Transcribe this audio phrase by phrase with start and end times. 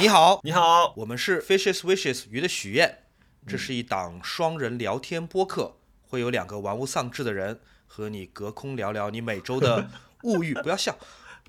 [0.00, 3.02] 你好，你好，我们是 Fishes Wishes 鱼的许愿，
[3.48, 9.90] 这是一档双人聊天播客，会有两个玩物丧志的人和你隔空聊聊你每周的
[10.22, 10.96] 物欲， 不要笑，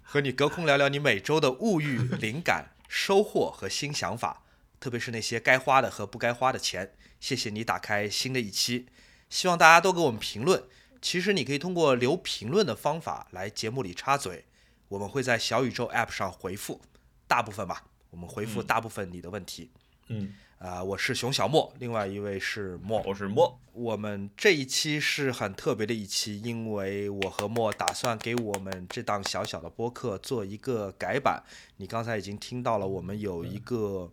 [0.01, 4.41] 和你隔空聊聊你每周的物欲、灵感、收获和新想法，
[4.79, 6.95] 特别是那些该花的和不该花的钱。
[7.20, 8.88] 谢谢你打开新的一期，
[9.29, 10.63] 希望大家都给我们评论。
[11.00, 14.45] 其实你可以通过留评论的方法来节目里插嘴，
[14.88, 16.81] 我们会在小宇宙 App 上回复，
[17.27, 19.70] 大部分吧，我们回复大部分你的问题。
[20.08, 23.02] 嗯，啊、我是熊小莫，另外一位是莫。
[23.05, 31.44] 我是莫，我们这一期是很特别的一期，因为我和莫打算给我们这档小小的播客做一个改版。
[31.77, 34.12] 你刚才已经听到了，我们有一个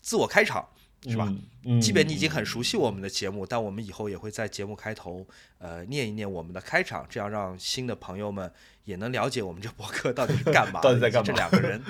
[0.00, 0.68] 自我开场，
[1.08, 1.32] 是吧？
[1.64, 5.26] 嗯，即便你已经很熟悉我们的节目，但我们以后也会在节目开头，
[5.58, 8.52] 呃，念一念我们的开场，这样让新的朋友们
[8.84, 11.82] 也能了解我们这博客到底是干嘛的， 到底在干嘛这两个人。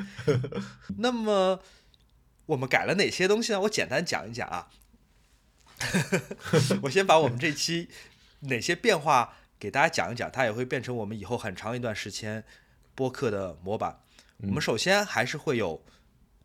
[0.99, 1.61] 那么
[2.47, 3.61] 我们改了哪些东西呢？
[3.63, 4.69] 我简单讲一讲啊。
[6.83, 7.89] 我先把我们这期
[8.41, 12.45] 哪些变化给大家讲一讲，它也会变成我们以后很长一段时间
[12.95, 13.99] 播客的模板。
[14.39, 15.85] 我们首先还是会有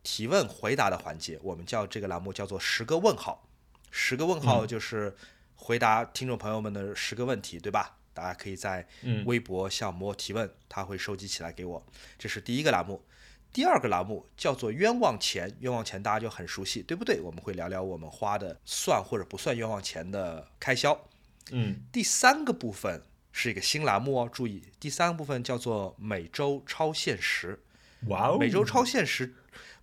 [0.02, 3.46] 提问回答的环节，我们叫这个栏目叫做十个问号。
[3.90, 5.14] 十个问号就是
[5.56, 7.96] 回答听众朋友们的十个问题，对吧？
[8.12, 11.86] 大家可以在嗯微博向魔提问，他会收集起来给我。
[12.18, 13.04] 这是第一个栏目。
[13.52, 17.20] 第二个栏目叫做冤枉钱，冤枉钱大家就很熟悉，对不对？
[17.20, 21.08] 我们会聊聊我们花的算或者不算冤枉钱的开销。
[21.50, 27.58] 嗯第三个部分是一个新栏目哦，注意，第三个部分叫做每周超现实。
[28.06, 29.34] 哇哦，每周超现实，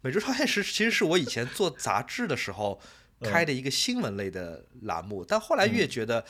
[0.01, 2.79] 每周超现实其实是我以前做杂志的时候
[3.21, 6.25] 开的一个新闻类的栏目，但后来越觉得。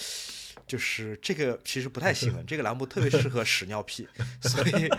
[0.66, 4.06] 就是这个其实不太新闻，这个栏目特别适合屎尿屁，
[4.42, 4.90] 所以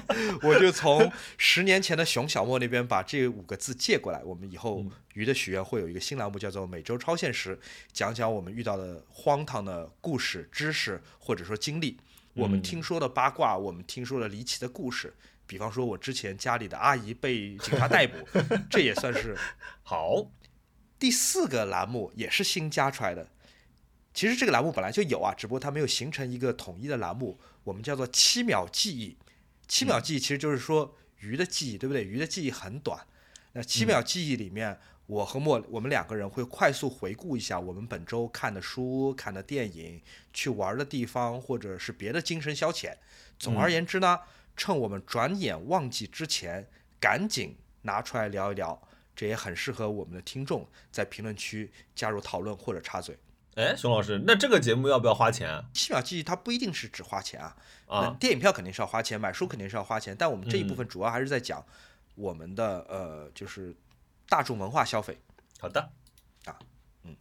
[0.40, 4.22] 我就从十年前的熊小莫那边把这五个字借过来。
[4.24, 7.58] 我们以后鱼的许愿会有一个新栏目，叫做每周超现实，
[7.92, 11.98] 讲讲我们遇到的荒唐的故事、知识或者说经历，
[12.32, 15.12] 我们听说的八卦，我们听说的离奇的故事。
[15.48, 18.24] 比方说，我之前家里的阿姨被警察逮捕，
[18.70, 19.34] 这也算是
[19.82, 20.30] 好，
[20.98, 23.26] 第四个栏目，也是新加出来的。
[24.12, 29.16] 其实这个栏目本来就有啊，只不过它没有形成一个统一的栏目，我们叫做七秒记忆。
[29.66, 32.04] 七秒记忆其实就是说鱼的记忆，对不对？
[32.04, 33.00] 鱼的记忆很短。
[33.52, 42.92] 那七秒记忆里面，我和莫我们两个人会快速回顾一下我们本周看的书、看的电影、去玩的地方，或者是别的精神消遣。
[43.38, 44.18] 总而言之呢，
[44.58, 46.68] 趁我们转眼忘记之前，
[47.00, 48.82] 赶紧拿出来聊一聊。
[49.16, 53.18] 这也很适合我们的听众在评论区加入讨论或者插嘴。
[53.56, 55.64] 哎，熊老师，那这个节目要不要花钱啊？
[55.74, 57.56] 七秒记忆它不一定是只花钱啊，
[57.88, 61.64] 那啊，电影票肯定是要花钱，买书肯定是要花钱，但我们这一部嗯分主要还是在讲
[62.14, 63.74] 我们的呃，就是
[64.28, 65.18] 大众文化消费。
[65.58, 65.90] 好的，
[66.44, 66.56] 啊，
[67.02, 67.16] 嗯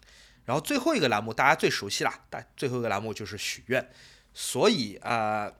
[0.45, 3.89] 然后最后一个栏目大家最熟悉啦，大最后一个栏目就是许愿。
[4.35, 5.55] 所以啊、呃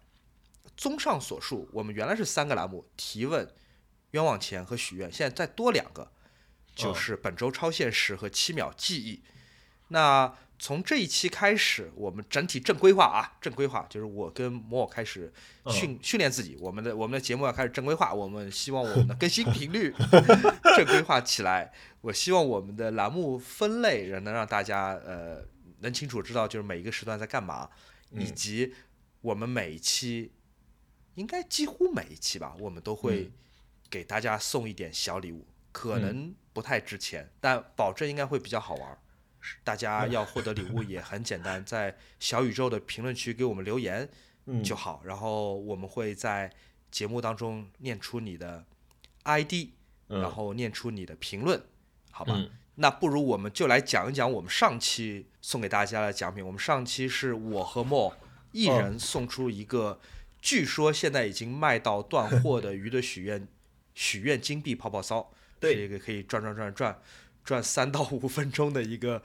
[0.78, 3.52] 综上所述，我们原来是三个栏目：提问、
[4.12, 6.12] 冤枉钱和许愿，现在再多两个，
[6.76, 9.24] 就是本周超现实和七秒记忆。
[9.90, 15.32] 那从这一期开始，我们整体正规化啊，正规化就是我跟摩尔开始
[15.68, 19.94] 训、训练自己，我们的我们的节目要开始正规化，我们希望我们的更新频率
[20.76, 21.72] 正规化起来。
[22.02, 25.44] 我希望我们的栏目分类能让大家呃
[25.80, 27.70] 能清楚知道就是每一个时段在干嘛，
[28.12, 28.74] 以嗯及
[29.22, 30.32] 我们每一期
[31.17, 33.31] 应该几乎每一期吧，我们都会嗯
[33.89, 38.97] 给大家送一点小礼物，可能不太值钱，但保证应该会比较好玩。
[39.63, 44.07] 大家要获得礼物也很简单，在小宇宙的评论区给我们留言
[44.45, 46.53] 嗯，就好，然后我们会在
[46.91, 48.66] 节目当中念出你的
[49.23, 49.72] ID，
[50.09, 51.61] 嗯然后念出你的评论，
[52.11, 52.34] 好吧？
[52.38, 56.45] 嗯那不如我们就来讲一讲我们上期送给大家的奖品。
[56.45, 58.16] 我们上期是我和莫
[58.51, 59.99] 一哦人送出一个，
[60.47, 63.46] 据说现在已经卖到断货的鱼的许愿
[63.94, 65.74] 许愿金币泡泡骚，对。
[65.74, 67.02] 是一个可以转转转转
[67.44, 69.22] 转三到五分钟的一个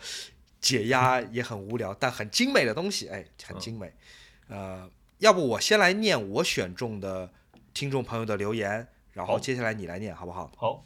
[0.60, 3.94] 解压也很无聊但很精美的东西，哎，很精美。
[4.48, 7.32] 呃，要不我先来念我选中的
[7.72, 10.50] 听众朋友的留言，然后接下来你来念好不好？
[10.56, 10.84] 好，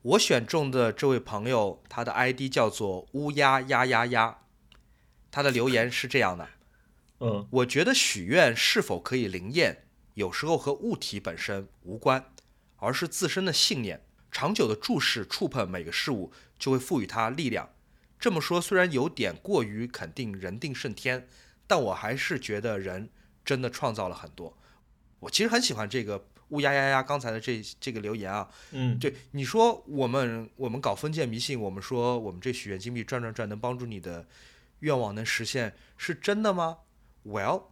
[0.00, 4.38] 我选中的这位朋友，他的 ID 叫做乌鸦呀呀呀，
[5.30, 6.48] 他的留言是这样的：
[7.20, 9.84] 嗯我觉得许愿是否可以灵验，
[10.14, 12.32] 有时候和物体本身无关，
[12.76, 14.02] 而是自身的信念。
[14.30, 17.70] 长久的注视、触碰每个事物，就会赋予它力量。
[18.18, 21.26] 这么说虽然有点过于肯定“人定胜天”，
[21.66, 23.08] 但我还是觉得人
[23.44, 24.56] 真的创造了很多。
[25.20, 34.26] 我其实很喜欢这个乌鸦呀呀刚才的这这个留言啊，嗯，对你说我们我们搞封建迷信，我们说我们这许愿金币转转转能帮助你的
[34.80, 36.78] 愿望能实现，是真的吗
[37.26, 37.64] ？Well，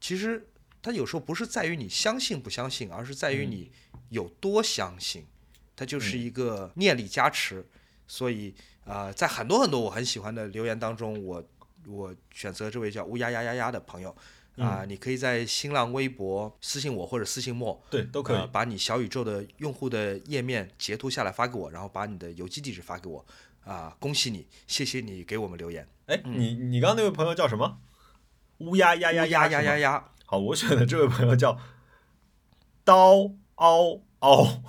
[0.00, 0.48] 其实
[0.80, 3.72] 它有时候不是在于你相信不相信，而是在于你
[4.10, 5.26] 有多相信，
[5.74, 7.66] 它就是一个念力加持。
[8.06, 8.54] 所以
[8.84, 11.44] 啊、呃在很多很多我很喜欢的留言当中，我
[11.86, 14.14] 我选择这位叫乌鸦呀呀呀的朋友。
[14.58, 18.36] 啊、你可以在新浪微博私信我或者私信莫，对，都可以。
[18.36, 23.24] 呃，把你小宇宙的用户的页面截图下来发给我，然后把你的邮寄地址发给我。
[23.64, 25.88] 啊、恭喜你，谢谢你给我们留言。
[26.04, 27.78] 哎，你你刚刚那位朋友叫什么？
[28.62, 31.58] 乌鸦呀呀乌鸦呀是吗呀呀，好，我选的这位朋友叫
[32.84, 34.62] 刀嗷嗷，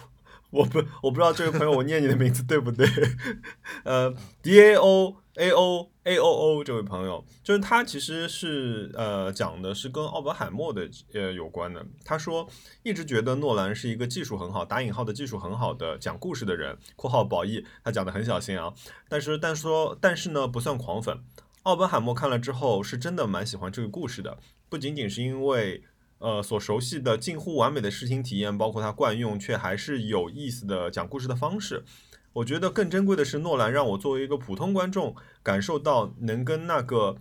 [0.49, 2.87] 我不我不知道这位朋友我念你的名字对不对？
[3.85, 11.83] 呃，D A O A O A O O 这位朋友，就是他其实是呃讲的是跟奥本海默的呃有关的。
[12.05, 12.47] 他说
[12.83, 18.71] 一直觉得诺兰是一个技术很好（打引号的技术很好的讲故事的人）（括号褒义），他讲的很小心啊。
[19.09, 21.17] 但是但说但是呢不算狂粉。
[21.63, 24.37] 奥本海默看了之后是真的蛮喜欢这个故事的，
[24.67, 25.81] 不仅仅是因为
[26.17, 31.85] 呃所熟悉的近乎完美的视听体验，包括他惯用却还是有意思的讲故事的方式。
[32.33, 37.15] 我觉得更珍贵的是，诺兰让我作为一个普通观众，感受到能跟那个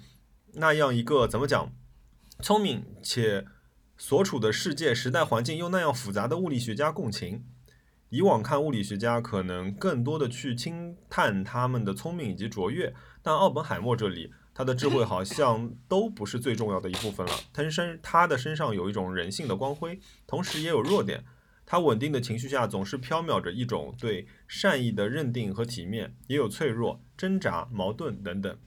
[0.55, 1.73] 那样一个怎么讲，
[2.41, 3.47] 聪明且
[3.97, 7.44] 所处的世界、时代环境又那样复杂的物理学家共情。
[8.09, 17.32] 以往看物理学家，可能更多的去轻叹他们的聪明以及卓越，但奥本海默这里，他的智慧好像都不是最重要的一部分了。
[17.52, 21.24] 他身他的身上有一种人性的光辉，同时也有弱点。
[21.64, 28.58] 他稳定的情绪下总是飘渺着一种对善意的认定和体面，也有脆弱、挣扎、矛盾等等。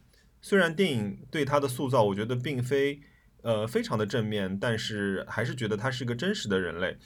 [0.42, 3.02] 虽然电影对他的塑造，我觉得并非
[3.42, 6.98] 呃非常的正面，但是还是觉得他是个真实的人类。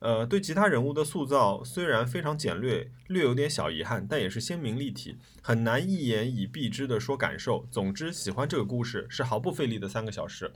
[0.00, 7.66] 呃，对其他人物的塑造虽然非常简略，略有点小遗憾，但也是鲜明立体，很难一言以蔽之的说感受。
[7.70, 10.52] 总之，喜欢这个故事是毫不费力的三个小时。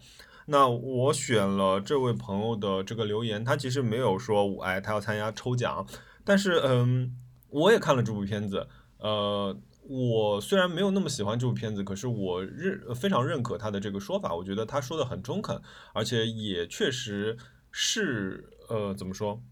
[0.46, 5.86] 那我选了这位朋友的这个留言，他其实没有说，哎，他要参加抽奖，
[6.24, 7.16] 但是，嗯，
[7.48, 8.66] 我也看了这部片子，
[8.98, 9.56] 呃，
[9.88, 15.60] 我虽然没有那么喜欢这部片子，可是我认非常认可他的这个说法，我觉得他说的很中肯，
[15.92, 17.36] 而且也确实
[17.70, 19.42] 是，呃，怎么说，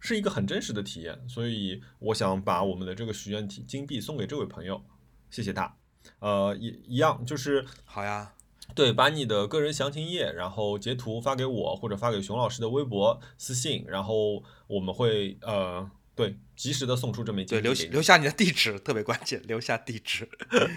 [0.00, 4.82] 是一个很真实的体验，所以我想把我们的这个许愿体金币送给这位朋友，
[5.30, 5.76] 谢谢他。
[6.18, 8.34] 呃，一一样就是好呀，
[8.74, 17.90] 对，把你的个人详情页，然后截图发给我，或者发给熊老师的微博私信，然后我们会呃，对，及时的送出这枚对，金币给你。
[17.90, 20.28] 留留下你的地址特别关键，留下地址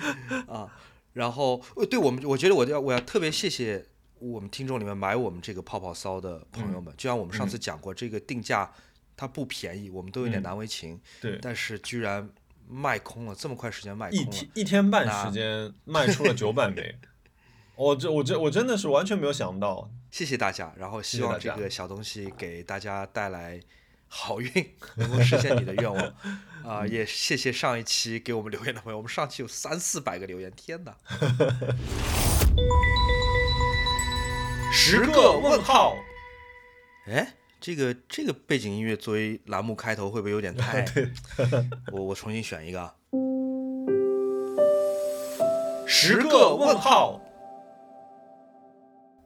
[0.47, 0.71] 啊。
[1.13, 3.85] 然后，呃对我们，我觉得我要我要特别谢谢
[4.31, 8.71] 我们听众里面买我们这个泡泡骚的朋友们，就像我们上次讲过，这个定价
[9.17, 12.29] 它不便宜，我们都有点嗯难为情，对，但是居然
[12.69, 16.95] 卖空了，这么快时间卖空了一天，一天半时间卖出了九百枚，
[17.75, 19.89] 我这我这我真的是完全没有想到。
[20.09, 23.59] 谢谢大家，然后希望这个小东西给大家带来
[24.07, 24.49] 好运，
[24.95, 26.13] 能够实现你的愿望。
[26.63, 30.95] 啊、也谢谢上一期给我们留言的朋友，我们上期有三四百个留言，天哪！
[34.85, 35.95] 十个问号，
[37.07, 40.85] 哎，这个这个背景音乐作为栏目开头会不会有点太？
[41.93, 42.93] 我我重新选一个啊。
[45.87, 47.21] 十个问号，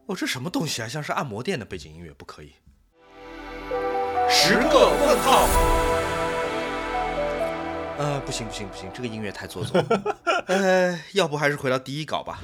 [0.06, 0.88] 哦，这什么东西啊？
[0.88, 2.54] 像是按摩店的背景音乐，不可以。
[4.30, 5.48] 十个问号，
[7.98, 10.18] 呃，不行不行不行，这个音乐太做作了。
[10.46, 12.44] 呃，要不还是回到第一稿吧。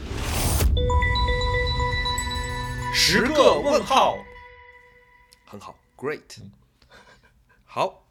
[2.95, 4.23] 十个问号，
[5.45, 6.21] 很好，great。
[7.65, 8.05] 好，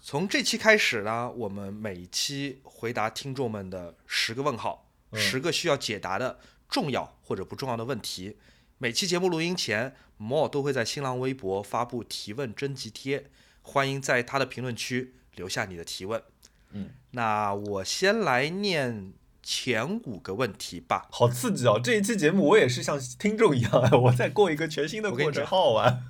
[0.00, 8.38] 从这期开始呢，我们每一期回答听众们的十个问号，嗯十个需要解答的重要或者不重要的问题。
[8.78, 13.28] 每期节目录音前，Mo 都会在新浪微博发布提问征集贴，
[13.62, 16.22] 欢迎在他的评论区留下你的提问。
[16.70, 19.12] 嗯，那我先来念
[19.44, 21.06] 前五个问题吧。
[21.12, 21.78] 好刺激哦！
[21.82, 26.02] 这一期节目我也是像听众一样，哎 我在过一个全新的过程，好好玩。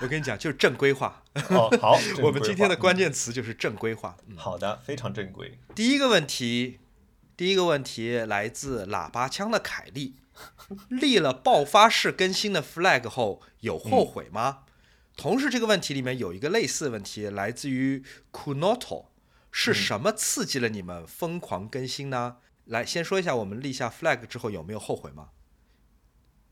[0.00, 1.22] 我跟你讲，就是正规化。
[1.50, 4.16] 哦，好， 我们今天的关键键词就是正规化。
[4.26, 5.58] 嗯好的，非常正规。
[5.74, 6.80] 第一个问题，
[7.36, 10.16] 第一个问题来自喇叭枪的凯利，
[10.88, 14.64] 立了爆发式更新的 flag 后有后悔吗？
[15.16, 18.02] 同时，这个问题里面有一个类似的问题，来自于
[18.32, 19.06] Kunoto，
[19.50, 22.36] 是什么刺激了你们疯狂更新呢？
[22.64, 25.30] 来，先说一下我们立下 flag 之后有没有后悔吗？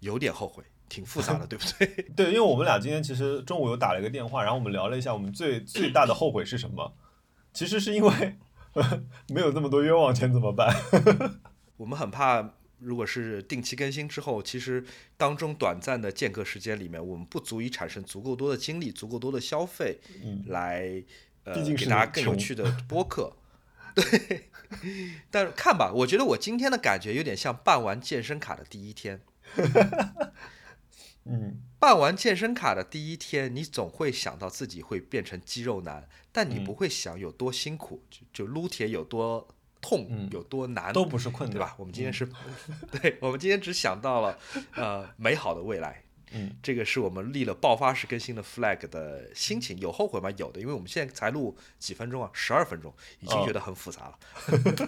[0.01, 1.87] 有点后悔，挺复杂的， 对不对？
[2.17, 6.95] 对，因为我们俩今天其实中午有打了一个电话，然后我们聊了一下，我们最 最大的后悔是什么？
[7.53, 8.37] 其实是因为
[9.31, 10.75] 没有这么多冤枉钱怎么办？
[11.77, 14.85] 我们很怕，如果是定期更新之后，其实
[15.17, 21.03] 当中短暂的间隔时间里面，我们不足以产生足够多的精力、足够多的消费，嗯来
[21.49, 23.37] 呃毕竟是给大家更有趣的播客。
[23.95, 24.49] 对，
[25.31, 29.21] 但是看吧，我觉得我今天的感觉有点像办完健身卡的第一天。
[31.31, 39.47] 嗯办完健身卡的第一天，你总会想到自己会变成肌肉男，但你嗯不会想有多辛苦，就就撸铁有多
[39.81, 41.75] 痛，嗯有多难，都不是困难，对吧？
[41.79, 42.29] 我们今天是，
[42.91, 44.39] 对我们今天只想到了
[44.75, 50.31] 呃美好的未来，嗯，这个是我们立了爆发式更新的 flag 的心情，有后悔吗？
[50.37, 54.19] 有的，因为我们现在才录几分钟啊，十二分钟，已经哦觉得很复杂了。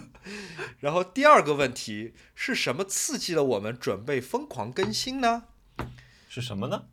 [0.79, 5.45] 然后第二个问题是什么刺激了我们准备疯狂更新呢
[6.27, 6.85] 是什么呢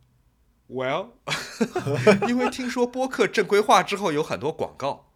[0.67, 1.11] ？？Well，
[2.27, 5.11] 因为听说播客正规化之后有很多广告，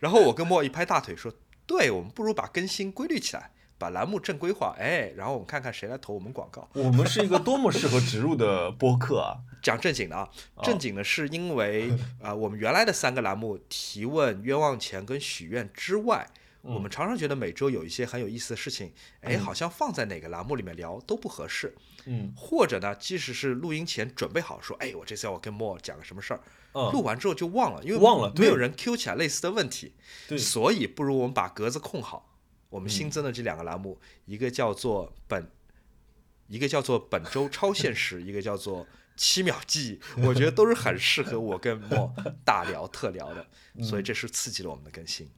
[0.00, 1.32] 然后我跟莫一拍大腿说，
[1.66, 3.52] 对我们不如把更新规律起来。
[3.84, 6.66] 把栏目正规化，哎，然后我们看看谁来投我们广告。
[6.72, 9.36] 我们是一个多么适合植入的播客啊！
[9.60, 10.26] 讲正经的啊，
[10.62, 11.90] 正经的是因为
[12.22, 16.26] 啊、 呃我们原来的三个栏目提问、冤枉钱跟许愿之外，
[16.62, 21.74] 我们常常觉得每周有一些很有意思的事情，哎，好像放在哪个栏目里面聊都不合适，
[22.06, 26.40] 嗯或者呢，即使是录音前准备好说，哎，我这次要跟莫讲个什么事儿，
[26.72, 29.92] 录嗯，完之后就忘了，因为忘了没有人 Q 起来类似的问题，
[30.26, 32.30] 对，所以不如我们把格子空好。
[32.74, 35.48] 我们嗯新增的这两个栏目，一个叫做本，
[36.48, 42.12] 一个叫做本周超现实， 一个叫做七秒记忆，我觉得都是很适合我跟莫
[42.44, 43.46] 大聊特聊的，
[43.80, 45.30] 所以这是刺激了我们的更新。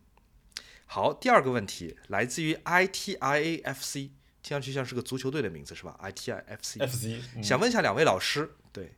[0.86, 8.94] 好，第二个问题来自于 ITIAFC，听上去像是个足球队的名字是吧？ITIFC，FC，嗯想问一下两位老师，对，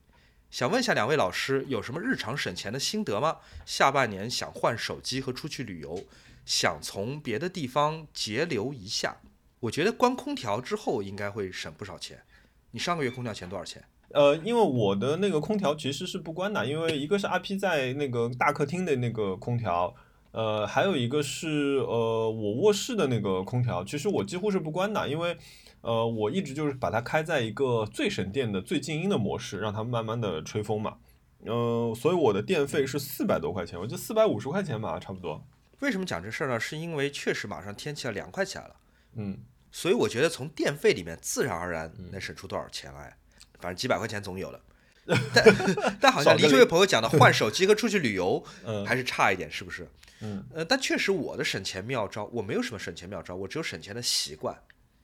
[0.48, 3.38] 想问一下两位老师有什么日常省钱的心得吗？
[3.66, 6.06] 下半年想换手机和出去旅游，
[6.48, 9.18] 想从别的地方节流一下。
[9.60, 12.22] 我觉得关空调之后应该会省不少钱。
[12.70, 13.84] 你上个月空调钱多少钱？
[14.14, 19.94] 呃，因为我的那个空调其实是不关的，因为一个是阿 P 在那个大客厅的那个空调，
[20.30, 25.36] 呃，还有一个是呃我卧室的那个空调，其实我几乎是不关的，因为
[25.82, 30.96] 呃我一直就是把它开在一个最省电的、最静音的模式，让它慢慢的吹风嘛。
[31.44, 35.44] 呃，所以我的电费是四百多块钱，我就四百五十块钱吧，差不多。
[35.80, 36.58] 为什么讲这事儿呢？
[36.58, 38.76] 是因为确实马上天气要凉快起来了，
[39.14, 39.38] 嗯，
[39.70, 43.16] 所以我觉得从电费里面自然而然能省出多少钱来，
[43.60, 44.60] 反正几百块钱总有了。
[45.34, 49.88] 但但好像离这位朋友讲的 换手机和出去旅游 嗯还是差一点，是不是？
[50.20, 54.54] 嗯呃，但确实我的省钱妙招，我没有什么省钱妙招，我只有省钱的习惯。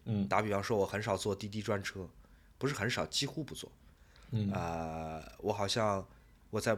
[0.06, 2.06] 嗯打比方说，我很少坐滴滴专车，
[2.58, 3.72] 不是很少，几乎不坐。
[4.32, 6.06] 嗯啊、我好像
[6.50, 6.76] 我在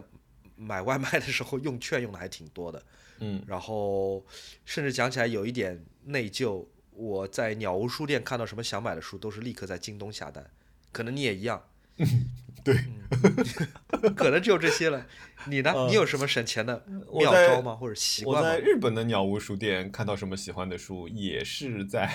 [0.54, 2.80] 买外卖的时候用券用的还挺多的，
[3.20, 4.24] 嗯然后
[4.64, 10.50] 甚至讲起来有一点内疚，我在鸟屋书店看到什么想买的书，都是立刻在京东下单。
[10.92, 11.62] 可能你也一样，
[11.98, 12.06] 嗯
[12.64, 15.06] 对嗯，可能只有这些了。
[15.48, 15.70] 你呢？
[15.72, 17.76] 呃你有什么省钱的妙招吗？
[17.76, 18.58] 或者习我惯吗在？
[18.58, 22.10] 日本的鸟屋书店看到什么喜欢的书，也是在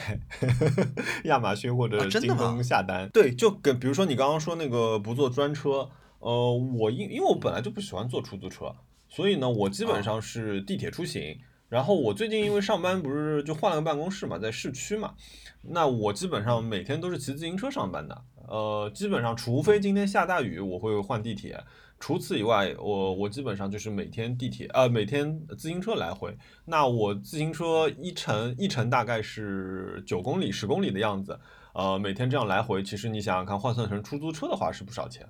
[1.25, 3.07] 亚马逊或者京东下单。
[3.13, 5.89] 对，就跟比如说你刚刚说那个不坐专车，
[6.19, 8.75] 呃，我因因为我本来就不喜欢坐出租车，
[9.11, 11.37] 所以呢，我基本上是地铁出行。
[11.69, 15.13] 然后我最近因为上班不是就换了个办公室嘛，在市区嘛，
[15.61, 18.23] 那我基本上每天都是骑自行车上班的。
[18.47, 21.63] 呃，基本上除非今天下大雨，我会换地铁。
[21.97, 26.35] 除此以外，我我基本上就是每天地铁，呃，每天自行车来回。
[26.65, 31.39] 那我自行车一程一程大概是九公里、十公里的样子，
[31.73, 35.25] 呃，每天这样来回，其实你想想看，换算成出租车的话是不少钱。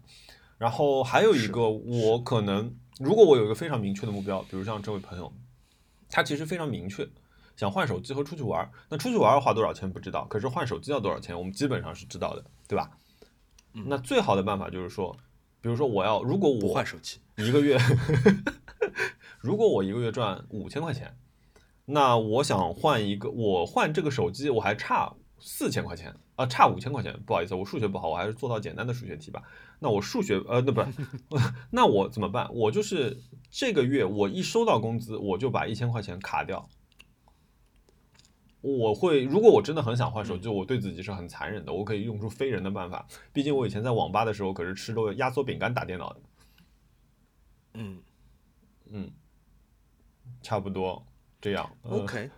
[0.57, 5.31] 然后还有一个，我可能如果我有一个非常明确的目标，比如像这位朋友，
[6.09, 7.07] 他其实非常明确，
[7.55, 8.71] 想换手机和出去玩儿。
[8.89, 12.91] 那出去玩儿花多少钱不知道，可是换手机要多少钱，我们基本上是知道的，对吧？
[13.73, 15.15] 那最好的办法就是说，
[15.61, 17.77] 比如说我要，如果我换手机，一个月，
[19.39, 21.17] 如果我一个月赚五千块钱，
[21.85, 29.43] 那我想换一个，我换这个手机我还差四千块钱啊、差五千块钱，不好意思，我数学不好，我还是做到简单的数学题吧。
[29.79, 30.87] 那我数学呃，那不是，
[31.71, 32.47] 那我怎么办？
[32.53, 33.19] 我就是
[33.49, 36.69] 这个月我一收到工资，我就把一千块钱卡掉。
[38.61, 43.07] 我会，如果我真的很想换手机，我对自己是很残忍的，我可以用出非人的办法。
[43.33, 46.21] 毕竟我以前在网吧的时候可是吃着压缩饼干打电脑的。
[47.73, 47.99] 嗯
[48.91, 49.11] 嗯，
[50.43, 51.03] 差不多
[51.39, 51.75] 这样。
[51.81, 52.29] 呃 OK，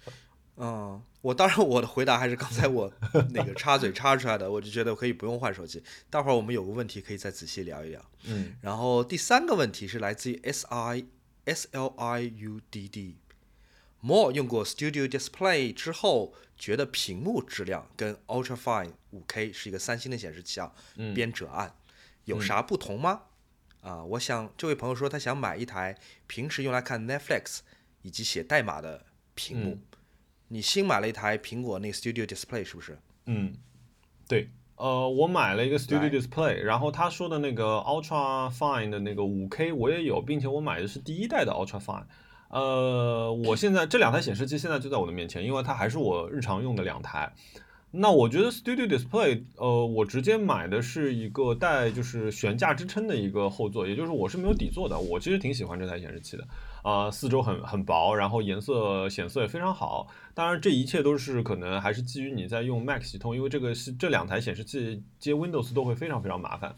[0.56, 2.90] 嗯，我当然我的回答还是刚才我
[3.32, 5.82] 那个插嘴插出来的，我就觉得可以不用换手机。
[6.08, 8.02] 待会儿我们有个问题可以再仔细聊一聊。
[8.24, 11.04] 嗯然后第三个问题是来自于 S I
[11.44, 13.16] S L I U D D。
[14.02, 21.74] More 用过 Studio Display 之后，觉得屏幕质量跟 Ultra Fine 5K 是一个三星的显示器啊，嗯边折按
[22.24, 23.24] 有啥不同吗？
[23.82, 27.58] 啊，我想这位朋友说他想买一台平时用来看 Netflix
[28.00, 29.72] 以及写代码的屏幕。
[29.72, 29.82] 嗯
[30.52, 32.98] 你新买了一台苹果那个 Studio Display 是不是？
[33.26, 33.54] 嗯，
[34.26, 42.02] 对，呃，我买了一个 Studio Display，然后他说的那个 Ultra Fine 的那个 5K 我也有，并且我买的是第一代的 Ultra Fine。
[42.48, 47.32] 呃，我现在这两台显示器现在就在我的面前，因为它还是我日常用的两台。
[47.92, 54.98] 那我觉得 Studio Display，呃，我直接买的是一个带就是悬架支撑的一个后座，也就是我是没有底座的。
[54.98, 56.46] 我其实挺喜欢这台显示器的，
[56.82, 60.06] 呃、四周很很薄，然后颜色显色也非常好。
[60.34, 66.74] 当然，这一切都是可能还是基于你在用 Mac 系统，因为这个是这两台显示器接 Windows 都会非常非常麻烦。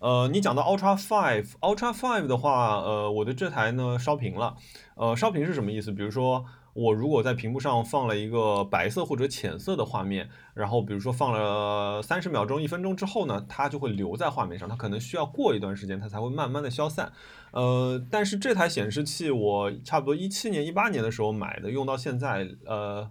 [0.00, 4.56] 呃，你讲到 Ultra Five，Ultra Five 的话，呃，我的这台呢烧屏了。
[4.94, 5.90] 呃，烧屏是什么意思？
[5.90, 6.44] 比如说，
[6.78, 17.12] 我如果在屏幕上放了一个白色或者浅色的画面，然后比如说放了三十秒钟、一分钟之后呢，它就会留在画面上，它可能需要过一段时间，它才会慢慢的消散。
[17.50, 23.10] 呃，但是这台显示器我差不多一七年、一八年的时候买的，用到现在，呃，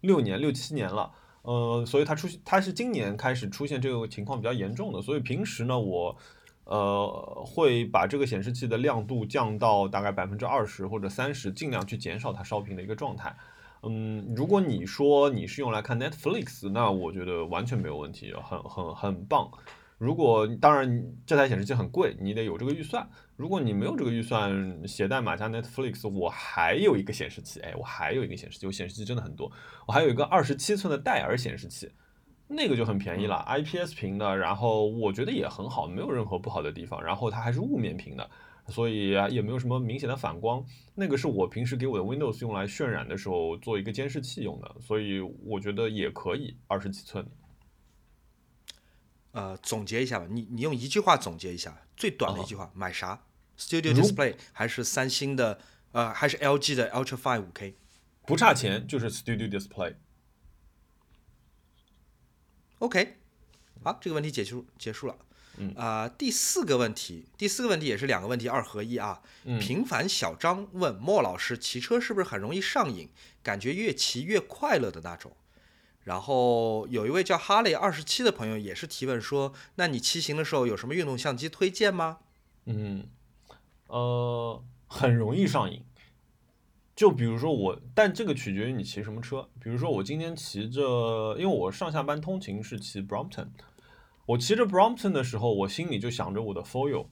[0.00, 1.10] 六年、六七年了。
[1.42, 6.16] 呃，所以它出它是今年开始出现这个情况比较严重的，所以平时呢，我
[6.64, 13.36] 呃会把这个显示器的亮度降到大概百分之二十或者三十，尽量去减少它烧屏的一个状态。
[13.82, 19.50] 嗯，如果你说你是用来看 Netflix，那我觉得完全没有问题，很很很棒。
[19.98, 23.08] 如果当然这台显示器很贵，你得有这个预算。
[23.36, 29.50] 如果你没有这个预算，写代码加 Netflix，我还有一个显示器，哎，我还有一个显示器，我显示器真的很多，
[29.86, 31.92] 我还有一个二十七寸的戴尔显示器，
[32.54, 38.30] 那个就很便宜了，IPS 屏的，然后我觉得也很好，没有任何不好的地方，然后它还是雾面屏的，
[38.68, 40.64] 所以也没有什么明显的反光。
[40.94, 47.26] 那个是我平时给我的 Windows 用来渲染的时候做一个监视器用的，所以我觉得也可以，二十几寸。
[49.32, 53.22] 呃，总结一下吧，你你用一句话总结一下，最短的一句话，买啥
[53.58, 55.58] ？Studio Display 还是三星的，
[55.92, 57.74] 呃，还是 LG 的 Ultra Fine 5K？
[58.26, 59.94] 不差钱，就是 Studio Display。
[62.82, 63.16] OK，
[63.84, 65.16] 好，这个问题解束结束了。
[65.58, 69.22] 嗯啊、第四个问题，第四个问题也是两个问题二合一啊。
[69.44, 73.08] 嗯平凡小张问莫老师，骑车是不是很容易上瘾，
[73.40, 75.36] 感觉越骑越快乐的那种？
[76.02, 82.18] 然后有一位叫哈雷二十七的朋友也是提问说，那你骑行的时候有什么运动相机推荐吗？
[82.64, 83.06] 嗯，
[83.86, 85.84] 呃，很容易上瘾。
[87.02, 89.48] 就比如说我，但这个取决于你骑什么车。
[89.60, 93.48] 比如说我今天骑着，因为我上下班通勤是骑 Brompton，
[94.24, 97.08] 我骑着 Brompton 的时候，我心里就想着我的 Foil，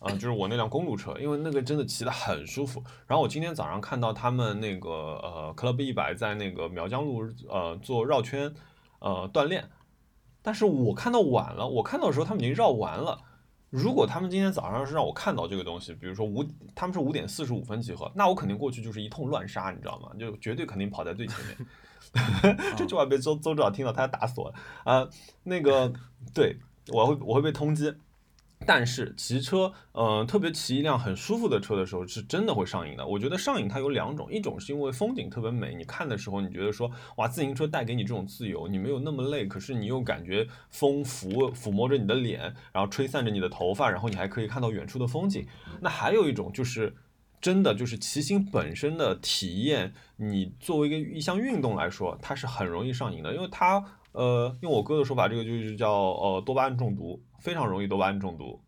[0.00, 2.84] 啊、就是我那辆公路车，因为那个真的骑得很舒服。
[3.06, 8.52] 然后我今天早上看到他们那个呃 Club 一百在那个苗江路呃做绕圈
[8.98, 9.70] 呃锻炼，
[10.42, 13.18] 但是我看到晚了，我看到的时候他们已经绕完了。
[13.72, 20.10] 如果他们今天早上是让我看到这个东西，比如说五，他们是五点四十五分集合，那我肯定过去就是一通乱杀，你知道吗？
[20.20, 21.56] 就绝对肯定跑在最前面。
[22.76, 24.54] 这句话被邹邹指导听到，他要打死我了
[24.84, 25.08] 啊、
[25.44, 25.90] 那个，
[26.34, 26.58] 对
[26.88, 27.94] 我会我会被通缉。
[28.66, 33.06] 但是骑车，呃，特别骑一辆很舒服的车的时候，是真的会上瘾的。
[33.06, 45.46] 我觉得上瘾它有两种，一种是因为风景特别美，你看的时候你觉得说，哇，自行车带给你这种自由，你没有那么累，可是你又感觉风抚抚摸着你的脸，然后吹散着你的头发，然后你还可以看到远处的风景。
[45.80, 46.94] 那还有一种就是。
[47.42, 58.60] 真的就是骑行本身的体验，你作为一个一项运动来说，它是很容易上瘾的，因为它呃，用我哥的说法，这个就是叫呃多巴胺中毒，非常容易多巴胺中毒。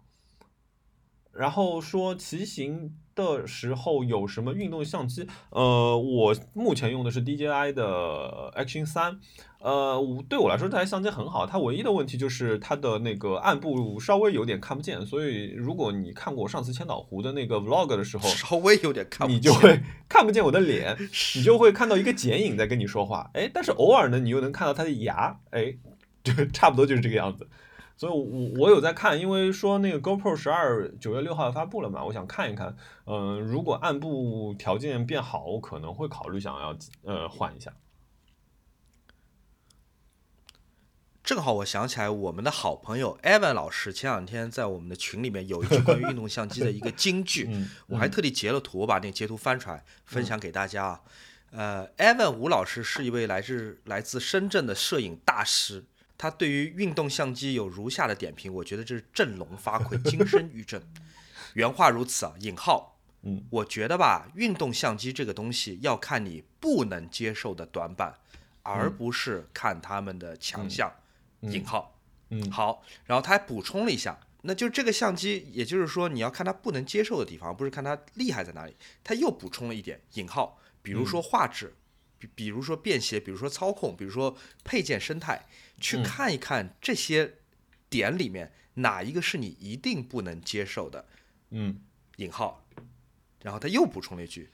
[1.33, 5.27] 然后说骑行的时候有什么运动相机？
[5.51, 9.19] 呃，我目前用的是 DJI 的 Action 三，
[9.59, 20.97] 呃，我对我来说这台相机很好，它唯一的问题就是它的那个暗部稍微有点看不见，所以如果你看过我上次千岛湖的那个 Vlog 的时候，稍微有点看不见，你就会看不见我的脸，
[21.35, 25.75] 你就会看到一个剪影在跟你说话，哎，但是偶尔呢，你又能看到他的牙，哎，
[26.23, 27.49] 就差不多就是这个样子。
[27.97, 32.77] 所以我，我有在看，因为说那个 GoPro 十二九月六号发布了嘛，我想看一看。
[33.07, 37.73] 嗯、如果暗部条件变好，我可能会考虑想要呃换一下。
[41.23, 51.01] 正好我想起来，我们的好朋友 Evan 老师前两天在我们的群里面有一句关于运动相机的一个金句， 嗯，我还特地截了图，我把那个截图翻出来分享给大家啊。
[51.51, 55.85] 呃，Evan 吴老师是一位来自来自深圳的摄影大师，
[56.25, 60.83] 他对于运动相机有如下的点评，我觉得这是振聋发聩，金身玉振。
[61.53, 68.15] 原话如此啊，引号，嗯，我觉得吧，运动相机这个东西要看你不能接受的短板，
[68.63, 70.91] 而不是看他们的强项。
[71.43, 71.95] 引号，
[72.31, 78.75] 嗯好，然后他还补充了一下，那就这个相机，也就是说你要看它不能接受的地方，而不是看它厉害在哪里。
[79.05, 81.75] 他又补充了一点，引号，比如说画质，
[82.19, 84.35] 比比如说便携，比如说操控，比如说
[84.65, 85.45] 配件生态，
[85.81, 87.35] 去看一看这些
[87.89, 91.07] 点里面哪一个是你一定不能接受的。
[91.51, 91.81] 嗯
[92.17, 92.65] 引号，
[93.43, 94.51] 然后他又补充了一句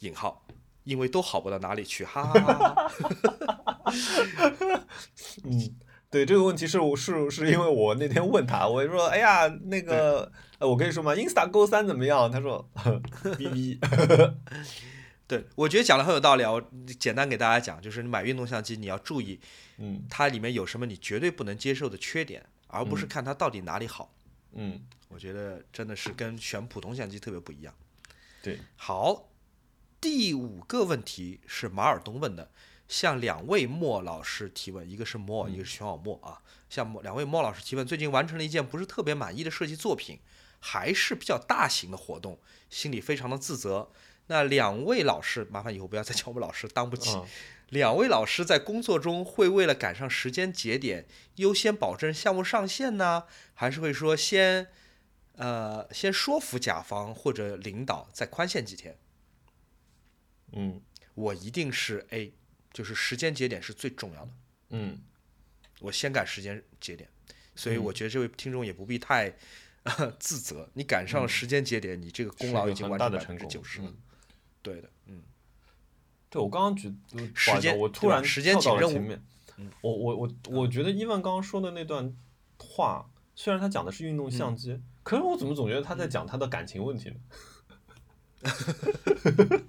[0.00, 0.46] 引号，
[0.84, 3.82] 因为都好不到哪里去，哈哈哈哈哈。
[5.44, 5.76] 嗯，
[6.10, 12.30] 对这个问题是我是是因为我那天问他，我说哎呀那个呃我可以说吗？Insta Go 三怎么样？
[12.30, 13.78] 他说哔哔。
[15.32, 16.52] 对，我觉得讲的很有道理啊。
[16.52, 16.62] 我
[17.00, 19.40] 简单给大家讲，就是你买运动相机，你要注意
[19.78, 24.14] 嗯它里面有什么你绝对不能接受的缺点，而不是看它到底哪里好。
[24.52, 27.74] 嗯，我觉得真的是跟选普通相机特别不一样。
[28.42, 29.30] 对，好，
[30.02, 32.50] 第五个问题是马尔东问的，
[32.86, 36.42] 向两位莫老师提问，一个是莫，一个是熊小莫啊。
[36.68, 40.18] 向莫两位莫老师提问，最近完成了一件不是特别满意的设计作品，
[40.60, 43.90] 还是比较大型的活动，心里非常的自责。
[44.32, 47.14] 那两位老师，麻烦以后不要再叫我们老师，当不起。
[47.16, 47.26] 嗯
[47.72, 54.68] 两位老师在工作中会为了赶上时间节点，优先保证项目上线呢，还是会说先，
[55.36, 58.98] 呃，先说服甲方或者领导再宽限几天？
[60.52, 60.82] 嗯
[61.14, 62.34] 我一定是 A，
[62.74, 64.30] 就是时间节点是最重要的，
[64.68, 65.00] 嗯
[65.80, 67.08] 我先赶时间节点，
[67.56, 69.32] 所以嗯我觉得这位听众也不必太、
[70.20, 73.96] 自责，你赶上了时间节点，你这个功劳已经完成百分之九十了嗯。
[74.62, 75.20] 对的，嗯，
[76.30, 76.94] 对，我刚刚举，
[77.34, 79.18] 时间我突然时间跳紧任务
[79.58, 79.70] 嗯。
[79.80, 82.14] 我我我我觉得伊万刚刚说的那段
[82.58, 87.16] 话，虽然他讲的是运动嗯相机，可是我怎么总觉得他在讲他的感情问题呢？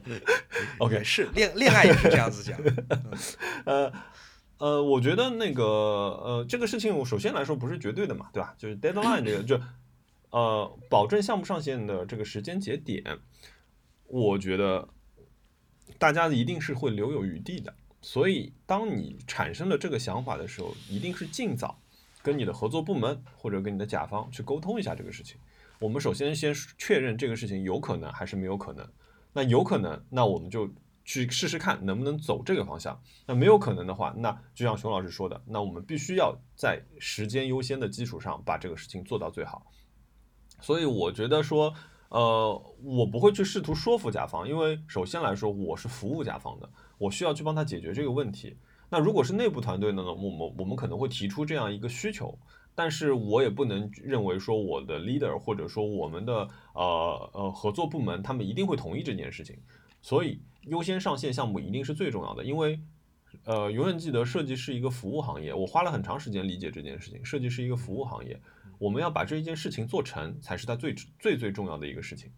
[0.80, 2.60] OK， 是恋恋爱也是这样子讲，
[3.66, 3.92] 呃
[4.58, 8.56] 呃，我觉得那个呃，这个事情我首先来说不是绝对的嘛，对吧？
[8.58, 9.60] 就是 deadline 这个就
[10.32, 13.20] 呃，保证项目上线的这个时间节点，
[14.08, 14.88] 我觉得
[15.98, 17.74] 大家一定是会留有余地的。
[18.02, 21.80] 所以，当你产生了这个想法的时候，一定是尽早
[22.22, 25.38] 跟你的合作部门或者跟你的甲方去沟通一下这个事情。
[25.80, 28.86] 我们首先先确认这个事情有可能还是没有可能。
[29.32, 30.70] 那有可能，那我们就
[31.06, 33.02] 去试试看能不能走这个方向。
[33.26, 39.66] 那没有可能的话，那就像熊老师说的，那我们必须要在时间优先的基础上把这个事情做到最好。
[40.60, 41.74] 所以我觉得说，
[42.14, 48.56] 呃，我不会去试图说服甲方，因为首先来说，我是服务甲方的，我需要去帮他解决这个问题。
[48.92, 52.38] 那如果是内部团队的呢，我们我们可能会提出这样一个需求，
[52.76, 59.58] 但是我也不能认为说我的 leader 或者说我们的呃呃合作部门他们一定会同意这件事情。
[60.00, 62.80] 所以优先上线项目一定是最重要的，因为
[63.46, 68.40] 呃永远记得设计是一个服务行业，我花了很长时间理解这件事情，设计是一个服务行业，
[68.84, 72.34] 我们要把这一件事情做成才是它最最最重要的一个事情。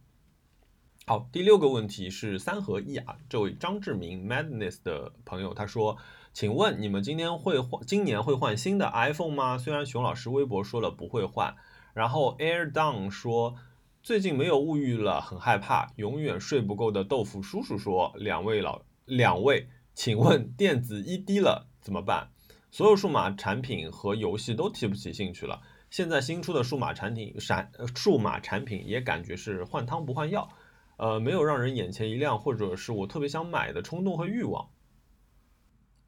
[1.07, 5.97] 好，第六个问题是三合一啊，这位张志明 Madness 的朋友他说，
[6.33, 9.57] 请问你们今天会换今年会换新的 iPhone 吗？
[9.57, 11.55] 虽然熊老师微博说了不会换，
[11.95, 13.55] 然后 Air Down 说
[14.03, 22.29] 最近没有物欲了，很害怕，永远睡不够的豆腐叔叔说，两位老两位，请问电子一低了怎么办？
[22.69, 25.63] 所有数码产品和游戏都提不起兴趣了。
[25.95, 30.49] 现在新出的数码产品闪呃数码产品也感觉是换汤不换药。
[30.97, 34.69] 呃，没有让人眼前一亮，或者是我特别想买的冲动和欲望，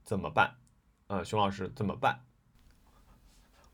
[0.03, 0.55] 怎么办？
[1.07, 2.19] 呃，熊老师怎么办？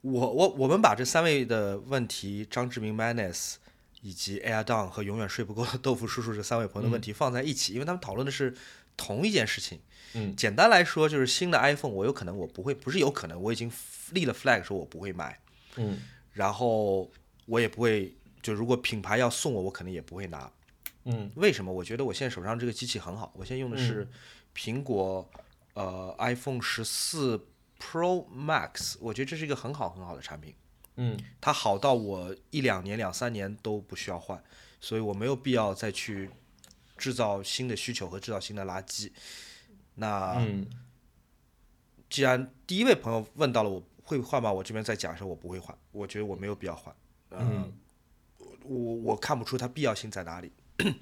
[0.01, 3.55] 我我我们把这三位的问题，张志明 Manes
[4.01, 8.55] 以及 Air Down 和永远睡不够的豆腐叔叔这三位朋友的问题放在一起，因为他们讨论的是
[8.95, 9.81] 同一件事情。
[10.13, 13.71] 嗯简单来说，就是新的 iPhone，我有可能我不会，不是有可能，我已经
[14.11, 15.39] 立了 flag 说我不会买，
[15.77, 15.99] 嗯
[16.31, 17.11] 然后
[17.45, 20.51] 我也不会，就如果品牌要送我，我可能也不会拿。
[21.05, 21.71] 嗯为什么？
[21.71, 24.07] 我觉得我现在手上这个机器很好，我现在用的是
[24.55, 25.29] 苹果
[25.73, 27.37] 呃 iPhone 十四
[27.79, 30.55] Pro Max，我觉得这是一个很好很好的产品。
[30.95, 34.41] 嗯它好到我一两年、两三年都不需要换，
[34.79, 36.29] 所以我没有必要再去
[36.97, 39.11] 制造新的需求和制造新的垃圾。
[39.95, 40.67] 那嗯
[42.09, 43.83] 既然第一位朋友问到了我
[44.17, 44.51] 会换吗？
[44.51, 46.93] 我这边在讲说我不会换，我觉得我没有必要换。
[47.31, 47.71] 嗯
[48.65, 50.51] 我我看不出它必要性在哪里。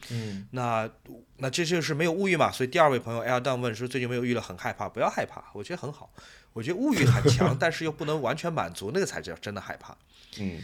[0.09, 0.89] 嗯 那
[1.37, 2.51] 那这就是没有物欲嘛？
[2.51, 6.11] 所以第二位朋友 L 当问说最近没有物欲了，很害怕，不要害怕，我觉得很好。
[6.53, 9.97] 我觉得物欲很强， 但是又不能完全满足，那个才叫真的害怕。
[10.39, 10.59] 嗯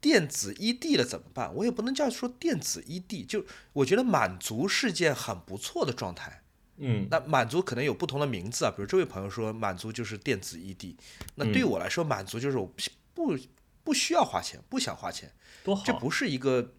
[0.00, 1.54] 电子 ED 了怎么办？
[1.54, 6.41] 我也不能叫说电子 ED，就我觉得满足是件很不错的状态。
[6.82, 7.08] 嗯。
[7.10, 10.96] 那满足可能有不同的名字啊，比如这位朋友说满足就是电子异地
[11.36, 12.70] 那对于我来说满足就是我
[13.14, 13.38] 不
[13.82, 15.32] 不需要花钱，不想花钱，
[15.64, 16.74] 多好，这不是一个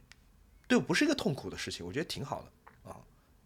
[0.68, 2.98] 对我不是一个痛苦的事情，我觉得挺好的啊。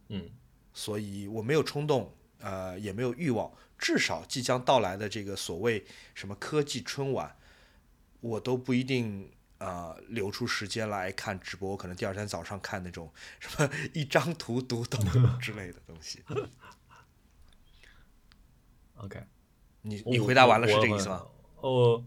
[0.09, 0.29] 嗯。
[0.73, 7.35] 所以我没有冲动，呃，也没有欲望，至少即将到来的这个所谓什么科技春晚，
[8.21, 15.03] 我都不一定呃留出时间来看直播，我可能第二天早上看那种什么一张图读懂
[15.39, 16.23] 之类的东西。
[18.97, 19.23] ，OK。
[19.83, 21.25] 你你回答完了是这个意思吗？？
[21.61, 22.03] 我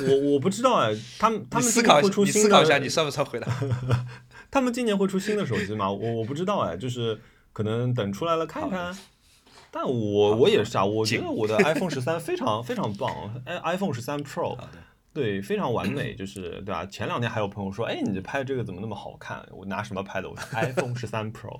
[0.00, 3.46] 我我不知道哎，他们他们思考一下，会出思考一下，你算不算回答？
[4.50, 5.90] 他们今年会出新的手机吗？
[5.90, 7.20] 我我不知道哎，就是
[7.52, 8.96] 可能等出来了看看。
[9.70, 14.58] 但我我也是啊，我觉得我的 iPhone 十三非常非常棒，哎，iPhone 十三 Pro
[15.16, 16.84] 对非常完美， 就是对吧？
[16.84, 19.42] 前两天还有朋友说，哎，你这拍这个怎么那么好看？
[19.50, 20.28] 我拿什么拍的？
[20.28, 21.58] 我说 iPhone 十三 Pro，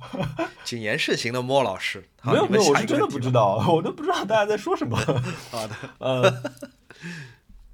[0.62, 3.06] 谨言慎行的莫老师，没有没有，我是真的。
[3.06, 4.94] 不知道，我都不知道大家在说什么。
[5.50, 6.42] 好的，呃，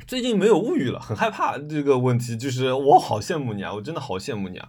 [0.07, 2.37] 最近没有物欲了，很害怕这个问题。
[2.37, 4.69] 就是我好羡慕你啊，我真的好羡慕你啊，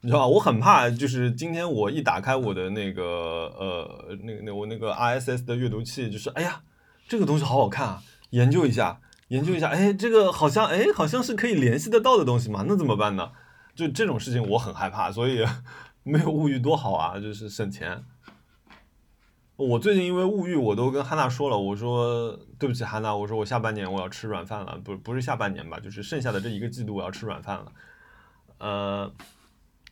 [0.00, 0.26] 你知道吧？
[0.26, 3.02] 我很怕，就是今天我一打开我的那个
[3.56, 6.62] 呃，那个那我那个 RSS 的阅读器，就是哎呀，
[7.06, 13.32] 这个东西好好看啊，研究一下，研究一下，哎，这个好像哎好像是可以联系得到的东西嘛，那怎么办呢？
[13.74, 15.44] 就这种事情我很害怕，所以
[16.02, 18.04] 没有物欲多好啊，就是省钱。
[19.56, 27.72] 我最近因为物欲，我都跟汉娜说了，我说对不起汉娜，我说我下半年我要吃软饭了，不不是下半年吧，就是剩下的这一个季度我要吃软饭了。
[28.58, 29.12] 呃，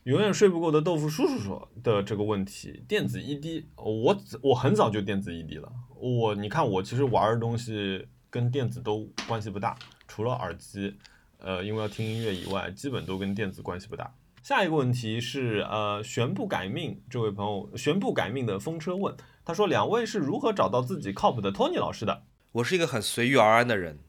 [0.03, 10.97] 永远睡不够的豆腐叔叔说的这个问题，电子 ED，我我很早就电子 ED 了，我你看我其实玩的东西跟电子都关系不大，除了耳机，
[11.37, 14.13] 呃，因为要听音乐以外，基本都跟电子关系不大。
[14.43, 22.23] 下一个问题是，呃，玄不改命这位朋友，玄不改命的风车问，他说两位是如何找到自己靠谱的 Tony 老师的？
[22.51, 23.99] 我是一个很随遇而安的人，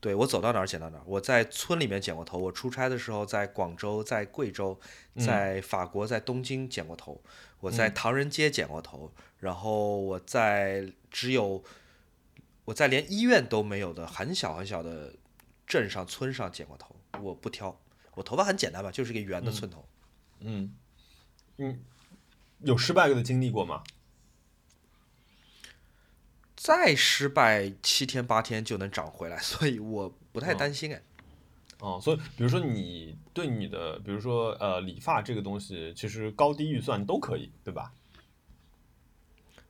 [0.00, 1.02] 对我走到哪儿剪到哪儿。
[1.06, 4.78] 我在村里面剪过头，我出差的时候在广州、在贵州、
[5.16, 7.22] 在法国、在东京剪过头，
[7.60, 11.64] 我在唐人街剪过头，然后我在只有
[12.68, 15.14] 我在连医院都没有的很小很小的
[15.66, 17.80] 镇上村上剪过头，我不挑。
[18.14, 19.88] 我头发很简单吧，就是一个圆的寸头。
[20.40, 20.74] 嗯
[21.56, 21.80] 嗯，
[22.60, 23.82] 有失败的经历过吗？
[26.56, 31.02] 再失败七天八天就能长回来，所以我不太担心哎。
[31.78, 37.94] 哦，所以比如说你对你的，比如说呃理发这个东西，其实高低预算都可以，对吧？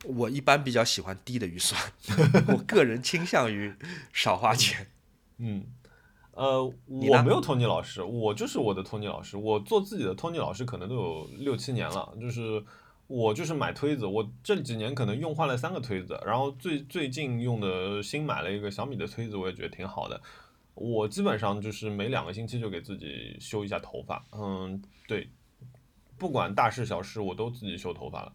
[0.05, 1.81] 我一般比较喜欢低的预算，
[2.49, 3.75] 我个人倾向于
[4.13, 4.87] 少花钱。
[5.39, 5.65] 嗯，
[6.33, 9.37] 呃，我没有 Tony 老师，我就是我的 Tony 老师。
[9.37, 12.65] 我做自己的 Tony 老师可能都有六七年了，就是
[13.09, 20.21] 我就是买推子，我这几年可能用换了三个推子，然后最最近用的新买了一个小米的推子，我也觉得挺好的。
[20.75, 25.29] 我基本上就是每两个星期就给自己修一下头发，嗯，对，
[26.17, 28.33] 不管大事小事，我都自己修头发了。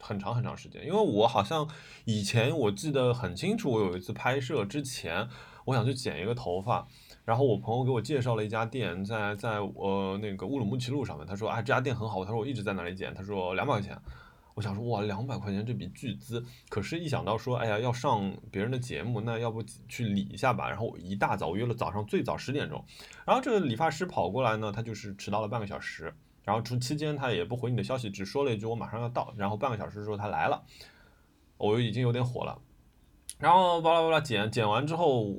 [0.00, 1.68] 很长很长时间，因为我好像
[2.04, 5.28] 以前我记得很清楚，我有一次拍摄之前，
[5.66, 6.88] 我想去剪一个头发，
[7.24, 13.96] 然后我朋友给我介绍了一家店，在在呃那个乌鲁木齐路上面，他说啊这家店很好，他说我一直在那里剪，他说两百块钱，
[14.54, 22.82] 我想说哇两百块钱这笔巨资，可是一想到说哎呀要上别人的节目，那要不去理一下吧，然后我一大早约了早上最早十点钟，
[23.26, 26.12] 然后这个理发师跑过来呢，他就是迟到了半个小时。
[26.50, 29.32] 然后出期间他也不回你的消息，只说了一句我马上要到。
[29.36, 30.60] 然后半个小时之后他来了，
[31.58, 32.58] 我已经有点火了。
[33.38, 35.32] 然后巴拉巴拉剪剪完之后，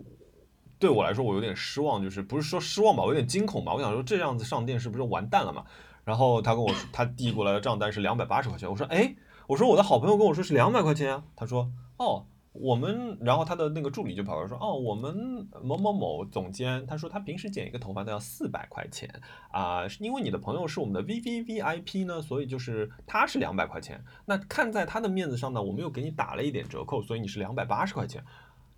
[0.79, 3.73] 对我来说我有点失望，就是不是说失望吧，我有点惊恐吧。
[3.73, 5.65] 我想说这样子上电视不是完蛋了嘛？
[6.05, 8.69] 然后他跟我说，他递过来的账单是两百八十块钱。
[8.69, 9.13] 我说哎，
[9.47, 11.23] 我说我的好朋友跟我说是两百块钱啊。
[11.35, 12.25] 他说哦。
[12.53, 19.09] 我们，然后他的那个助理就跑过来说，哦，我们某某某总监，他说他平时剪一个头发都要四百块钱
[19.51, 24.03] 啊、是因为你的朋友是我们的 V V V I P 呢，所以就是他是两百块钱。
[24.25, 28.23] 那看在他的面子上呢，我们又给你打了一点折扣，所以你是两百八十块钱。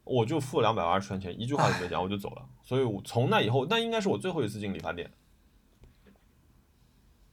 [0.03, 2.45] 我就付两百八十块钱，一句话都没讲，我就走了。
[2.61, 5.09] 所以我从那以后，那应该是我最后一次进理发店。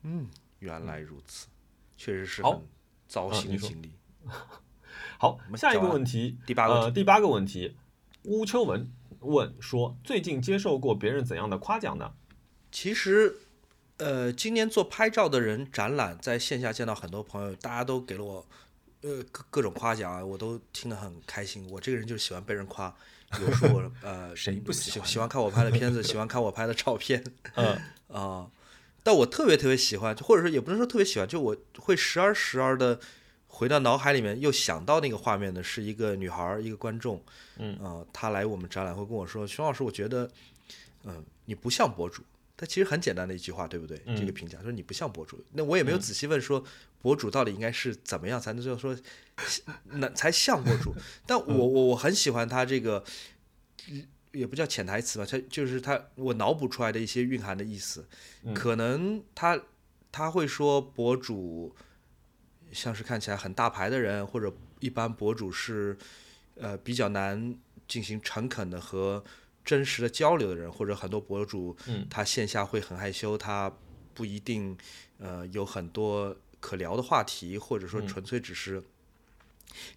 [0.04, 0.28] 嗯，
[0.60, 1.48] 原来如此，
[1.96, 2.62] 确实是好很
[3.08, 3.92] 糟心的经历。
[5.20, 7.76] 好我，们下一个问题，第八个问呃，第八个问题，
[8.22, 12.12] 乌秋文问说，最近接受过别人怎样的夸奖呢？
[12.72, 13.36] 其实，
[13.98, 18.46] 呃，今年做拍照的人展览，在线下见到很多朋友，大家都给了我
[19.02, 21.68] 呃各各种夸奖啊，我都听得很开心。
[21.70, 22.88] 我这个人就是喜欢被人夸，
[23.32, 27.22] 比如说我 呃谁不喜欢喜喜欢看我拍的片子，喜欢看我拍的照片
[27.56, 27.78] 嗯
[28.08, 28.50] 啊、
[29.02, 32.98] 但我特别特别喜欢，或者说也不能说特别喜欢，就我会时而时而的
[33.60, 37.22] 回到脑海里面，又想到那个画面的是一个女孩儿，一个观众，
[37.58, 40.30] 嗯呃，她来我们展览会跟我说，熊老师，我觉得，
[41.04, 42.22] 嗯、你不像博主。
[42.56, 44.00] 但其实很简单的一句话，对不对？
[44.16, 45.38] 这个评价说你不像博主。
[45.52, 46.64] 那我也没有仔细问说
[47.02, 48.96] 博主到底应该是怎么样才能就说
[49.84, 50.94] 那才像博主。
[51.26, 53.04] 但我我我很喜欢他这个，
[54.32, 58.08] 也不叫潜台词吧，他就是他我脑补出来的一些蕴含的意思。
[58.54, 59.60] 可能他
[60.10, 61.76] 他会说博主
[62.72, 65.96] 像是看起来很大牌的人，或者一般博主是
[66.56, 67.56] 呃比较难
[67.86, 69.22] 进行诚恳的和
[69.64, 73.72] 真实的交流的人，或者很多博主嗯他线下会很害羞，他
[74.14, 74.76] 不一定
[75.18, 78.82] 呃有很多可聊的话题，或者说纯粹只是。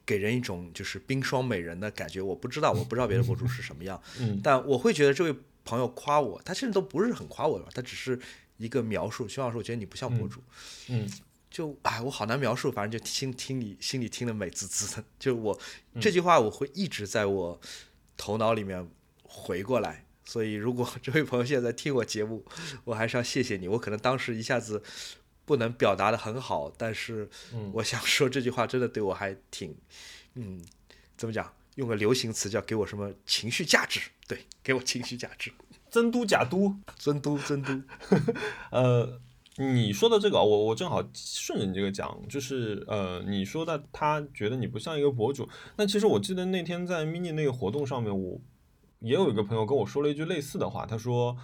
[0.06, 8.20] 给人一种就是冰霜美人的感觉，我不知道，我不知道别的博主是什么样，嗯但我会觉得这位朋友夸我，他甚至都不是很夸我吧，他只是
[8.58, 9.28] 一个描述。
[9.28, 10.44] 徐老师，我觉得你不像博主，
[10.90, 11.10] 嗯
[11.54, 15.04] 就哎，我好难描述，反正就听听你心里听得美滋滋的。
[15.20, 15.60] 就我
[15.94, 17.62] 嗯这句话，我会一直在我
[18.18, 18.90] 头脑里面
[19.22, 20.04] 回过来。
[20.26, 22.44] 所以，如果这位朋友现在在听我节目，
[22.86, 23.68] 我还是要谢谢你。
[23.68, 24.82] 我可能当时一下子
[25.46, 29.76] 不能表达的很好，但是嗯我想说这句话真的对我还挺，
[30.34, 30.60] 嗯，
[31.16, 31.54] 怎么讲？
[31.76, 34.00] 用个流行词叫给我什么情绪价值？
[34.28, 35.52] 对，给我情绪价值。
[35.92, 37.82] 真都假都，真都真都，
[38.72, 39.20] 呃，
[39.58, 48.42] 你说的这个啊，我我正好顺着你这个讲，就是呃，你说的他觉得你不像一个博主，那其实我记得那天在 mini 那个活动上面，我
[49.00, 51.38] 也有一个朋友跟我说了一句类似的话，他说，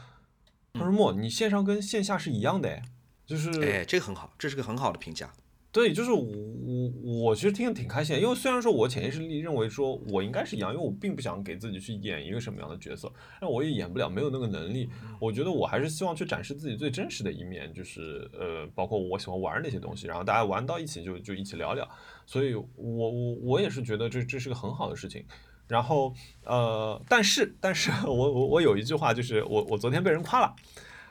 [0.74, 2.82] 他说莫，你线上跟线下是一样的，哎，
[3.28, 5.32] 就是哎，这个很好，这是个很好的评价。
[5.72, 6.92] 对，就是我我
[7.26, 14.90] 我其实听得挺开心的，因为虽然说我潜意识里认为说我应该是一样，因为我并不想给自己去演一个什么样的角色，但我也演不了，没有那个能力。
[15.20, 21.88] 我觉得我还是希望去展示自己最真实的一面，就是呃，包括我喜欢玩那些东西，然后大家玩到一起就就一起聊聊。
[22.26, 25.24] 所以我我我也是觉得这这是个很好的事情。
[25.68, 26.12] 然后
[26.46, 30.56] 呃，但是但是 我我我有一句话就是我我昨天被人夸了。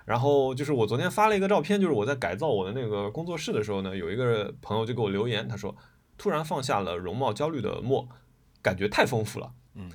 [0.08, 5.76] 然后就是我昨天发了一个照片，就是我在改造我的那个工作室的时候呢，有一个朋友就给我留言，他说
[6.16, 8.08] 突然放下了容貌焦虑的墨，
[8.62, 9.52] 感觉太丰富了。
[9.74, 9.92] 嗯，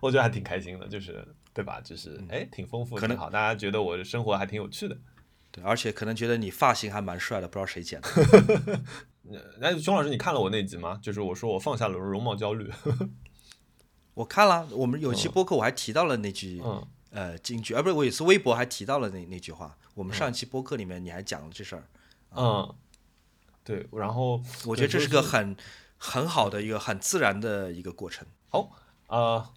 [0.00, 1.80] 我觉得还挺开心的，就是对吧？
[1.80, 4.96] 就是哎，挺丰富，可能挺好，大家觉得我的生活还挺有趣的。
[5.50, 8.80] 对，而且可能觉得你发型还蛮帅的，不知道谁剪的。
[9.60, 10.96] 哎，熊老师，你看了我那集吗？
[11.02, 12.70] 就是我说我放下了容貌焦虑。
[14.14, 19.78] 我看了，我们有期播客我还提到了那句、嗯呃金句，啊，不是，我有一次微博还提到了那那句话。
[19.94, 21.84] 我们上一期播客里面你还讲了这事儿，
[22.34, 22.74] 嗯，
[23.62, 25.56] 对，然后我觉得这是个很
[25.96, 28.26] 很好的一个很自然的一个过程。
[28.48, 28.72] 好，
[29.06, 29.48] 呃，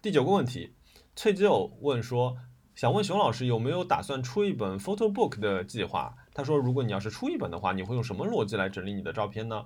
[0.00, 0.72] 第九个问题，
[1.16, 2.36] 翠旧问说，
[2.76, 6.14] 想问熊老师有没有打算出一本 photo book 的计划？
[6.32, 9.64] 他说，如果你要是出一本的话，你会用什么逻辑来整理你的照片呢？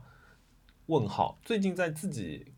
[0.86, 2.46] 问号，最近在自己，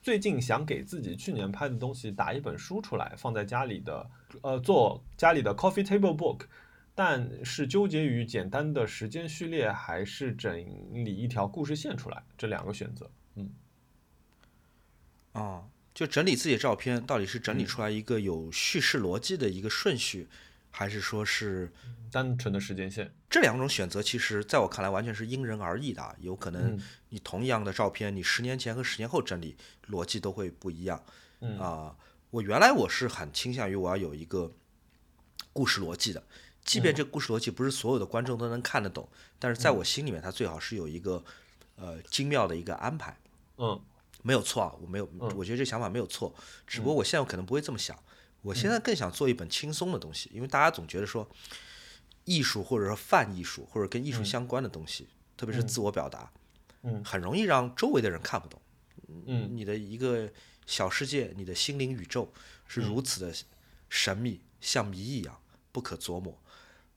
[0.00, 4.10] 最近想给自己去年拍的东西打一本书出来，放在家里的，
[4.42, 6.42] 呃，做家里的 coffee table book。
[6.94, 10.52] 但是纠结于简单的时间序列，还是整
[10.92, 13.08] 理一条故事线出来，这两个选择。
[13.36, 13.50] 嗯
[15.30, 15.62] 啊、
[15.94, 20.26] 就整理自己的照片，到底是整理出来一个有叙事逻辑的一个顺序，
[20.72, 21.72] 还是说是
[22.10, 23.12] 单纯的时间线。
[23.28, 24.02] 这两种选择？
[24.02, 26.14] 其实在我看来，完全是因人而异的啊。
[26.20, 29.56] 有可能嗯你同样的照片，你十年前和十年后整理
[29.88, 31.02] 逻辑都会不一样。
[31.40, 31.96] 嗯啊、
[32.30, 34.52] 我原来我是很倾向于我要有一个
[35.52, 36.22] 故事逻辑的，
[36.64, 41.22] 即便这个故事逻辑不是所有的观众都能看得懂，但是在我心里面，它最好是有一个
[41.76, 43.16] 呃精妙的一个安排。
[43.56, 43.80] 嗯
[44.22, 46.34] 没有错啊，我没有，我觉得这想法没有错，
[46.66, 47.96] 只不过我现在可能不会这么想，
[48.42, 51.26] 我现在更想做一本轻松的东西，因为大家总觉得说
[52.28, 56.30] 艺术或者说泛艺术或者跟艺术相关的东西，特别是自我表达，
[56.82, 57.02] 嗯。
[57.02, 58.60] 很容易让周围的人看不懂。
[59.26, 59.48] 嗯。
[59.50, 60.30] 你的一个
[60.66, 62.30] 小世界，你的心灵宇宙
[62.66, 63.34] 是如此的
[63.88, 65.40] 神秘，像谜一样
[65.72, 66.38] 不可琢磨。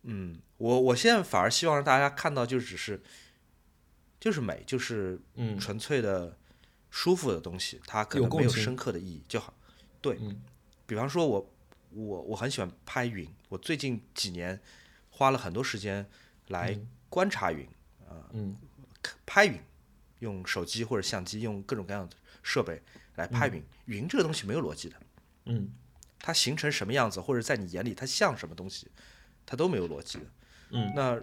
[0.03, 3.01] 嗯，我我现在反而希望让大家看到，就只是
[4.19, 5.57] 就是美，就是嗯。
[5.57, 6.37] 纯粹的
[6.89, 9.53] 舒服的东西，它可能没有深刻的意义就好。
[10.01, 10.41] 对，嗯。
[10.85, 11.53] 比方说我
[11.91, 14.59] 我我很喜欢拍云，我最近几年
[15.21, 16.03] 花了很多时间
[16.47, 16.75] 来
[17.07, 17.67] 观察云，
[18.33, 18.57] 嗯。
[19.23, 19.61] 拍云，
[20.17, 22.81] 用手机或者相机，用各种各样的设备
[23.17, 23.63] 来拍云。
[23.85, 24.95] 云这个东西没有逻辑的，
[25.45, 25.71] 嗯。
[26.17, 28.87] 它形成什么样子，或者在你眼里它像什么东西，
[29.45, 30.25] 它都没有逻辑的。
[30.71, 31.21] 嗯，那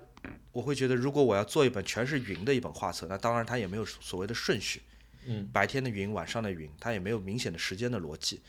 [0.53, 4.81] 我会觉得，如果我要做一本全是云的一本画册，那当然它也没有所谓的顺序，
[5.27, 8.41] 嗯，白天的云，晚上的云，它也没有明显的时间的逻辑。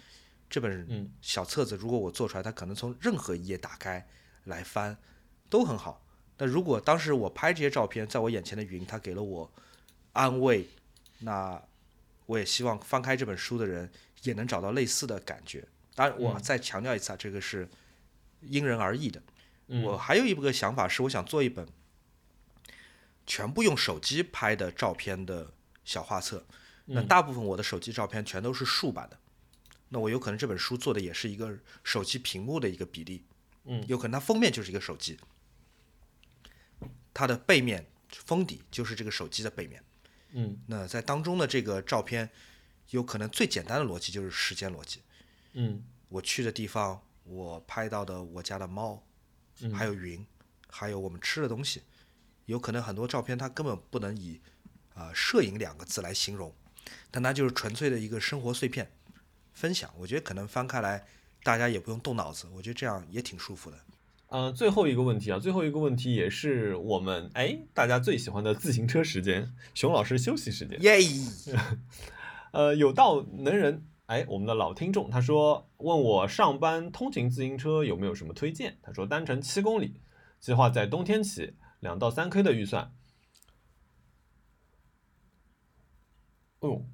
[0.47, 1.11] 这本嗯。
[1.21, 4.07] 小册子，如果我做出来，它可能从任何一页打开
[4.45, 4.95] 来翻
[5.49, 6.05] 都很好。
[6.37, 9.51] 那如果当时我拍这些照片，在我眼前的云，它给了我
[10.13, 10.67] 安慰，
[11.19, 11.61] 那
[12.25, 13.91] 我也希望翻开这本书的人
[14.23, 15.67] 也能找到类似的感觉。
[15.95, 17.67] 当然，我嗯再强调一次啊，这个是
[18.41, 19.21] 因人而异的。
[19.67, 21.67] 嗯我还有一个想法是，我想做一本
[23.27, 25.51] 全部用手机拍的照片的
[25.83, 26.45] 小画册。
[26.85, 29.19] 那嗯大部分我的手机照片全都是竖版的，
[29.89, 33.23] 那我有可能这本书做的也是一个手机屏幕的一个比例，
[33.65, 35.19] 嗯有可能它封面就是一个手机，
[37.19, 39.83] 它的背面封底就是这个手机的背面。
[40.31, 42.29] 嗯那在当中的这个照片，
[42.91, 45.01] 有可能最简单的逻辑就是时间逻辑。
[45.51, 49.03] 嗯我去的地方，我拍到的我家的猫，
[49.59, 50.25] 嗯还有云，
[50.69, 51.83] 还有我们吃的东西，
[52.45, 54.39] 有可能很多照片它根本不能以
[54.93, 56.55] 啊、摄影两个字来形容，
[57.11, 58.89] 但它就是纯粹的一个生活碎片
[59.51, 59.93] 分享。
[59.97, 61.05] 我觉得可能翻开来，
[61.43, 63.77] 大家也不用动脑子，我觉得这样也挺舒服的。
[64.29, 70.79] 呃，最后一个问题啊，最后一个问题也是我们哎大家最喜欢的自行车时间，熊老师休息时间。
[70.83, 70.99] 耶！
[72.53, 78.77] 呃，有道能人，哎，我们的老听众他说问我上班通勤自行车有没有什么推荐？
[78.83, 79.99] 他说单程七公里，
[80.39, 82.93] 计划在冬天骑，两到三 K 的预算。
[86.59, 86.85] 哦，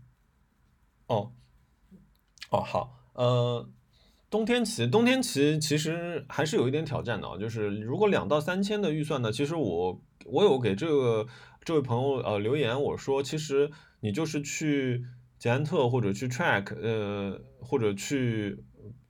[1.07, 1.33] 哦，
[2.49, 3.69] 哦，好，呃，
[4.29, 11.25] 冬天骑，冬天骑其实还是有一点挑战的啊，就是如果两到三千的预算呢，其实我我有给这个
[11.63, 13.69] 这位朋友呃留言，我说其实
[14.01, 15.05] 你就是去
[15.37, 18.63] 捷安特或者去 Track，呃，或者去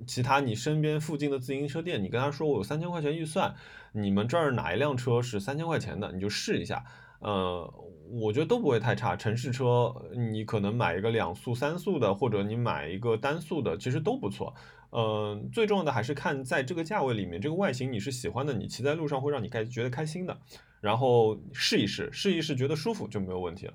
[0.06, 3.56] 其他你身边附近的自行车店，你跟他说我有三千块钱预算，
[3.94, 6.84] 你们这儿哪一辆车是三千块钱的，你就试一下。
[7.20, 7.74] 呃，
[8.12, 9.16] 我觉得都不会太差。
[9.16, 14.54] 城市车你可能买一个两速、三速的，或者你买一个单速的，其实都不错。
[14.96, 20.40] 呃，最重要的还是看在这个价位里面，这个外形你是喜欢的，你骑在路上会让你开觉得开心的。
[20.80, 23.74] 然后试一试，试一试觉得舒服就没有问题了。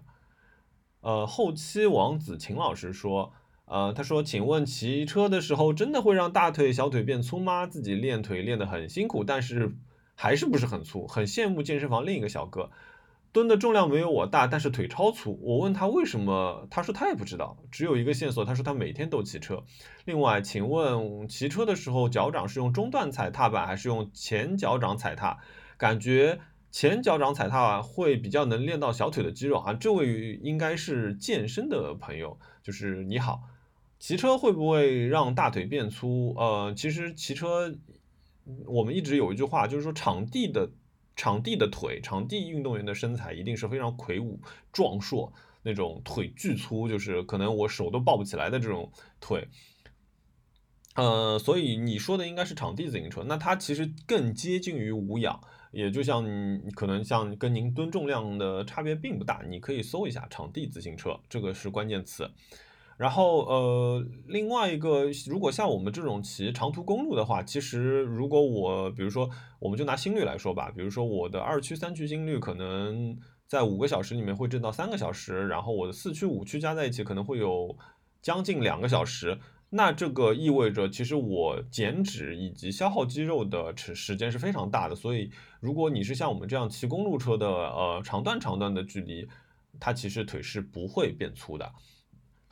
[1.03, 3.35] 呃，后期王子秦老师说，
[3.67, 7.67] 呃，他说，请问骑车的时候真的会让大腿、小腿变粗吗？
[7.67, 9.77] 自己练腿练得很辛苦，但是
[10.15, 12.71] 还是不是很粗，很羡慕健身房另一个小哥。
[13.33, 15.39] 蹲的重量没有我大，但是腿超粗。
[15.41, 19.63] 我问他为什么，他说他也不知道，只有一个线索，他说他每天都骑车。
[20.05, 25.39] 另外，请问骑车的时候脚掌是用中段踩踏板还是用前脚掌踩踏？
[25.77, 26.41] 感觉
[26.73, 29.75] 前脚掌踩踏会比较能练到小腿的肌肉啊。
[29.75, 33.43] 这位应该是健身的朋友，就是你好。
[34.01, 36.35] 骑车会不会让大腿变粗？
[36.37, 37.73] 呃，其实骑车
[38.67, 40.69] 我们一直有一句话，就是说场地的。
[41.21, 44.41] 场地的腿，场地运动员的身材一定是非常魁梧、
[44.73, 45.31] 壮硕，
[45.63, 48.91] 那种腿巨粗，就是可能我手都抱不起来的这种
[49.21, 49.47] 腿。
[50.95, 55.39] 呃，所以你说的应该是场地自行车，那它其实更接近于无氧，
[55.73, 56.25] 也就像
[56.75, 59.45] 可能像跟您蹲重量的差别并不大。
[59.47, 62.31] 你可以搜一下场地自行车，这个是关键词。
[63.01, 69.27] 然后呃，另外一个，如果像我们这种骑长途公路的话，其实如果我比如说，
[69.59, 77.75] 我们就拿心率来说吧，比如说我的二区、三区心率可能在五个小时里面会挣到三个小时，然后我的四区、五区加在一起可能会有
[78.21, 79.39] 将近两个小时。
[79.71, 84.95] 那这个意味着，其实我减脂以及消耗肌肉的时时间是非常大的。
[84.95, 89.27] 所以，如果你是像我们这样骑公路车的，呃，长段长段的距离，
[89.81, 91.73] 它其实腿是不会变粗的。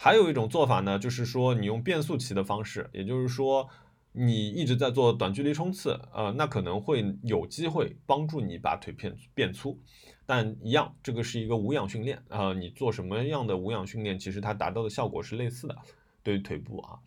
[0.00, 3.68] 还有一种做法呢，就是说你用变速骑的方式，也就是说
[4.12, 9.76] 你一直在做短距离冲刺，呃，那可能会有机会帮助你把腿变变粗，
[10.24, 15.76] 但一样，这个是一个无氧训练，呃，你做什么样的无氧训练，其实它达到的效果是类似的，
[16.22, 17.00] 对于腿部啊。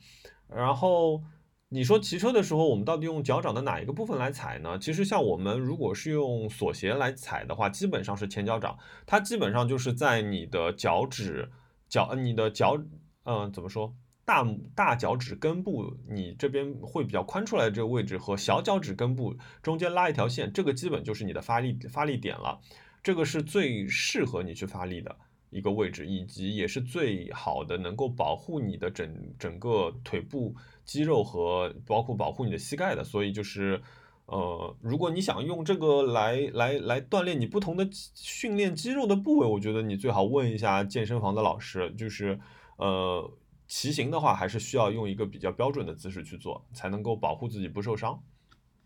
[0.50, 1.24] 然后
[1.70, 4.78] 你说骑车的时候，我们到底用脚掌的哪一个部分来踩呢？
[4.78, 11.50] 其实像我们如果是用锁鞋来踩的话，基本上是前脚掌，它基本上就是在你的脚趾。
[11.92, 12.82] 脚，你的脚，
[13.26, 13.94] 嗯、怎么说？
[14.24, 22.58] 大大脚趾根部，你这边会比较宽出来的这个位置和小脚趾根部中间拉一条线，这个基本就是你的发力发力点了。
[23.04, 25.14] 这个是最适合你去发力的
[25.50, 33.04] 一个位置，以及也是最好的能够保护你的整整个腿部肌肉和包括保护你的膝盖的。
[33.04, 33.82] 所以就是。
[34.26, 41.92] 呃，如果你想用这个来来来锻炼你不同的训练肌肉的部位，我觉得你最好问一下健身房的老师。
[41.98, 42.40] 就是，
[42.78, 43.30] 呃，
[43.68, 48.24] 骑行的话，还是需要用一个比较标准的姿势去做，才能够保护自己不受伤。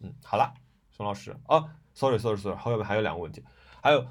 [0.01, 0.53] 嗯，好了，
[0.91, 1.63] 熊老师啊
[1.93, 3.43] ，sorry sorry sorry，后面还有两个问题，
[3.83, 4.03] 还有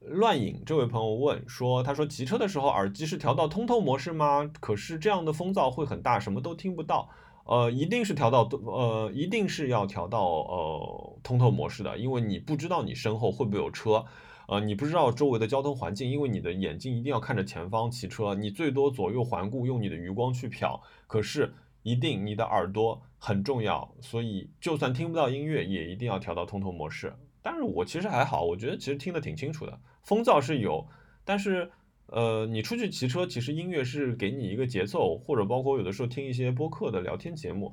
[0.00, 4.50] 乱影这位朋友问说，他说骑车的时候耳机是调到通透模式吗？
[4.60, 7.08] 可是这样的风噪会很大，什么都听不到。
[7.44, 14.04] 呃，一定是调到呃，一定是要调到呃通透模式的，因为你不知道你身后会不会有车，
[14.46, 27.14] 呃，你不知道周围的交通环境，因为你的眼睛一定要看着前方骑车，你最多左右环顾，用你的余光去瞟，可是一定你的耳朵很重要，所以就算听不到音乐，也一定要调到通透模式。
[27.42, 30.86] 但是我其实还好，我觉得其实听得挺清楚的，风噪是有，
[31.24, 31.72] 但是。
[32.14, 37.72] 呃，你出去骑车，其实音乐是给你一个节奏，或者包括有的时候听一些播客的聊天节目，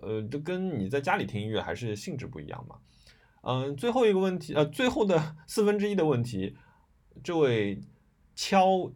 [0.00, 2.76] 呃，就跟你在家里听音乐还是性质不一样嘛。
[3.42, 6.56] 嗯，最后一个问题，呃，最后的 四分之一的问题，
[7.22, 7.78] 这位
[8.34, 8.90] 敲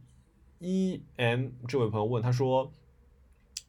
[0.60, 2.72] E M 这位朋友问，他说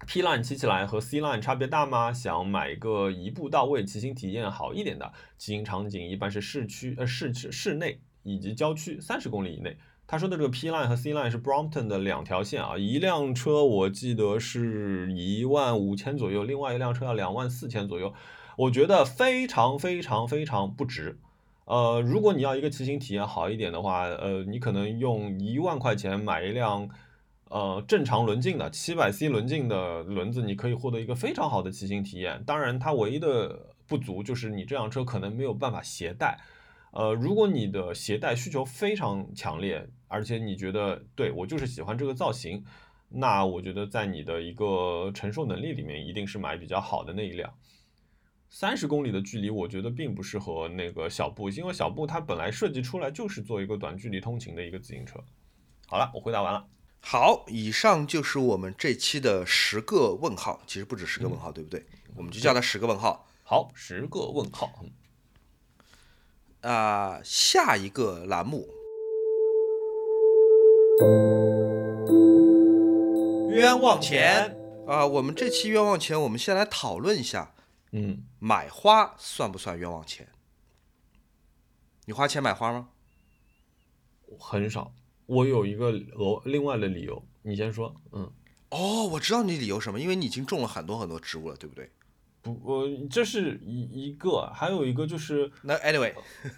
[0.08, 2.14] ，P line 骑起来和 C line 差别大吗？
[2.14, 9.76] 想买一个一步到位、骑行体验好一点的，骑行场景一般是市区、呃市市内以及郊区三十公里以内。
[10.12, 18.14] 他说的这个 P line 和 C line 是 Brompton 的两条线啊，一辆车我记得是一万五千左右，另外一辆车要两万四千左右，
[18.58, 21.18] 我觉得非常非常非常不值。
[21.64, 26.90] 呃，如果你要一个骑行体验好一点的话，呃，你可能用一万块钱买一辆
[27.48, 32.44] 呃正常轮径的七百 C 轮径的轮子，你可以获得一个非常好的骑行体验。
[32.46, 36.38] 当然，它唯一的不足就是你这辆车可能没有办法携带。
[36.92, 42.64] 呃，如果你的携带需求非常强烈，而且你觉得对我就是喜欢这个造型，
[43.08, 47.54] 那我觉得在你的一个承受能力里面，一定是买比较好的那一辆。
[48.50, 55.18] 三十公里的距离，我觉得并不适合那个小布，因为小布它本来设计出来就是做一个短距离通勤的一个自行车。
[55.88, 56.68] 好了，我回答完了。
[57.00, 61.86] 好，以上就是我们这期的十个问号，其实不止十个问号，对不对？
[62.16, 63.26] 我们就叫它十个问号。
[63.44, 64.70] 好，十个问号。
[66.62, 68.70] 啊，下一个栏目，
[73.50, 74.56] 冤枉钱
[74.86, 75.08] 啊！
[75.08, 77.56] 我们这期冤枉钱，我们先来讨论一下，
[77.92, 80.28] 嗯，买花算不算冤枉钱？
[82.06, 82.90] 你花钱买花吗？
[84.40, 84.94] 很少，
[85.26, 87.96] 我有一个额另外的理由，你先说。
[88.12, 88.32] 嗯，
[88.70, 91.90] 哦，我知道你理由什么，因为你已经种了很多很多植物了，对不对？
[92.42, 96.14] 不，我这是一一个，还有一个就是那 anyway，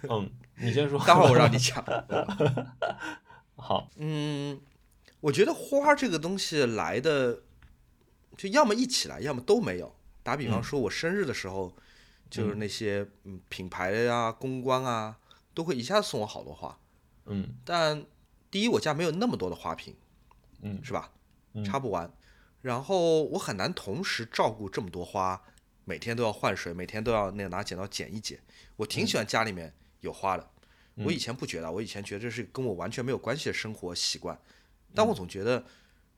[0.08, 1.84] 嗯，你先说， 待会儿我让你讲。
[3.56, 4.60] 好，嗯，
[5.20, 7.42] 我觉得花这个东西来的，
[8.36, 9.94] 就要么一起来，要么都没有。
[10.22, 11.72] 打比方说，我生日的时候，
[12.30, 15.18] 就是那些嗯品牌啊、公关啊，
[15.52, 16.78] 都会一下子送我好多花。
[17.26, 18.04] 嗯，但
[18.50, 19.94] 第一，我家没有那么多的花瓶，
[20.62, 21.10] 嗯，是吧？
[21.64, 22.10] 插不完。
[22.62, 25.42] 然后我很难同时照顾这么多花。
[25.84, 28.40] 每天都要换水，每天都要那个拿剪刀剪一剪。
[28.76, 30.50] 我挺喜欢家里面有花的。
[30.96, 34.38] 我以前不觉得，我以前觉得这是跟我完全没有关系的生活习惯。
[34.94, 35.64] 但我总觉得，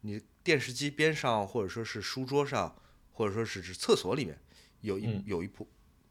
[0.03, 2.77] 你电视机边上，或者说是书桌上，
[3.12, 4.39] 或者说是厕所里面，
[4.83, 5.67] 有一有一棵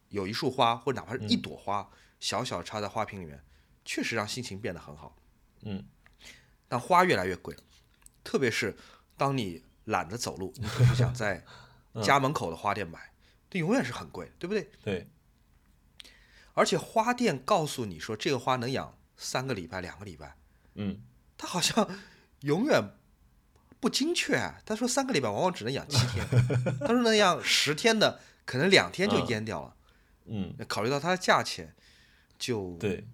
[0.09, 1.87] 有一束花，或者哪怕是一朵花，
[2.19, 3.39] 小小插在花瓶里面，
[3.85, 5.15] 确实让心情变得很好。
[5.61, 5.85] 嗯。
[6.67, 7.63] 但花越来越贵了，
[8.23, 8.75] 特别是
[9.15, 11.45] 当你懒得走路，你不想在
[12.01, 13.11] 家门口的花店买。
[13.59, 14.69] 永远是很贵，对不对？
[14.83, 15.07] 对。
[16.53, 20.37] 而且花店告诉你说这个花能养三个礼拜、两个礼拜，
[20.75, 21.01] 嗯，
[21.37, 21.85] 他好像
[22.41, 22.81] 永远
[23.81, 24.37] 不精确。
[24.65, 26.25] 他说三个礼拜往往只能养七天，
[26.79, 29.75] 他说能养十天的，可能两天就淹掉了。
[30.27, 31.75] 嗯，考虑到它的价钱，
[32.39, 33.05] 就对，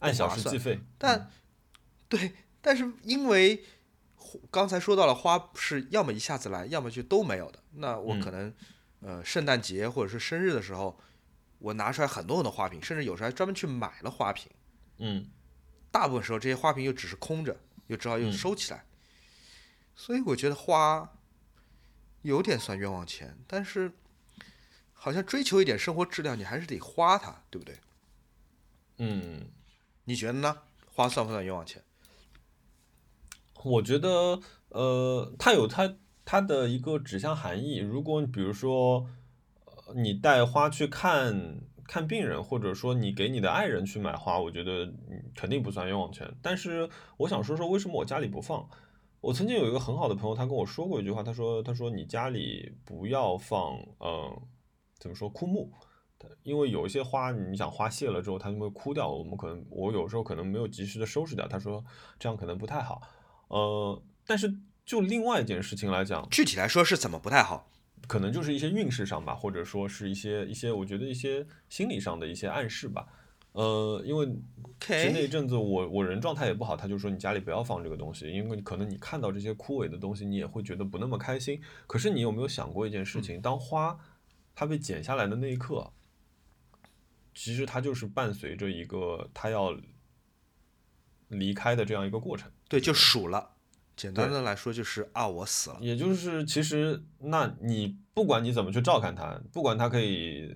[0.00, 0.80] 按小时计费。
[0.98, 1.30] 但
[2.08, 3.64] 对，但是因为
[4.50, 8.52] 刚才说到了花是要么一下子来，要么就都没有的，那我可能。
[9.06, 10.98] 呃，圣诞节或者是生日的时候，
[11.60, 14.50] 我拿出来很多很多花瓶，甚至有时候还专门去买了花瓶。
[14.98, 15.30] 嗯，
[15.92, 18.84] 大部分时候这些花瓶又只是空着，又只好又收起来。
[19.94, 21.08] 所以我觉得花
[22.22, 23.92] 有点算冤枉钱，但是
[24.92, 27.78] 好像追求一点生活质量，你还是得花它，对不对？
[28.96, 29.52] 嗯，
[30.02, 30.62] 你觉得呢？
[30.92, 31.80] 花算不算冤枉钱？
[33.62, 34.40] 我觉得，
[34.70, 35.96] 呃，它有它。
[36.26, 39.06] 它的一个指向含义，如果比如说，
[39.64, 44.92] 呃，你带花去看看病人，或者说你给你的爱人去买花，我觉得
[45.36, 46.28] 肯定不算冤枉钱。
[46.42, 48.68] 但是我想说说为什么我家里不放。
[49.20, 54.42] 我曾经有一个很好的朋友，他跟我说过一句话，他说：“他说你家里不要放，嗯，
[54.98, 55.70] 怎么说枯木？
[56.42, 59.08] 因为有一些花，你想花谢了之后，它就会枯掉。
[59.08, 61.46] 我们可能我有时候可能没有及时的收拾掉。
[61.46, 61.84] 他说
[62.18, 63.00] 这样可能不太好。
[63.46, 64.52] 呃，但是。
[64.86, 67.68] 就另外一件事情来讲，具体来说是怎么不太好？
[68.06, 73.08] 可能就是一些运势上吧，或者说是一些一些，我觉得一些心理上的一些暗示吧。
[73.50, 74.26] 呃，因为
[74.78, 81.60] 其实那一阵子我我人状态也不好，他就说你家里不要放这个东西，因为可能你看到这些枯萎的东西，你也会觉得不那么开心。
[81.88, 83.40] 可是你有没有想过一件事情？
[83.40, 83.98] 当花
[84.54, 85.90] 它被剪下来的那一刻，
[87.34, 89.76] 其实它就是伴随着一个它要
[91.28, 92.52] 离开的这样一个过程。
[92.68, 93.55] 对，就数了。
[93.96, 95.78] 简单的来说就是啊，我死了。
[95.80, 100.52] 也就是其实，那你不管你怎么去照看它，不管它可以。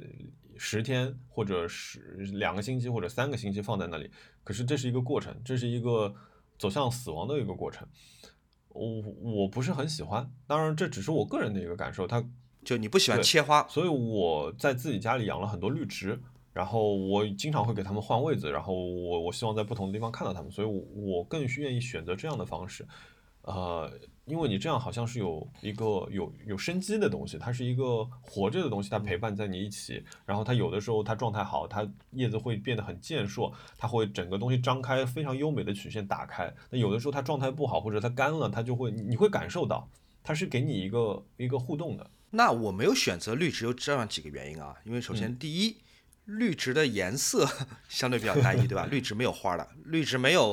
[0.62, 2.01] 十天或者是
[2.34, 4.11] 两个星期或者三个星期放在那里，
[4.45, 6.14] 可是这是一个过程，这是一个
[6.59, 7.88] 走向死亡的一个过程。
[8.68, 12.07] 我我不是很喜欢，当然这只是我个人的一个感受。
[12.07, 12.22] 它
[12.62, 16.20] 就你不喜欢切花，所以我在自己家里养了很多绿植，
[16.53, 22.86] 然后我经常会给他们换位子，然后我我希望在不同的地方看到他们，所以我更愿意选择这样的方式。
[23.55, 23.92] 呃，
[24.24, 30.05] 因为你这样好像是有一个有有生机的东西，它是一个活着的东西，它陪伴在你一起。
[30.24, 36.53] 然后它有的时候它状态好，它叶子会变得很健硕，它会整个东西张开，非常优美的曲线打开。
[36.70, 39.88] 那有的时候它状态不好，或者它干了，它就会你会感受到，
[40.22, 42.11] 它是给你一个一个互动的。
[42.30, 45.78] 那我没有选择绿植有这样几个原因啊，因为首先第一，
[46.26, 47.48] 绿植的颜色
[47.88, 48.86] 相对比较单一，对吧？
[48.88, 50.53] 绿植没有花的，绿植没有。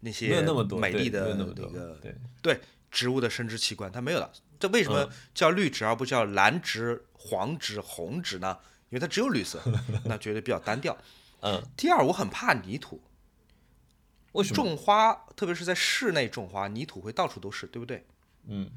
[0.00, 0.42] 那些
[0.78, 2.00] 美丽的那个
[2.42, 4.32] 对植物的生殖器官，它没有了。
[4.58, 8.58] 这为什么叫绿植而不叫蓝植、黄植、红植呢？
[8.90, 9.62] 因为它只有绿色，
[10.04, 10.96] 那觉得比较单调。
[11.40, 11.62] 嗯。
[11.76, 13.00] 第二，我很怕泥土。
[14.32, 14.56] 为什么？
[14.56, 18.04] 种花，特别是在室内种花，泥土会到处都是，对不对？
[18.46, 18.70] 嗯。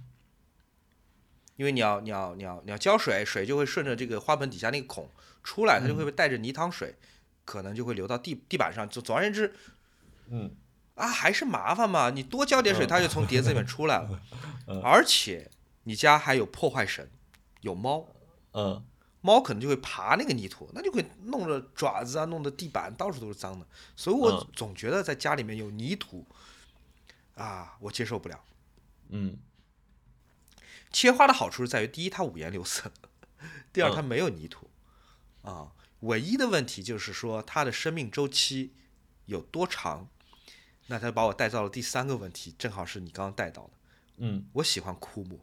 [1.56, 5.12] 因为你要你要你要你要浇水，水就会顺着这个花盆底下那个孔
[5.44, 6.96] 出来，它就会带着泥汤水，
[7.46, 8.88] 可能就会流到地地板上。
[8.88, 9.54] 总总而言之，
[10.30, 10.56] 嗯。
[10.96, 12.12] 啊，还是麻烦嘛！
[12.12, 14.22] 你多浇点水，它就从碟子里面出来了。
[14.84, 15.50] 而且
[15.86, 17.10] 你家还有破坏神，
[17.62, 18.06] 有猫，
[18.52, 18.86] 嗯，
[19.22, 23.66] 猫可能就会爬那个泥土，那就会弄得爪子啊，弄得地板到处都是脏的。
[23.96, 26.28] 所以我总觉得在家里面有泥土，
[27.34, 28.44] 啊，我接受不了。
[29.10, 29.40] 嗯，
[30.92, 32.92] 切花的好处是在于，第一它五颜六色，
[33.74, 34.70] 第二它没有泥土，
[35.42, 35.72] 啊，
[36.02, 38.76] 唯一的问题就是说它的生命周期
[39.26, 40.08] 有多长。
[40.88, 43.70] 那他把我带到了第三个问题，正好是你刚刚带到的。
[44.18, 45.40] 嗯，我喜欢枯木，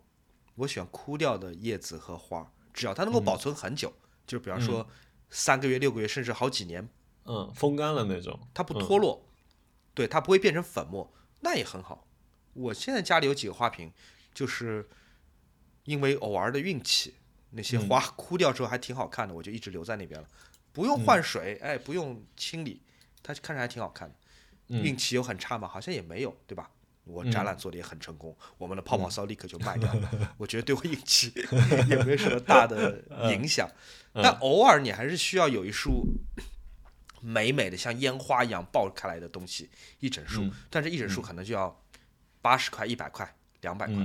[0.55, 3.93] 我喜欢枯掉的叶子和花，只要它能够保存很久，
[4.27, 4.89] 就比方说
[5.31, 6.89] 三个月、六个月，甚至好几年。
[7.25, 9.25] 嗯，风干了那种，它不脱落，
[9.95, 12.07] 对，它不会变成粉末，那也很好。
[12.55, 13.93] 我现在家里有几个花瓶，
[14.35, 14.89] 就是
[15.85, 17.15] 因为偶尔的运气，
[17.51, 20.29] 那些花枯掉之后还挺好看的，我就一直留在那边了，
[20.73, 22.83] 不用换水，哎，不用清理，
[23.23, 24.15] 它看着还挺好看的。
[24.71, 25.69] 运气有很差吗？
[25.69, 26.71] 好像也没有，对吧？
[27.05, 30.35] 我展览做的也很成功，我们的泡泡骚立刻就卖掉了。
[30.39, 31.33] 我觉得对我运气
[31.89, 33.03] 也没什么大的
[33.33, 33.69] 影响。
[34.13, 36.07] 但偶尔你还是需要有一束
[37.21, 40.49] 美美的像烟花一样爆开来的东西，一整束。
[40.69, 41.83] 但是一整束可能就要
[42.41, 43.97] 八十块、一百块、两百块，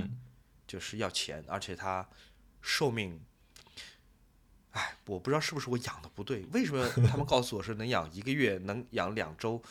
[0.66, 2.08] 就是要钱，而且它
[2.60, 3.20] 寿命，
[4.72, 6.44] 哎，我不知道是不是我养的不对。
[6.52, 9.62] 为什么他们告诉我是能养一个月，能养两周？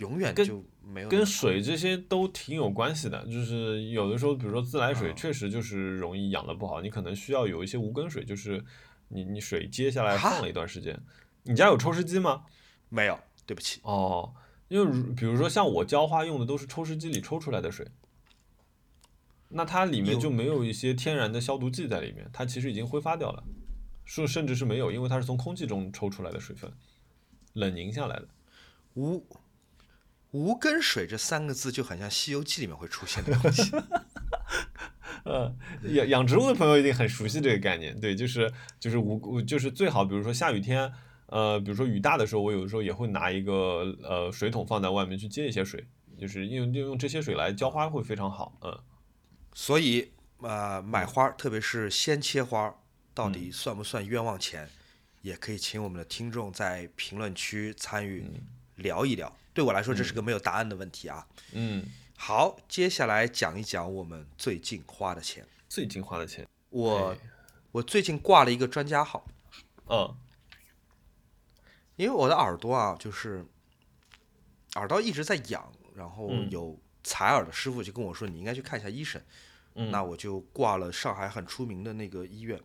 [0.00, 8.64] 永远就没有跟水这些都挺有关系的，就是有的时候，比如说自来水，确实就是容易养的不好，你可能需要有一些无根水，就是
[9.08, 10.98] 你你水接下来放了一段时间。
[11.42, 12.44] 你家有抽湿机吗？
[12.88, 13.80] 没有，对不起。
[13.84, 14.34] 哦，
[14.68, 17.86] 因为比如说像我浇花用的都是抽湿机里抽出来的水，
[19.48, 23.44] 那它里面就没有一些天然的消毒剂在里面，它其实已经挥发掉了，
[24.04, 26.72] 说甚至是没有，因为它是从空气中抽出来的水分，
[27.52, 28.28] 冷凝下来的。
[28.94, 29.24] 无。
[30.32, 33.70] 无根水这三个字就很像《西游记》里面会出现的东西。
[35.24, 37.98] 呃，养养植物的朋友一定很熟悉这个概念。
[38.00, 40.90] 对，就是就是无就是最好，比如说下雨天，
[41.26, 45.86] 呃，比如说雨大的时候，我有的时候也会拿一个呃水桶放在外面去接一些水，
[46.18, 48.56] 就是用用用这些水来浇花会非常好。
[48.62, 48.78] 嗯，
[49.52, 52.74] 所以呃买花，特别是鲜切花，
[53.12, 54.68] 到底算不算冤枉钱？
[55.22, 58.24] 也可以请我们的听众在评论区参与
[58.76, 59.36] 聊一聊。
[59.52, 61.26] 对我来说，这是个没有答案的问题啊。
[61.52, 61.84] 嗯，
[62.16, 65.46] 好，接下来讲一讲我们最近花的钱。
[65.68, 67.16] 最近花的钱，我
[67.72, 69.24] 我最近挂了一个专家号。
[69.88, 70.16] 嗯，
[71.96, 73.44] 因为我的耳朵啊，就是
[74.74, 79.20] 耳朵一直在痒，然后有采耳的师傅就跟我说，你应该去看一下医生。
[79.74, 82.60] 嗯，那我就挂了上海很出名的那个医院，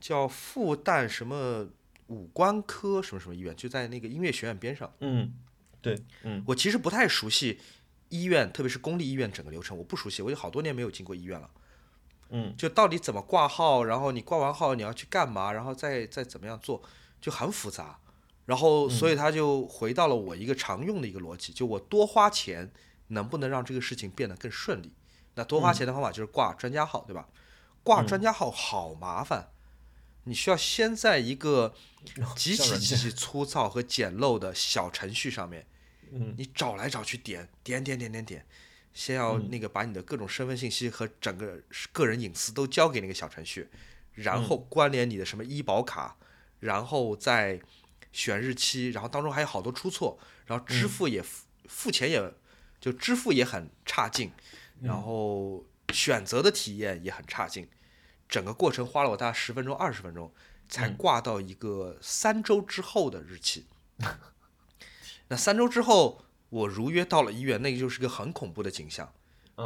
[0.00, 1.68] 叫复旦什么
[2.08, 4.92] 五官科什么什么医院，就在那个音乐学院边上。
[5.00, 5.34] 嗯。
[5.80, 7.60] 对，嗯，我其实不太熟悉
[8.08, 11.50] 医院，特别是公立医院整个流程，我不熟悉，我有好多年没有进过医院了。
[12.30, 16.82] 嗯就到底怎么挂号，然后你挂完号你要去干嘛，然后再再怎么样做，
[17.20, 17.98] 就很复杂。
[18.44, 22.70] 然后所以他就回到了我一个常用的一个逻辑，就我多花钱
[23.08, 24.92] 能不能让这个事情变得更顺利？
[25.34, 27.28] 那多花钱的方法就是挂专家号，对吧？
[27.84, 29.48] 挂专家号好麻烦，
[30.24, 31.74] 你需要先在一个
[32.36, 35.66] 极其极其粗糙和简陋的小程序上面，
[36.12, 36.34] 嗯。
[36.36, 38.46] 你找来找去点点点点点点，
[38.92, 39.48] 先要嗯。
[39.50, 41.62] 那个把你的各种身份信息和整个
[41.92, 43.68] 个人隐私都交给那个小程序，
[44.14, 46.16] 然后关联你的什么医保卡，
[46.60, 47.60] 然后再
[48.12, 52.32] 选日期，然后当中还有好多出错，然后支付也付付钱也
[52.80, 54.30] 就支付也很差劲，
[54.80, 57.68] 然后选择的体验也很差劲，
[58.28, 60.30] 整个过程花了我大概十分钟二十分钟
[60.68, 63.66] 才挂到一个三周之后的日期。
[65.28, 69.12] 那三周之后，我如约到了医院，那个就是个很恐怖的景象。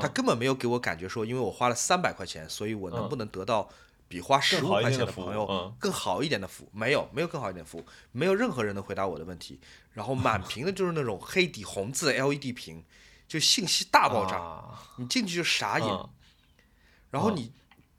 [0.00, 3.68] 他根本没有给我感觉说，因为我花了三百块钱，所以我能不能得到
[4.08, 6.68] 比花十五块更好一点的朋友嗯更好一点的服务？
[6.72, 9.60] 没有，没有更好一点的服务，没有任何人能回答我的问题。
[9.92, 12.82] 然后满 屏的就是那种黑底红字的 LED 屏，
[13.28, 15.88] 就信息大爆炸，啊你进去就傻眼。
[15.88, 16.08] 嗯
[17.10, 17.52] 然后你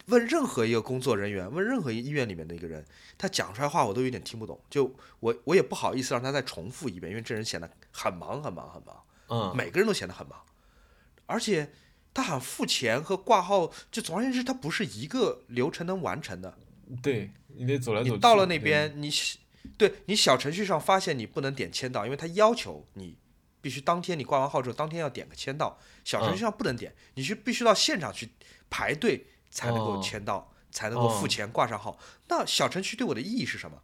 [0.07, 2.83] 问任何一个工作人员，问任何一个医院里面的一个人，
[3.17, 4.59] 他讲出来话我都有点听不懂。
[4.69, 10.39] 就我我也不好意思让他再重复一遍，因为这人显得很忙很忙很忙，嗯每个人都显得很忙，
[11.25, 11.71] 而且
[12.13, 16.57] 他喊付钱和挂号，就总而言之，他不是一个流程能完成的。
[17.01, 18.11] 对你得走来走去。
[18.11, 19.09] 你到了那，边，你
[19.77, 23.17] 对你小程序上发现你不能点签到，因为他要求你
[23.61, 28.29] 必须当天你挂完号之后，当天要点个签到，小程序上不能点，你去必须到现场去
[28.69, 31.97] 排队才能够哦签到，才能够付哦钱挂上号。
[32.27, 33.81] 那小程序对我的意义是什么？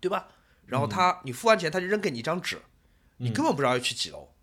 [0.00, 0.28] 对吧？
[0.66, 2.60] 然后嗯他你付完钱，他就扔给你一张纸，
[3.18, 4.34] 你根本不知道要去几楼。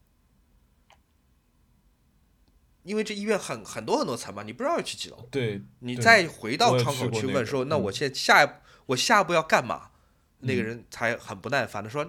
[2.84, 5.28] 因为这医院很很多很多层嘛，你不知道要去几楼。
[5.32, 8.53] 对对你再回到窗口去问说，那嗯我现在下一步
[8.88, 9.91] 我下一步要干嘛？
[10.39, 12.05] 那个人才很不耐烦的说，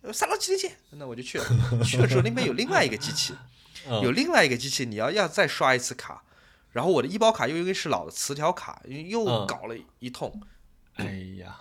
[0.00, 0.78] 呃三楼几点见？
[0.98, 1.44] 那我就去了。
[1.84, 3.34] 去了之后那边有另外一个机器，
[3.86, 6.24] 嗯有另外一个机器，你要要再刷一次卡。
[6.72, 10.40] 然后我的医保卡又因为是老的磁条卡，又嗯搞了一通。
[10.94, 11.04] 哎
[11.38, 11.56] 呀，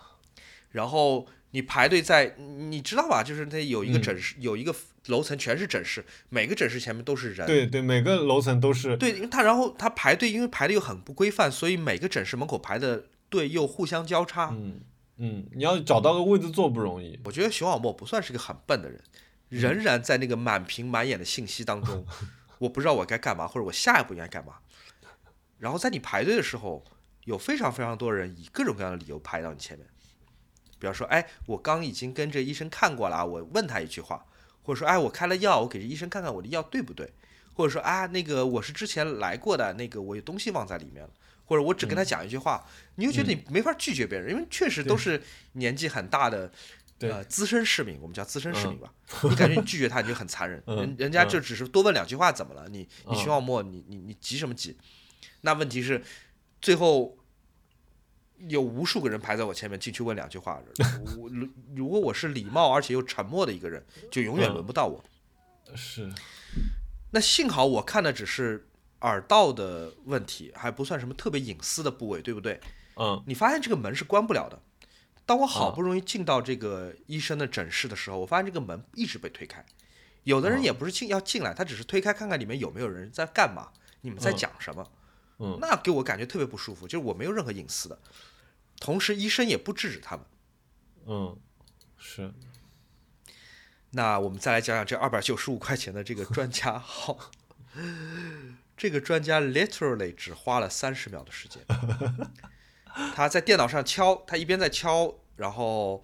[0.71, 3.23] 然后你排队在，你知道吧？
[3.23, 4.75] 就是那有一个嗯诊室，有一个
[5.07, 7.47] 楼层全是诊室，每个诊室前面都是人。
[7.47, 14.49] 对对，每个楼层都是对，因为他然后他排队，因为排的又很不规范，所以每个诊室门口排的队又互相交叉。
[14.51, 14.81] 嗯
[15.17, 17.19] 嗯，你要找到个位置坐不容易。
[17.23, 19.01] 我觉得熊小莫不算是个很笨的人，
[19.49, 22.05] 仍然在那个满屏满眼的信息当中，
[22.59, 24.53] 我不知道我该干嘛，或者我下一步应该干嘛。
[25.59, 26.83] 然后在你排队的时候，
[27.25, 29.87] 有非常非常多人以各种各样的理由排到你前面，
[30.79, 34.25] 比方说，哎，我刚已经跟这医生看过了，我问他一句话，
[34.63, 37.11] 或者说，哎，我开了药，我给这医生看看我的药对不对，
[37.53, 41.09] 或者说，啊，那个我是之前来过的，那个我有东西忘在里面了。
[41.49, 42.61] 或者我只跟他讲一句话，
[42.95, 46.51] 你就觉得你没法拒绝别人，因为确实都是年纪很大的
[46.99, 48.93] 对呃，资深市民，我们叫资深市民吧。
[49.23, 50.61] 你感觉你拒绝他，你就很残忍。
[50.67, 52.67] 嗯人人家就只是多问两句话，怎么了？
[52.67, 54.77] 你你嗯徐小沫，你你你急什么急？
[55.47, 56.03] 那问题是，
[56.61, 57.17] 最后
[58.49, 60.61] 有无数个人排在我前面进去问两句话。
[61.17, 63.81] 我如 如果我是礼貌而且又沉默的一个人，
[64.11, 65.01] 就永远嗯轮不到我。
[65.73, 66.11] 是，
[67.11, 68.67] 那幸好我看的只是
[68.99, 72.59] 耳道的问题，还不算什么特别隐私的部位，对不对？
[72.97, 74.61] 嗯你发现这个门是关不了的。
[75.25, 79.65] 当我好啊不容易进到这个医生的诊室的时候，我发现这个门一直被推开。
[80.25, 83.71] 有的人啊也不是进要进来，他只是推开看看里面有没有人在干嘛，
[84.01, 84.83] 你们在嗯讲什么。
[84.83, 84.93] 嗯
[85.59, 87.99] 那给我感觉特别不舒服，就是我没有任何隐私的。
[88.79, 90.25] 同时，医生也不制止他们。
[91.05, 91.37] 嗯，
[91.97, 92.33] 是，
[93.91, 97.31] 那我们再来讲讲这二百九十五块钱的这个专家号。
[98.77, 101.63] 这个专家 literally 只花了三十秒的时间，
[103.15, 106.03] 他在电脑上敲，他一边在敲，然后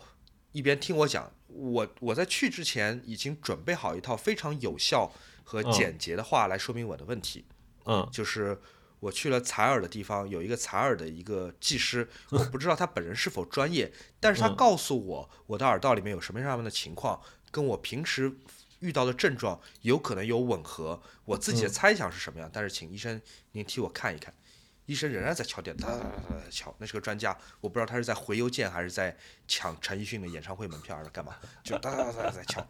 [0.51, 1.31] 一边听我讲。
[1.47, 5.13] 我我在去之前已经准备好一套非常有效
[5.43, 7.45] 和嗯简洁的话来说明我的问题，
[7.85, 8.59] 嗯就是
[9.03, 13.91] 我去了采耳的地方，有一个采耳的一个技师，我不知道他本人是否专业，
[14.21, 14.55] 但是他嗯。
[14.55, 18.31] 告诉我我的耳道里面有什么样的情况，跟我平时
[18.79, 21.73] 遇到的症状有可能有吻合，我自己的嗯。
[21.73, 24.33] 猜想是什么样，但是请医生您替我看一看。
[24.85, 32.65] 医生仍然在敲电，哒哒哒哒哒敲，那是个专家，我不知道他是在回邮件还是在抢陈奕迅的演唱会门票还是干嘛，就哒哒哒哒在敲，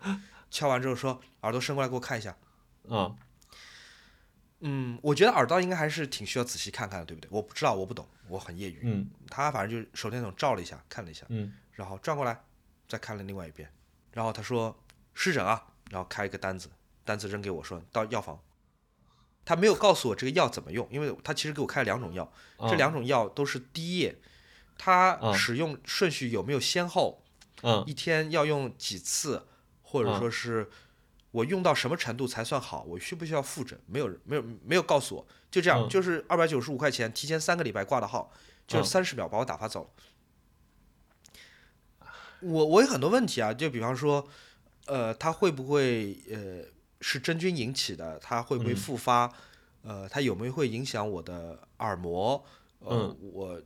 [0.49, 2.35] 敲完之后说耳朵伸过来给我看一下，
[2.85, 3.15] 嗯
[4.65, 7.27] 嗯，我觉得耳道应该还是挺需要仔细看看的，对不对？
[7.31, 8.79] 我不知道，我不懂，我很业余。
[8.83, 12.41] 嗯他反正就手电筒照了一下，看了一下，嗯然后转过来，
[12.87, 13.69] 再看了另外一遍，
[14.11, 14.77] 然后他说
[15.13, 16.69] 湿疹啊，然后开一个单子，
[17.03, 18.39] 单子扔给我说到药房，
[19.43, 24.15] 他没有告诉我这个药怎么用，因为他其实给我开了两种药，这嗯两种药都是滴液，
[24.77, 27.23] 它嗯使用顺序有没有先后，
[27.63, 29.47] 嗯一天要用几次，
[29.81, 30.69] 或者嗯说是
[31.33, 33.77] 我用到什么程度才算好，我需不需要复诊？
[33.87, 38.31] 没有人没有没有告诉我，就这样，嗯就是二百九十五块钱，提前三个礼拜挂的号，
[38.67, 39.89] 就三十秒把我打发走了。
[42.41, 44.27] 我我有很多问题啊，就比方说，
[44.85, 46.65] 呃，它会不会呃
[47.01, 48.19] 是真菌引起的？
[48.19, 49.33] 它会不会嗯复发？
[49.81, 52.45] 呃，它有没有会影响我的耳膜？
[52.79, 53.61] 呃，嗯我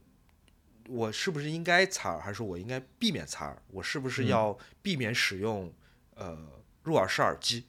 [0.88, 3.61] 我是不是应该采耳，还是我应该避免采耳？
[3.72, 5.74] 我是不是嗯要避免使用
[6.15, 6.47] 呃
[6.88, 7.66] 入耳式耳机？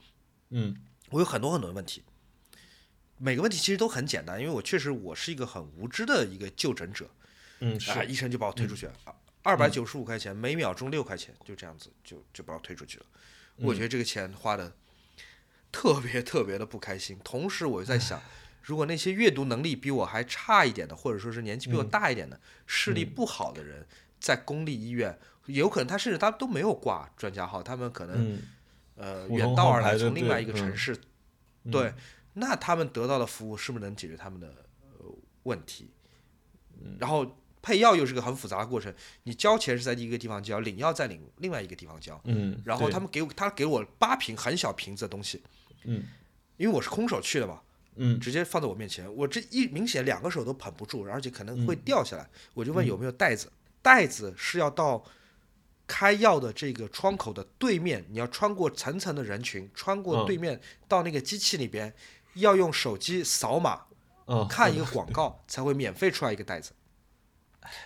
[0.50, 0.76] 嗯
[1.10, 2.02] 我有很多很多的问题，
[3.18, 7.10] 每个问题其实都很简单，因为我确实我是一个很无知的一个就诊者
[7.60, 8.92] 嗯是啊，医生就把我推出去了，
[9.42, 13.06] 二百九十五块钱，每秒钟六块钱，就这样子就就把我推出去了。
[13.56, 14.72] 我觉得这个钱花的
[15.72, 18.22] 特别特别的不开心，同时我就在想，
[18.62, 23.86] 如果那些阅读能力比我还差一点的，或者说是年纪比我大一点的，视力不好的人，
[24.20, 28.42] 在公立医院，有可能他甚至他都没有挂专家号，他们可能嗯
[28.98, 30.96] 呃远道而来，从另外一个城市，
[31.70, 31.94] 对，
[32.34, 34.48] 那他们得到的服务是不是能解决他们的
[34.82, 35.06] 呃
[35.44, 35.90] 问题？
[36.80, 38.94] 嗯然后配药又是个很复杂的过程，
[39.24, 45.42] 你交钱是在一个地方交，领药在领另外一个地方交，嗯，然后他们给我他给我八瓶很小瓶子的东西，
[45.84, 46.04] 嗯
[46.56, 47.60] 因为我是空手去的嘛，
[47.96, 53.50] 嗯直接放在我面前，我这一明显两个手都捧不住，而且可能会嗯掉下来，我就问有没有袋子，
[53.82, 55.04] 袋子是要到
[55.88, 61.92] 开药的这个窗口的对面，你要穿过层层的人群，穿过嗯对面到那个机器里边，
[62.34, 63.86] 要用手机扫码
[64.26, 66.72] 嗯看一个广告才会免费出来一个袋子。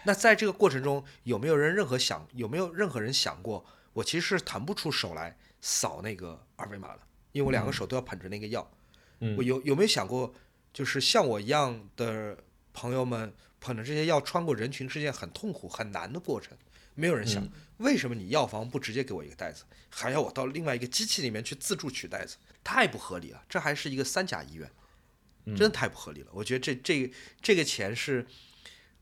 [0.03, 7.01] 那在这个过程中，有没有人任何想有没有任何人想过，我其实是腾不出手来扫那个二维码的，
[7.31, 8.69] 因为我两个手都要捧着那个药。
[9.21, 10.35] 嗯我有有没有想过，
[10.73, 12.37] 就是像我一样的
[12.73, 16.59] 朋友们捧着这些药穿过人群是件很痛苦很难的过程。
[16.95, 17.43] 没有人想，
[17.83, 22.37] 为什么你药房不直接给我一个袋子，还要我到另外一个机器里面去自助取袋子？
[22.65, 23.43] 太不合理了！
[23.49, 24.71] 这还是一个三甲医院，
[25.47, 26.29] 真的太不合理了。
[26.33, 28.27] 我觉得这这这个钱是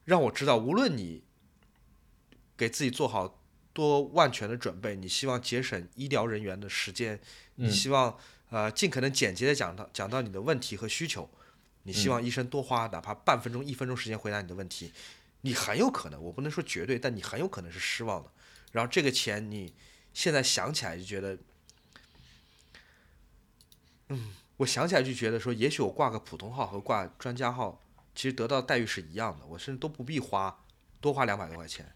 [0.07, 1.22] 让我知道，无论你
[2.57, 7.20] 给自己做好多万全的准备，你希望节省医疗人员的时间，
[7.57, 8.18] 你希望
[8.49, 11.31] 呃尽可能简洁的讲到讲到你的问题和需求，
[11.83, 14.93] 你希望医生多花哪怕半分钟、一分钟时间回答你的问题，
[15.43, 18.33] 你很有可能，我不能说绝对，但你很有可能是失望的。
[18.70, 19.74] 然后这个钱你
[20.12, 21.38] 现在想起来就觉得，
[24.08, 27.80] 嗯，我想起来就觉得说，也许我挂个普通号和挂专家号，
[28.14, 30.64] 其实得到的待遇是一样的，我甚至都不必花
[31.00, 31.92] 多花两百多块钱。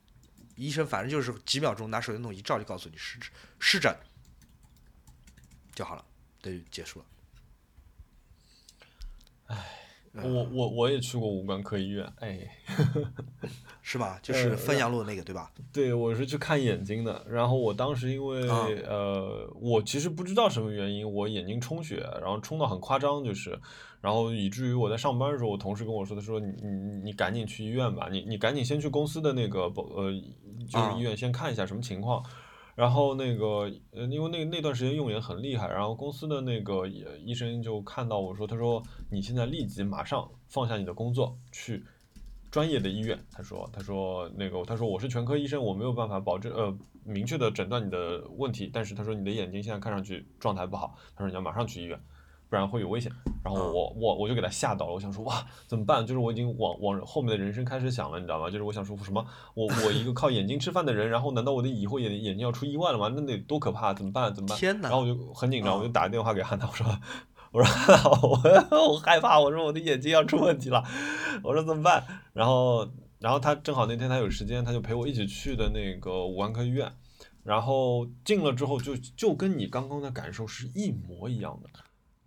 [0.57, 3.19] 医生反正就是几秒钟拿手电筒一照就告诉你湿
[3.59, 3.93] 湿疹
[5.75, 6.05] 就好了，
[6.41, 7.07] 对，结束了。
[9.47, 9.81] 唉
[10.13, 12.57] 我我我也去过五官科医院，哎，
[13.95, 14.19] 是吧？
[14.21, 15.49] 就是汾阳路的那个，对吧？
[15.73, 17.25] 对，我是去看眼睛的。
[17.29, 23.57] 然后我当时因为、啊呃，我其实不知道什么原因，我眼睛充血，然后充到很夸张，就是，
[24.01, 26.69] 然后以至于我在上班的时候，我同事跟我说，他说你你
[27.05, 30.11] 你赶紧去医院吧，你你赶紧先去公司的那个保呃
[30.69, 32.21] 就是啊医院先看一下什么情况。
[32.75, 38.83] 然后那个，呃，因为那那段时间用眼很厉害，然后公司的那个呃医生就看到我说，他说
[39.13, 41.85] 你现在立即马上放下你的工作，去
[42.55, 43.19] 专业的医院。
[43.33, 51.99] 他说，他说那个，他说我是全科医生，我没有办法保证呃明确的诊断你的问题，但是他说你的眼睛现在看上去状态不好，他说你要马上去医院，
[52.49, 53.11] 不然会有危险。
[53.43, 56.07] 然后我我我就给他吓到了，我想说哇怎么办？
[56.07, 58.49] 就是我已经往往后面的人生开始想了，你知道吗？
[58.49, 63.13] 就是我想说什么，我我一个靠眼睛吃饭的人，然后难道我的以后眼眼睛要出意外了吗？
[63.17, 63.93] 那得多可怕！
[63.93, 64.33] 怎么办？
[64.33, 64.57] 怎么办？
[64.57, 66.87] 天哪然后我就很紧张，啊我就打个电话给汉娜，我说
[67.55, 67.73] 我说
[68.21, 70.83] 我 我害怕，我说我的眼睛要出问题了，
[71.45, 72.05] 我说怎么办？
[72.33, 72.91] 然后
[73.21, 76.93] 然后他正好那天他有时间，他就陪我一起去的那个五官科医院。
[77.45, 81.69] 然后进了之后就就跟你刚刚的感受是一模一样的，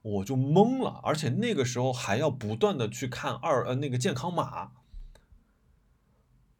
[0.02, 4.72] 我就懵了，而且那个时候还要不断的去看二呃那个健康码，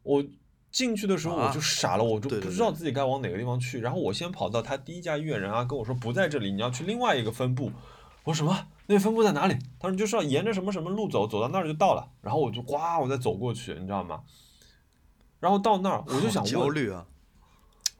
[0.02, 0.24] 我
[0.70, 3.80] 进去的时候我就啊傻了，我就不知道自己该往哪个地方去。
[3.80, 7.72] 然后我先跑到他第一家医院，人啊跟我说不在这里，你要去另外一个分部。
[8.24, 8.68] 我说什么？
[8.86, 9.54] 那个分布在哪里？
[9.78, 12.10] 他说就是要沿着什么什么路走，走到那儿就到了。
[12.22, 14.22] 然后我就呱，我再走过去，你知道吗？
[15.40, 17.06] 然后到那儿我就想问，焦虑啊，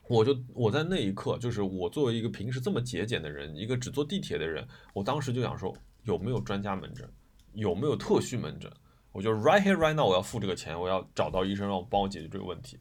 [0.08, 7.06] 我就我在那一刻，就是我作为一个平时这么节俭的人，一个只坐地铁的人，我当时就想说，有没有专家门诊，
[7.52, 8.70] 有没有特需门诊？
[9.12, 12.78] 我就 right here right now，我要付这个钱，我要找到医生让我帮我解决这个问题。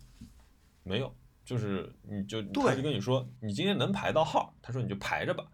[0.84, 1.14] 没有，
[1.44, 5.46] 就是你就他就跟你说，你今天能排到号，他说你就排着吧。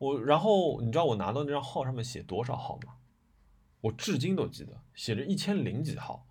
[0.00, 2.94] 我然后你知道我拿到那张号上面写多少号吗？
[3.82, 6.26] 我至今都记得，写着一千零几号。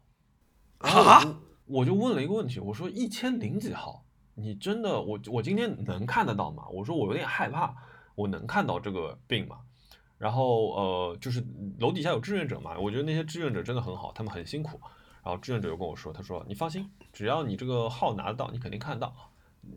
[0.79, 1.39] 啊！
[1.65, 4.03] 我就问了一个问题，我说一千零几号，
[4.33, 6.67] 你真的我我今天能看得到吗？
[6.69, 7.75] 我说我有点害怕，
[8.15, 9.59] 我能看到这个病吗？
[10.17, 11.45] 然后呃，就是
[11.77, 14.79] 楼底下有志愿者嘛，我觉得那些志愿者真的很好，他们很辛苦。
[15.23, 19.13] 然后志愿者又跟我说，他说你放心，只要你这个号拿得到，你肯定看得到，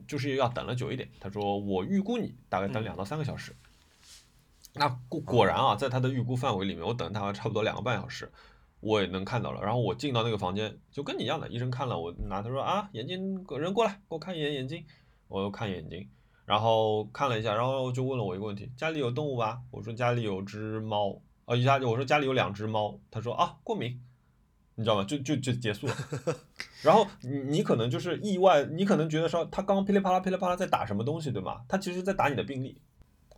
[0.07, 1.11] 就是要等了久一点。
[1.21, 3.55] 他说我预估你大概等两到三个小时。
[4.75, 8.31] 那果果然啊，在他的预估范围里面，我等他差不多两个半小时。
[8.81, 14.85] 我也能看到了，然后我进到那个房间，就跟你一样的，医生看了我拿他说啊，眼睛人过来，给我看一眼眼睛，
[15.29, 16.09] 我又看眼睛，
[16.47, 19.61] 然后看了一下，然后就问了我一个问题，家里有动物吧？
[19.71, 24.01] 我说家里有只猫，啊，家里我说家里有两只猫，他说啊过敏，
[24.75, 25.05] 你知道吗？
[25.05, 25.95] 就就就结束了。
[26.83, 31.63] 然后你你可能就是意外，你可能觉得说他刚噼里啪啦噼里啪啦在打什么东西，对吗？
[31.69, 32.83] 他其实在打你的病历。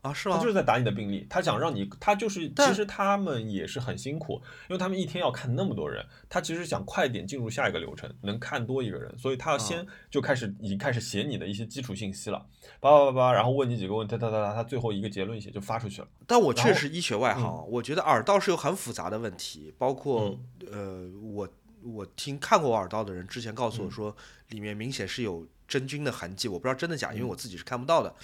[0.04, 0.36] 啊，是吗？
[0.36, 4.34] 他就是在打你的病历，他想让你，他就是其实他们也是很辛苦，
[4.68, 12.44] 因为他们一天要看那么多人，他其实想快点进入下一个流程，能看多一个人，所以他要先就开始已经开始写你的一些基础信息了，
[12.80, 16.08] 叭叭叭叭，然后问你几个问题，哒哒哒，他最后一个结论写就发出去了。
[16.26, 20.38] 但我确实医学外行，我觉得耳道是有很复杂的问题，包括
[20.70, 21.48] 呃，我
[21.82, 24.14] 我听看过我耳道的人之前告诉我说，
[24.50, 25.46] 里面明显是有。
[25.74, 28.14] 真菌的痕迹，我不知道真的假，因为我自己是看不到的。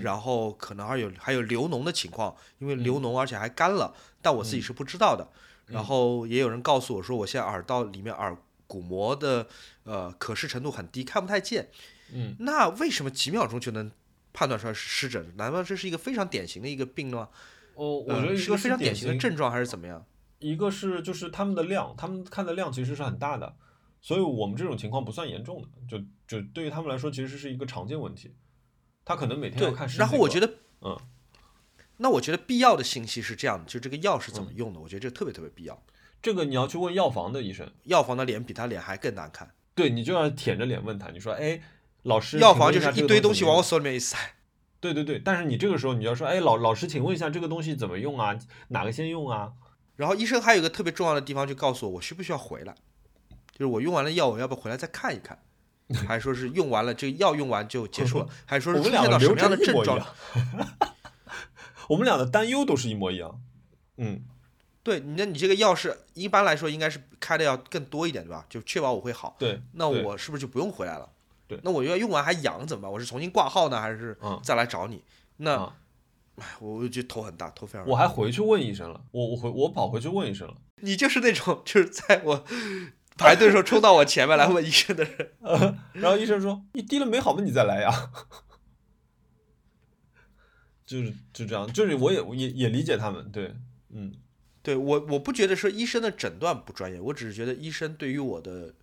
[0.00, 3.92] 然后可能还有还有流脓的情况，因为流脓而且还干了，
[4.22, 5.26] 但我自己是不知道的。
[5.66, 8.36] 然后也有人告诉我说，我现在耳道里面耳
[8.68, 9.48] 鼓膜的
[9.82, 11.68] 呃可视程度很低，看不太见。
[12.12, 13.90] 嗯，那为什么几秒钟就能
[14.32, 15.32] 判断出来是湿疹？
[15.36, 17.28] 难道这是一个非常典型的一个病吗？
[17.74, 20.04] 哦，我觉得是一个非常典型的症状还是怎么样？
[20.38, 23.54] 一个是就是他们的量，他们看的量其实是很大的。
[24.00, 28.34] 所以我们这种情况不算严重的，就就对于他们来说，其实是一个常见问题。
[29.04, 30.96] 他可能每天要看十然后我觉得，嗯，
[31.98, 35.82] 那我觉得必要的信息是这样的，就这个药是怎么用的，我觉得这特别特别必要。
[36.22, 39.54] 这个你要去问药房的医生，药房的脸比他脸还更难看。
[39.74, 41.60] 对你就要舔着脸问他，你说，哎，
[42.02, 44.16] 老师，药房就是一堆东西往我手里面一塞。
[44.80, 48.38] 对对对，但是你这个时候你要说，哎，老老师，请问一下这个东西怎么用啊？
[48.68, 49.52] 哪个先用啊？
[49.96, 52.74] 然后医生还有一个特别重要的地方，就告诉我，我需不需要回来？
[53.60, 55.38] 就是我用完了药，我要不回来再看一看？
[56.08, 58.28] 还是说是用完了这个药用完就结束了？
[58.46, 60.00] 还是说是出现到什么样的症状？
[61.90, 63.38] 我们俩的担忧都是一模一样。
[63.98, 64.24] 嗯，
[64.82, 68.46] 对，那你这个药是一般来说应该是开的要更多一点，对吧？
[68.48, 69.36] 就确保我会好。
[69.38, 71.10] 对，那我是不是就不用回来了？
[71.46, 72.90] 对，那我要用完还痒怎么办？
[72.90, 75.04] 我是重新挂号呢，还是再来找你？
[75.36, 75.70] 那，
[76.36, 77.86] 哎，我就头很大，头非常。
[77.86, 80.54] 我还回去问医生了，我我回我跑回去问医生了。
[80.82, 82.44] 你就是那种就是在我。
[83.20, 85.32] 排队时候冲到我前面来问医生的人，
[85.92, 87.42] 然后医生说：“你滴了没好吗？
[87.44, 87.90] 你再来呀。
[90.86, 93.54] ”就是就这样，就是我也也也理解他们，对，
[93.90, 94.12] 嗯，
[94.62, 98.74] 对我我不觉得说医生的诊断不专业，我只是觉得医生对于我的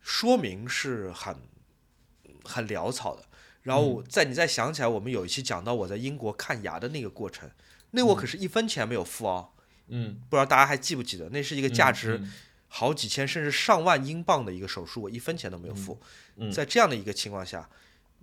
[0.00, 1.36] 说明是很
[2.44, 3.22] 很潦草的。
[3.62, 7.50] 然后在你再想起来，我们有一期讲到我在英国看牙的那个过程，
[7.92, 9.52] 那我可是一分钱没有付哦，
[9.88, 11.30] 嗯，不知道大家还记不记得？
[11.30, 12.22] 那是一个价值。
[12.78, 15.98] 好几千甚至上万英镑的一个手术，我一分钱都没有付。
[16.52, 17.66] 在这样的一个情况下，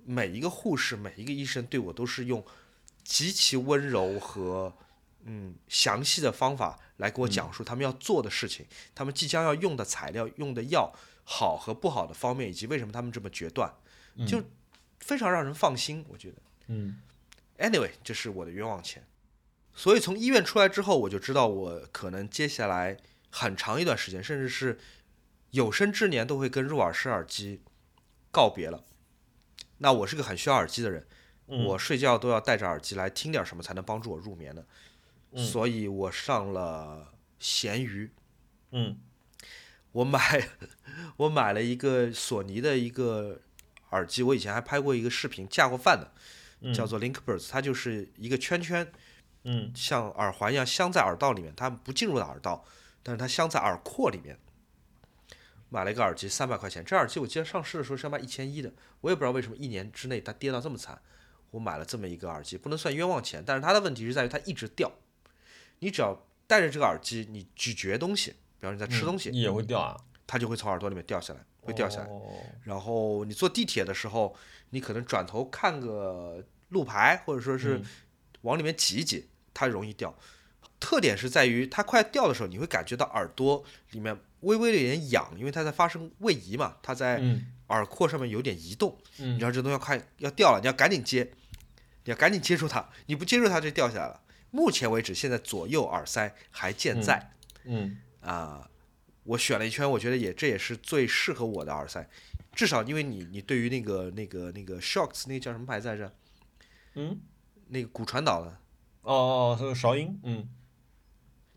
[0.06, 2.45] 每一个护士、每一个医生对我都是用
[3.04, 4.72] 极其温柔和
[5.24, 10.93] 嗯详细的方法来给我讲述他们要做的事情，他们即将要用的材料、用的药
[11.24, 13.74] 好和不好的方面，以及为什么他们这么决断，
[14.28, 14.43] 就
[14.99, 16.06] 非常让人放心。
[16.10, 16.38] 我觉得，
[16.68, 17.01] 嗯
[17.58, 19.04] ，anyway，这是我的冤枉钱。
[19.74, 22.95] 所以从医院出来之后，我就知道我可能接下来。
[23.36, 24.78] 很长一段时间，甚至是
[25.50, 27.62] 有生之年都会跟入耳式耳机
[28.30, 28.84] 告别了。
[29.80, 31.08] 那我是个很需要耳机的人，
[31.48, 34.64] 我睡觉都要戴着耳机来听点什么才能帮助我入眠的。
[35.36, 38.12] 所以我上了闲鱼，
[38.70, 39.00] 嗯，
[39.94, 40.48] 我买
[41.18, 43.42] 我买了一个索尼的一个
[43.90, 48.92] 耳机，我以前还拍过一个视频，架过饭的，叫做 Linkbirds，它就是一个圈圈，
[49.44, 52.64] 嗯，像耳环一样镶在耳道里面，它不进入到耳道。
[53.04, 54.39] 但是它镶在耳廓里面，
[55.70, 56.84] 买了一个耳机，三百块钱。
[56.84, 60.99] 这耳机我记得上市的时候是要卖一千一的，我也不知道为什么一年之内它跌到这么惨。
[61.51, 64.91] 我买了这么一个耳机，不能算冤枉钱，但是它的问题是在于它一直掉。
[65.80, 69.95] 你只要戴着这个耳机，你咀嚼东西，比方你在吃东西，也会掉啊，
[70.26, 72.10] 它就会从耳朵里面掉下来，会掉下来。
[72.64, 74.36] 然后你坐地铁的时候，
[74.72, 77.80] 你可能转头看个路牌，或者说是
[78.41, 80.16] 往里面挤一挤，它容易掉。
[80.84, 87.24] 特点是在于它快掉的时候，你会感觉到耳朵里面微微的有点痒，因为它在发生位移嘛，它在
[87.68, 88.98] 耳廓上面有点移动。
[89.16, 91.32] 你知道这东西要快要掉了，你要赶紧接，
[92.04, 94.20] 你要赶紧接住它，你不接住它就掉下来了。
[94.52, 97.32] 目前为止，现在左右耳塞还健在，
[97.64, 98.70] 嗯啊、
[99.24, 102.06] 我选了一圈，我觉得也这也是最适合我的耳塞，
[102.54, 106.14] 至少因为你你对于那个那个那个 Shocks 那个叫什么牌子来着？
[106.96, 107.18] 嗯，
[107.70, 108.58] 那个骨传导的，
[109.02, 110.48] 哦哦，这个韶音，嗯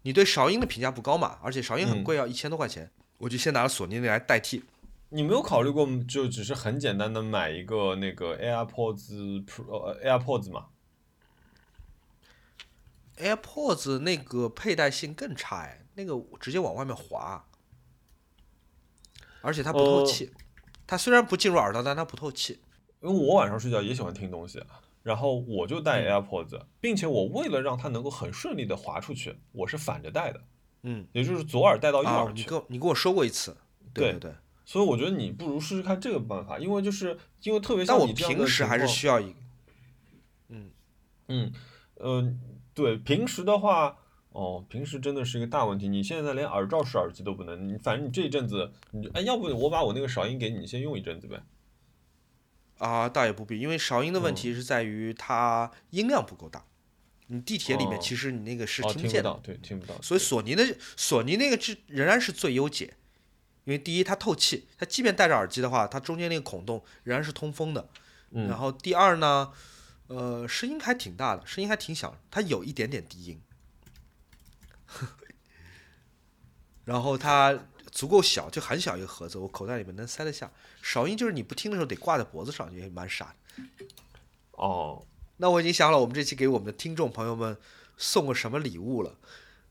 [0.07, 1.37] 你对韶音的评价不高嘛？
[1.43, 2.89] 而且韶音很嗯贵，要一千多块钱，
[3.19, 4.63] 我就先拿了索尼那来代替。
[5.09, 10.67] 你没有考虑过，就只是很简单的买一个那个 AirPods Pro 呃 AirPods 吗
[13.17, 17.45] ？AirPods 那个佩戴性更差哎，那个直接往外面滑，
[19.41, 20.31] 而且它不透呃气。
[20.87, 22.61] 它虽然不进入耳道，但它不透气。
[23.01, 24.63] 因为我晚上睡觉也喜欢听东西，
[25.07, 30.41] 然后我就戴嗯 AirPods，、并且我为了让它能够很顺利的滑出去，我是反着戴的，
[30.83, 32.43] 嗯，也就是左耳戴到右啊，耳去。
[32.43, 33.57] 你跟我你跟我说过一次，
[33.95, 34.33] 对对对。
[34.65, 39.39] 所以我觉得你不如试试看这个办法，因为就是因为特别像你这样的平时还是需要一个，
[41.29, 41.53] 嗯，
[41.95, 42.35] 呃，
[42.75, 43.97] 对，平时的话，
[44.31, 45.87] 哦，平时真的是一个大问题。
[45.87, 51.41] 你现在连耳罩式耳机都不能，你反正你这一阵子，你就哎，要不我把我那个韶音给你，你先用一阵子呗。
[52.79, 56.65] 啊，倒也不必，因为韶音的问嗯题是在于它音量不够大。
[57.29, 60.01] 你地铁里面哦其实你那个是哦，听不见的，听不到，对，听不到。
[60.01, 62.95] 所以索尼的索尼那个是仍然是最优解，
[63.65, 67.89] 因为第一它透气，它即便戴着耳机的话，它中间那个孔洞仍然是通风的。
[68.31, 69.53] 嗯然后第二呢，
[70.07, 73.41] 呃，声音还挺大的，声音还挺响，它有一点点低音。
[76.85, 77.59] 然后它
[77.97, 80.53] 足够小，就很小一个盒子，我口袋里面能塞得下。
[80.83, 83.65] 韶音就是你不听的时候得挂在脖子上，也蛮傻的。
[84.51, 85.03] 哦，
[85.39, 87.57] 那我已经想好了，我们这期给我们的听众朋友们
[87.97, 89.17] 送个什么礼物了。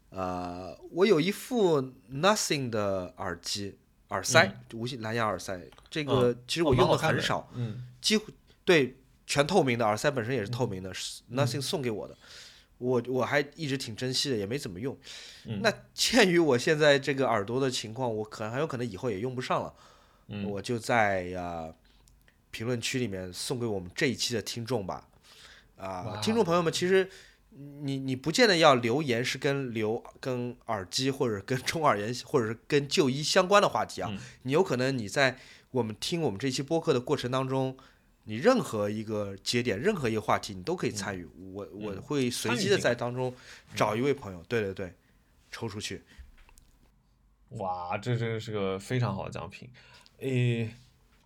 [0.09, 1.80] 呃，我有一副
[2.11, 5.61] Nothing 的耳机耳塞，无线蓝牙耳塞。
[5.91, 8.32] 这个其实哦我用的的很少，嗯几乎
[8.63, 8.97] 对
[9.28, 12.17] 全透明的耳塞本身也是透明的、是 Nothing 送给我的。
[12.78, 14.97] 我我还一直挺珍惜的，也没怎么用。
[15.45, 19.73] 嗯那鉴于我现在这个耳朵的情况，我可能很有可能以后也用不上了。
[20.28, 21.73] 嗯我就在呀、
[22.51, 25.07] 评论区里面送给我们这一期的听众吧。
[25.78, 27.09] 啊、哇听众朋友们，其实
[27.82, 35.38] 你你不见得要留言是跟留跟耳机或者跟中耳炎或者是跟就医相关的话题啊，嗯你有可能你在
[35.71, 37.78] 我们听我们这期播客的过程当中。
[38.28, 41.26] 你任何一个节点，任何一个话题，你都可以参与。
[41.53, 43.34] 我我嗯会随机的在当中
[43.76, 44.93] 找一位朋友，对对对，
[45.51, 46.03] 抽出去。
[47.49, 49.69] 哇，这真是个非常好的奖品。
[50.19, 50.71] 诶，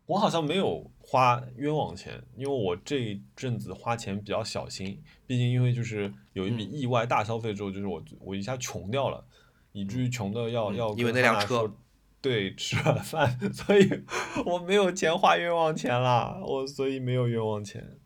[0.06, 9.26] 我好像没有花冤枉钱，因为我这一阵子花钱比较小心，毕竟因为就是有一笔嗯意外大消费之后，就是我我一下穷掉了，
[9.72, 11.74] 以至于穷的要、嗯要因为那辆车
[12.22, 14.04] 对吃晚饭， 所以
[14.46, 17.98] 我没有钱花冤枉钱啦，我所以没有冤枉钱。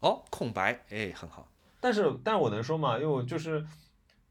[0.00, 1.50] 哦，空白，哎，很好。
[1.80, 2.96] 但是，但是我能说嘛？
[2.96, 3.64] 因为我就是，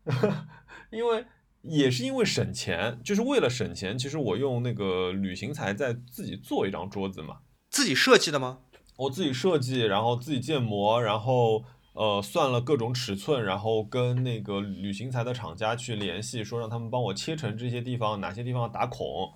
[0.91, 1.25] 因为
[1.61, 8.59] 也是因为省钱，就是为了省钱，其实我用那个旅行材在自己做一张桌子嘛，自己设计的吗？
[8.97, 11.65] 我自己设计，然后自己建模，然后
[11.95, 19.31] 呃算了各种尺寸，然后跟那个旅行材的厂家去联系，说让他们帮我切成这些地方哪些地方打孔，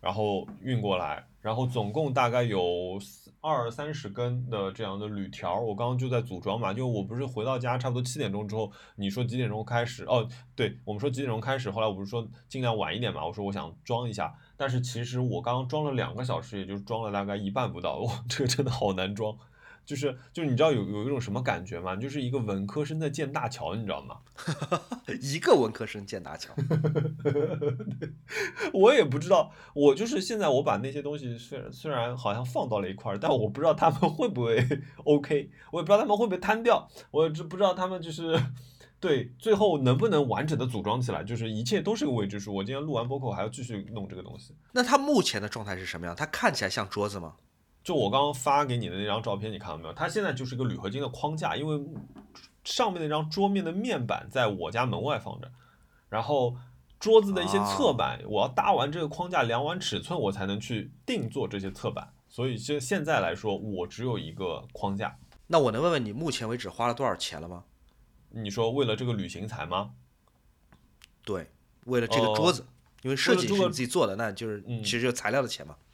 [0.00, 3.00] 然后运过来，然后总共大概有
[3.40, 10.04] 二三十根的这样的铝条，我刚刚就在组装嘛，就我不是回到家差不多七点钟之后，你说几点钟开始？
[10.04, 19.34] 哦，对我们说几点钟开始，后来我不是说尽量晚一点嘛，我说我想装一下，但是其实我刚刚装了两个小时，也就装了大概一半不到，哇， 这个真的好难装。
[19.86, 21.94] 就是就是你知道有有一种什么感觉吗？
[21.96, 24.16] 就是一个文科生在建大桥，你知道吗？
[25.22, 26.52] 一个文科生建大桥，
[28.74, 34.66] 我也不知道，我就是现在我把那些东西虽然虽然好像放到了一块儿，但我不知道他们会不会
[35.04, 38.36] OK，我也不知道他们会不会摊掉，我也知不知道他们就是
[38.98, 42.52] 对最后能不能完整的组装起来，就是一切都是个未知数。
[42.52, 44.52] 我今天录完播客，我还要继续弄这个东西。
[44.72, 46.16] 那它目前的状态是什么样？
[46.16, 47.36] 它看起来像桌子吗？
[47.86, 49.94] 就我刚刚发给你的那张照片，你看到没有？
[49.94, 51.80] 它现在就是一个铝合金的框架，因为
[52.64, 55.48] 上面那张桌面的面板在我家门外放着，
[56.08, 56.56] 然后
[56.98, 62.12] 桌子的一些侧板，我要搭完这个框架，量完尺寸，我才能去定做这些侧板。
[62.28, 65.16] 所以现现在来说，我只有一个框架。
[65.46, 67.62] 那我能问问你，目前为止花了多少钱了吗？
[68.30, 69.92] 你说为了这个旅行材吗？
[71.24, 71.48] 对，
[71.84, 72.66] 为了这个桌子，
[73.02, 75.76] 因为设计是你自己做的，那就是嗯其实就材料的钱嘛。
[75.78, 75.85] 嗯，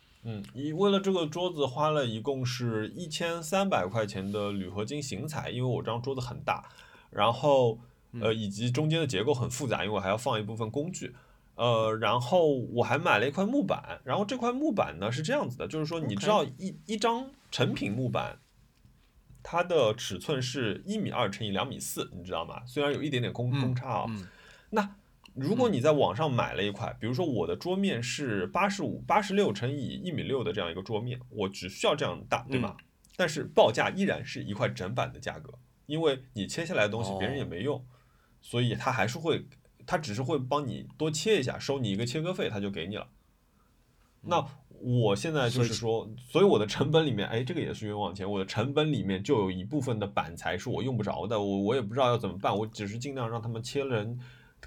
[0.55, 6.69] 一为了这个桌子花了一共是一千三百块钱的铝合金型材，因为我这张桌子很大，
[7.11, 7.79] 然后
[8.21, 11.15] 呃以及中间的结构很复杂，因为我还要放一部分工具，
[11.57, 18.39] 呃，然后我还买了一块木板，然后这块木板呢是这样子的，就是说你知道一一张成品木板。
[19.45, 22.63] 它的尺寸是一米二乘以两米四，你知道吗？
[22.65, 24.25] 虽然有一点点公嗯公差啊、嗯，
[24.71, 24.95] 那
[25.35, 32.77] 如果你在网上买了一块，比如说我的桌面是八十五、八十六乘以一米六的这样一个桌面，我只需要这样大，对吧？
[33.17, 35.53] 但是报价依然是一块整板的价格，
[35.87, 37.85] 因为你切下来的东西别人也没用，
[38.41, 39.47] 所以他还是会，
[39.87, 43.09] 他只是会帮你多切一下，收你一个切割费，他就给你了。
[44.23, 44.45] 那
[44.81, 48.31] 我现在就是说，所以我的成本里面，哎，这个也是冤枉钱。
[48.31, 54.19] 我的成本里面就有一部分的板材是我用不着的，我我也不知道要怎么办，我只是尽量让他们切人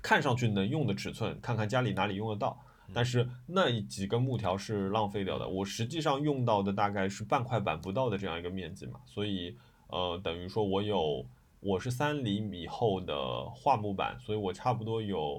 [0.02, 2.62] 看上去能用的尺寸，看看家里哪里用得到。
[2.94, 9.58] 但是那几根木条是浪费掉的，我实际上用到的大概是半块板不到的这样一个面积嘛，所以
[9.88, 11.26] 呃，等于说我有
[11.62, 13.16] 我是三厘米厚的
[13.56, 15.36] 桦木板，所以我差不多有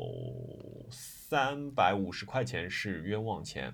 [0.91, 3.73] 三百五十块钱是冤枉钱。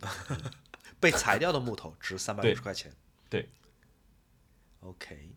[0.98, 2.90] 被裁掉的木头值三百五十块钱。
[3.28, 3.46] 对。
[4.80, 5.34] OK，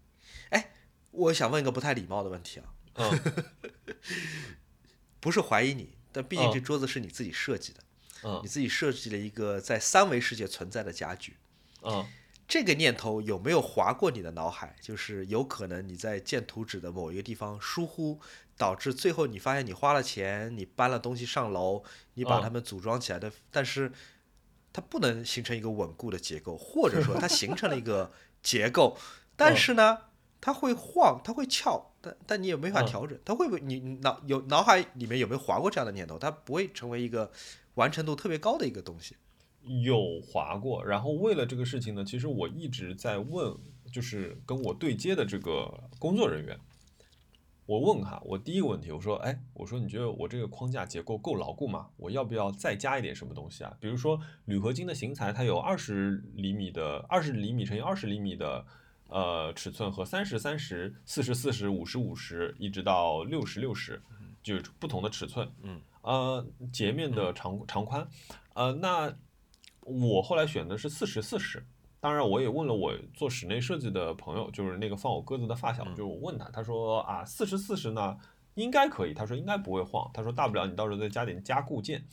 [0.52, 0.72] 哎，
[1.11, 2.74] 我想问一个不太礼貌的问题啊。
[2.95, 3.20] 嗯。
[5.20, 7.80] 不是怀疑你，但毕竟这桌子是你自己设计的。
[8.24, 8.40] 嗯。
[8.44, 11.38] 你自己设计了一个在三维世界存在的家具。
[11.82, 12.06] 嗯。
[12.48, 14.76] 这个念头有没有划过你的脑海？
[14.82, 18.20] 就是有可能你在建图纸的某一个地方疏忽，
[18.57, 21.84] 导致最后你发现你花了钱，你搬了东西上楼，
[22.16, 23.91] 你把它们组装起来的，但是。
[24.72, 28.14] 它不能形成一个稳固的结构，或者说它形成了一个
[28.44, 28.95] 结构，
[29.36, 29.98] 但是呢，
[30.40, 33.18] 它会晃，它会翘，但但你也没法调整。
[33.26, 36.18] 它会不会你脑有脑海里面有没有划过这样的念头？
[36.18, 37.32] 它不会成为一个
[37.76, 39.16] 完成度特别高的一个东西。
[39.84, 43.56] 有划过，然后为了这个事情呢，其实我一直在问，
[43.92, 46.58] 就是跟我对接的这个工作人员。
[47.66, 51.90] 我问他，我第一个问题，我说，哎，我说你觉得我这个框架结构够牢固吗？
[51.98, 53.78] 我要不要再加一点什么东西啊？
[53.80, 58.66] 比如说铝合金的型材，它有二十厘米的二十厘米乘以二十厘米的
[59.10, 64.02] 呃尺寸和三十三十、四十四十、五十五十，一直到六十六十，
[64.41, 65.52] 就是不同的尺寸。
[65.61, 68.07] 嗯，呃，截面的长长宽，
[68.53, 69.14] 呃，那
[69.81, 71.65] 我后来选的是四十四十。
[72.02, 78.18] 当然，我也问了我做室内设计的朋友，就是那个放我鸽子的发小，就是我问他，他说啊，四十四十呢，
[78.53, 82.06] 应该可以，他说应该不会晃，他说大不了你到时候再加点加固件。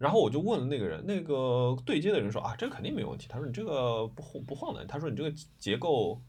[0.00, 6.22] 然后我就问了那个人，那个对接的人说啊，这个肯定没问题，他说你这个不晃不晃的，他说你这个结构，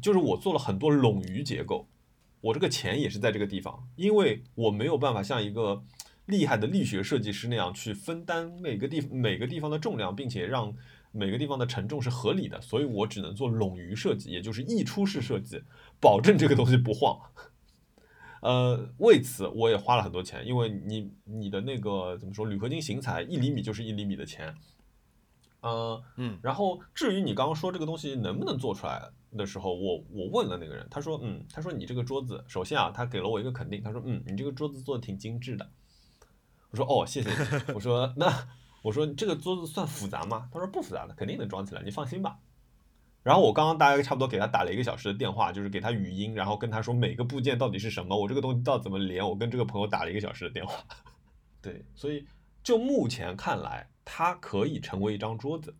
[0.00, 1.86] 就是我做了很多冗余结构，
[2.40, 5.84] 我这个钱也是在这个地方，因为我没有办法像一个
[6.24, 10.74] 厉害的力学设计师那样去分担每个地每个地方的重量，并且让。
[11.14, 15.62] 每个地方的承重是合理的，所以我只能做冗余设计，也就是溢出式设计，
[16.00, 17.20] 保证这个东西不晃。
[18.42, 24.54] 呃，为此我也花了很多钱，因为你你的那个怎么说，铝合金型材一厘米就是一厘米的钱。
[25.60, 35.70] 呃，嗯，然后至于你刚刚说这个东西能不能做出来的时候，我我问了那个人，他说，嗯，他说你这个桌子，首先啊，他给了我一个肯定，他说，嗯，你这个桌子做的挺精致的。
[36.70, 37.72] 我说，哦，谢谢你。
[37.74, 38.48] 我说， 那。
[38.82, 40.48] 我说这个桌子算复杂吗？
[40.52, 42.40] 他说不复杂的，肯定能装起来，你放心吧。
[43.22, 50.74] 然后我刚刚大概差不多给他打了一个小时的电话，就是给他语音，然后跟他说每个部件到底是什么，我这个东西到底怎么连，我跟这个朋友打了一个小时的电话。
[51.62, 52.26] 对，所以
[52.64, 55.76] 就目前看来，它可以成为一张桌子，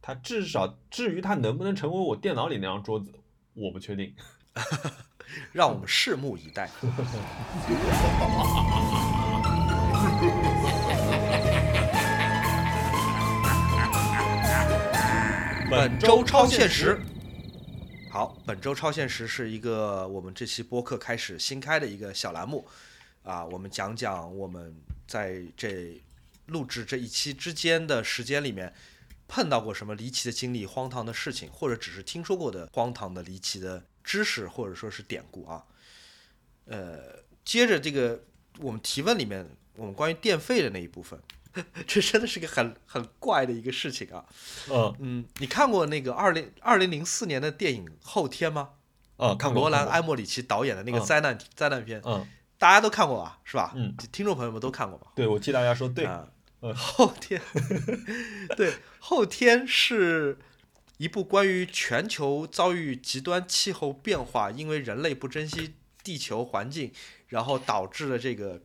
[0.00, 3.12] 它至少至于它能不能成为我电脑里那张桌子，
[3.54, 4.12] 我不确定，
[5.52, 6.68] 让我们拭目以待。
[15.72, 17.00] 本周超现实，
[18.10, 22.68] 好，本周超现实是一个我们这期播客开始新开的一个小栏目，
[23.22, 24.76] 啊，我们讲讲我们
[25.08, 25.98] 在这
[26.48, 28.70] 录制这一期之间的时间里面
[29.26, 35.64] 碰到过什么离奇的经历、荒唐的事情，或者只是听说过的荒唐的、离奇的知识，或者说是典故啊。
[36.66, 37.16] 呃，
[37.46, 38.22] 接着这个
[38.58, 41.18] 我们提问里面，我们关于电费的那一部分。
[41.86, 44.24] 这真的是个很很怪的一个事情啊！
[44.70, 48.70] 嗯嗯，你看过那个二零二零零四年的电影《后天》吗？
[49.18, 49.60] 嗯，看过。
[49.60, 52.26] 罗兰·埃默里奇导演的那个灾难灾难片，嗯，
[52.58, 53.38] 大家都看过吧？
[53.44, 53.72] 是吧？
[53.76, 55.08] 嗯，听众朋友们都看过吧？
[55.14, 56.08] 对，我替大家说对。
[56.62, 57.40] 嗯，后天，
[58.56, 60.38] 对，后天是
[60.96, 66.92] 一部关于全球遭遇极端气候变化，因为人类不珍惜地球环境，
[67.28, 68.62] 然后导致了这个。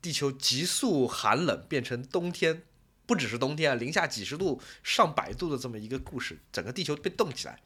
[0.00, 2.62] 地球急速寒冷，变成冬天，
[3.06, 7.58] 不只是冬天啊，零下几十度、上百度的这么一个故事，整个地球被冻起来。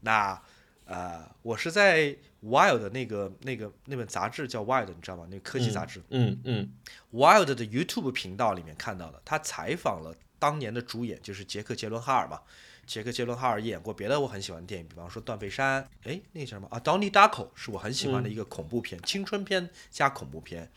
[0.00, 0.40] 那
[0.84, 2.04] 呃，我是在
[2.44, 5.26] 《Wild》那个那个那本杂志叫《Wild》，你知道吗？
[5.28, 6.00] 那个科技杂志。
[6.10, 6.70] 嗯嗯。
[7.12, 12.40] Wild 的 YouTube 频道里面看到的，他采访了当年的主演，就是杰克·杰伦哈尔嘛，
[12.86, 16.78] 杰克·杰伦哈尔演过别的我很喜欢的电影，比方说《断背山》，哎，那个叫什么啊？
[16.82, 20.70] 《Donnie Darko》是我很喜欢的一个恐怖片，青春片加恐怖片。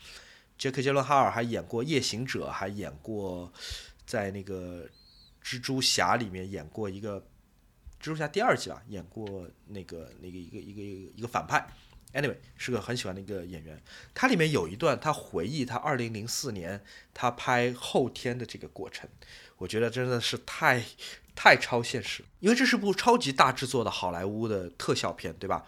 [0.60, 3.50] 杰克·杰伦哈尔还演过《夜行者》，还演过
[4.04, 4.86] 在那个
[5.42, 7.18] 蜘蛛侠里面演过一个
[7.98, 10.82] 蜘蛛侠第二季吧，演过那个那个一个一个
[11.16, 11.66] 一个反派。
[12.12, 13.82] Anyway，是个很喜欢的一个演员。
[14.12, 16.84] 他里面有一段，他回忆他二零零四年
[17.14, 19.08] 他拍《后天》的这个过程，
[19.56, 20.84] 我觉得真的是太
[21.34, 25.64] 太超现实，因为这是部超级大制作的好莱坞的特效片，对吧？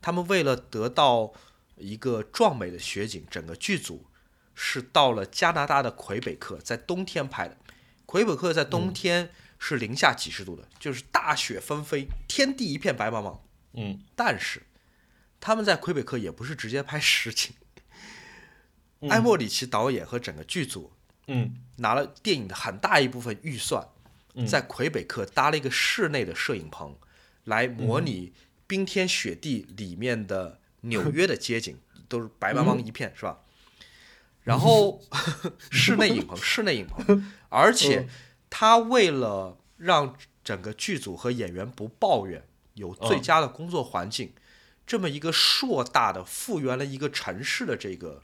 [0.00, 1.32] 他们为了得到
[1.78, 4.04] 一个壮美的雪景，整个剧组
[4.56, 7.56] 是到了加拿大的魁北克，在冬天拍的。
[8.06, 13.38] 魁北克在冬天是零下几十度的，就是大雪纷飞，天地一片白茫茫。
[13.74, 14.62] 嗯，但是
[15.38, 17.52] 他们在魁北克也不是直接拍实景，
[19.10, 20.92] 埃莫里奇导演和整个剧组
[21.26, 23.86] 嗯拿了电影的很大一部分预算，
[24.48, 26.96] 在魁北克搭了一个室内的摄影棚，
[27.44, 28.32] 来模拟
[28.66, 31.78] 冰天雪地里面的纽约的街景，
[32.08, 33.40] 都是白茫茫一片，是吧？
[34.46, 35.02] 然后
[35.72, 38.08] 室内影棚， 室内影棚，而且
[38.48, 44.32] 他为了让整个剧组和演员不抱怨，有最佳的工作环境，
[44.86, 48.22] 这么一个硕大的复原了一个城市的这个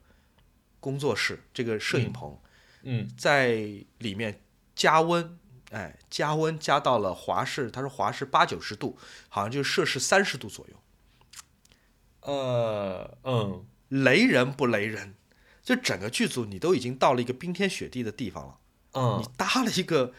[0.78, 2.38] 工作室，这个摄影棚。
[2.84, 3.08] 嗯。
[3.18, 3.54] 在
[3.98, 4.40] 里面
[4.76, 5.36] 加温，
[5.72, 8.96] 哎，加温加到了华氏，他说华氏八九十度，
[9.28, 10.76] 好像就摄氏三十度左右，
[12.20, 13.66] 呃嗯。
[13.88, 15.16] 雷人不雷人？
[15.62, 18.58] 就整个剧组你都已经到了一个冰天雪地的地方了，
[19.18, 20.12] 你嗯搭了一个，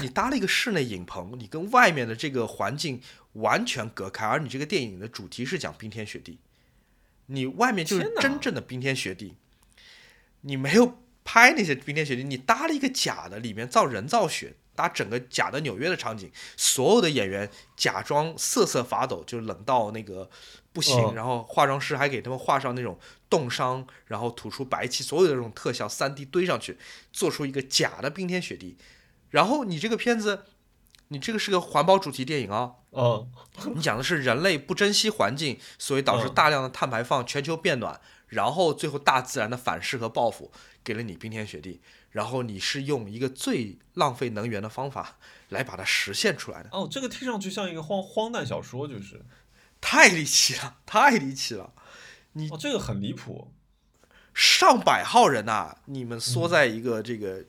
[0.00, 3.00] 你搭了一个室内影棚，你跟外面的这个环境
[3.34, 6.38] 完全隔开，而你这个电影的主题是讲冰天雪地，
[7.26, 9.36] 你外面就是真正的冰天雪地，
[10.40, 20.28] 你没有拍那些冰天雪地，你搭了一个假的，里面造人造雪，搭整个假的纽约的场景，所有的演员假装瑟瑟发抖，就冷到那个
[20.74, 21.14] 不行，嗯。
[21.14, 22.98] 然后化妆师还给他们画上那种
[23.30, 26.76] 冻伤，然后吐出白气，所有的这种特效三 D 堆上去，
[27.10, 28.76] 做出一个假的冰天雪地。
[29.30, 30.44] 然后你这个片子，
[31.08, 33.26] 你这个是个环保主题电影啊，嗯。
[33.74, 40.52] 你讲的是人类不珍惜环境，所以导致嗯大量的碳排放，全球变暖，然后最后大自然的反噬和报复
[40.82, 41.80] 给了你冰天雪地，
[42.10, 45.18] 然后你是用一个最浪费能源的方法
[45.48, 49.20] 来把它实现出来的，哦，这个听上去像一个荒荒诞小说，就是
[49.86, 51.74] 太离奇了，太离奇了。
[52.50, 53.52] 哦，这个很离谱。
[54.32, 57.44] 上百号人呐、你们缩在一个这个，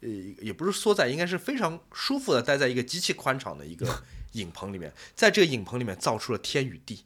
[0.00, 0.08] 呃，
[0.40, 4.02] 也不是缩在，应该是非常舒服的待在一个极其宽敞的一个
[4.32, 7.04] 影棚里面，在这个影棚里面造出了天与地，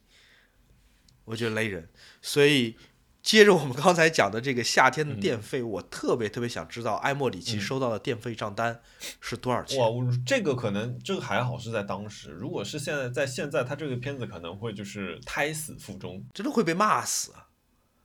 [1.25, 1.87] 我觉得雷人。
[2.19, 2.75] 所以
[3.23, 8.81] 接着我们刚才讲的这个夏天的电费，我特别特别想知道埃莫里奇收到的电费账单
[9.19, 9.79] 是多少钱。
[9.79, 16.23] 哇，我这个可能这个还好是在当时，如果是现在在现在，他这个片子可能会就是胎死腹中。
[16.33, 17.47] 真的会被骂死啊！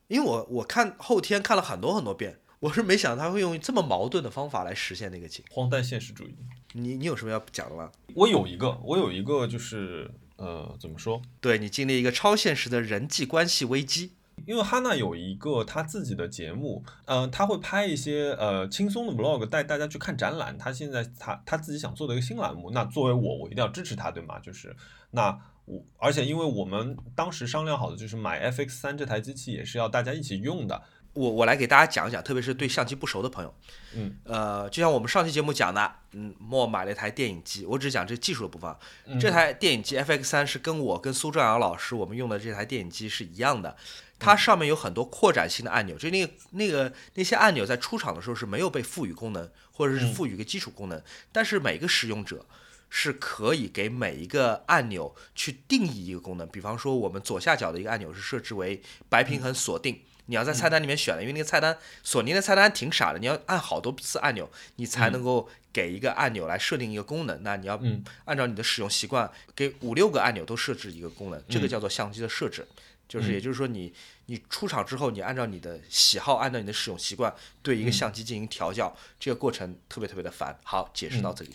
[0.09, 5.43] 因为我我看后天看了很多很多遍，我是没想到他会用这么矛盾的方法来实现那个情。
[5.51, 6.37] 荒诞现实主义。
[6.75, 7.91] 你你有什么要讲的吗？
[8.15, 11.23] 我有一个，我有一个就是呃，怎么说？
[11.41, 14.16] 对你经历一个超现实的人际关系危机。
[14.47, 20.57] 因为哈娜有一个她自己的节目，呃，她会拍一些呃轻松的 vlog，带大家去看展览。
[20.57, 24.39] 她现在她她自己想做的一个新栏目，那作为我，我一定要支持她，对吗？
[24.39, 24.75] 就是
[25.11, 30.81] 那我，而且因为我们当时商量好的就是买 FX 三这台机器也是要大家一起用的，
[31.13, 33.53] 我我来给大家讲一讲，特别是对相机不熟的朋友，
[33.95, 38.73] 嗯，呃，就像我们上期节目讲的，嗯，莫买了一台电影机，我只讲这技术的部分
[39.19, 43.77] 这台电影机 FX 三是跟我跟苏正阳老师我们用的这台电影机是一样的，
[44.19, 51.03] 它上面有很多扩展性的按钮，就那个那个那些按钮在出厂的时候是没有被赋予功能，或者是赋予一个基础功能，
[51.33, 52.47] 但是每个使用者。
[52.89, 67.43] 是可以给每一个按钮去定义一个功能，比方说我们左下角的一个按钮是设置为白平衡锁定，你要在菜单里面选的，因为那个菜单索尼的菜单挺傻的，你要按好多次按钮，你才能够给一个按钮来设定一个功能。
[67.43, 68.05] 那你要嗯。
[68.25, 71.69] 按照你的使用习惯，给五六个按钮都设置一个功能，这个嗯。
[71.69, 72.65] 叫做相机的设置。
[73.09, 73.93] 就是，也就是说你，
[74.27, 80.59] 你出厂之后，你按照你的喜好，按照你的使用习惯，对一个相机进行调教，这个过程特别特别的烦。
[80.65, 81.51] 好，解释到这里。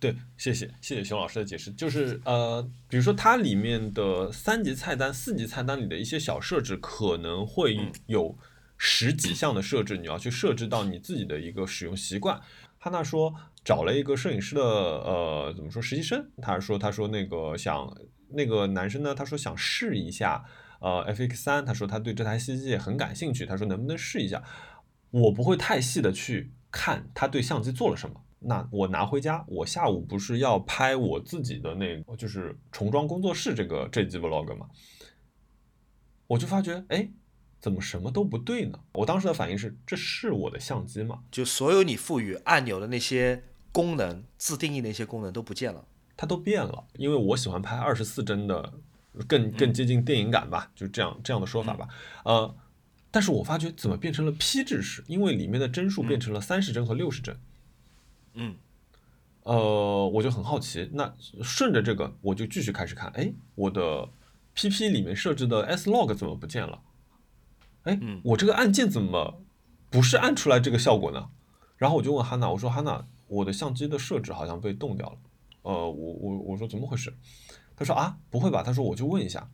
[0.00, 8.36] 对，谢谢谢谢熊老师的解释，就是呃，比如说它里面的三级菜单、四级菜单里的一些小设置，可能会有
[8.76, 12.40] 十几项的设置，你要去设置到你自己的一个使用习惯。
[12.78, 17.96] 汉娜说找了一个摄影师的呃怎么说实习生，他说他说那个想
[18.30, 20.44] 那个男生呢，他说想试一下
[20.86, 24.40] 呃 FX 三，他说他对这台相机也很感兴趣，他说能不能试一下？
[25.10, 34.68] 我不会太细的去看他对相机做了什么，那我拿回家，我下午不是要拍我自己的那个就是重装工作室这个这集 vlog 吗？
[36.28, 37.10] 我就发觉，哎，
[37.58, 38.78] 怎么什么都不对呢？
[38.92, 41.24] 我当时的反应是，这是我的相机吗？
[41.32, 43.42] 就所有你赋予按钮的那些
[43.72, 45.88] 功能、自定义那些功能都不见了。
[46.16, 48.72] 它都变了，因为我喜欢拍二十四帧的，
[49.28, 51.88] 更更接近电影感吧，就这样这样的说法吧。
[52.24, 52.54] 呃，
[53.10, 55.04] 但是我发觉怎么变成了 P 制式？
[55.06, 57.36] 因为里面的帧数变成了三十帧和六十帧。
[58.34, 58.56] 嗯，
[59.44, 64.08] 呃，我就很好奇，那顺着这个我就继续开始看，哎，我的
[64.54, 66.82] PP 里面设置的 S log 怎么不见了？
[67.84, 69.42] 哎，我这个按键怎么
[69.90, 71.28] 不是按出来这个效果呢？
[71.76, 75.18] 然后我就问哈娜，我说哈娜，我的相机的设置好像被冻掉了。
[75.62, 77.12] 呃，我我我说怎么回事？
[77.76, 78.62] 他说啊，不会吧？
[78.62, 79.48] 他说我就问一下。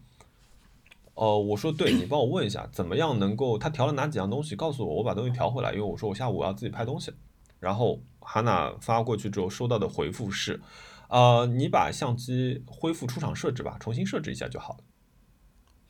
[1.15, 4.57] 呃，我说对， 你帮我问一下，怎么样能够他调了哪几样东西？
[4.57, 5.73] 告诉我，我把东西调回来。
[5.73, 7.13] 因为我说我下午我要自己拍东西。
[7.61, 10.61] 然后哈娜发过去之后收到的回复是，
[11.09, 14.81] 呃，你把相机恢复出厂设置吧，重新设置一下就好了。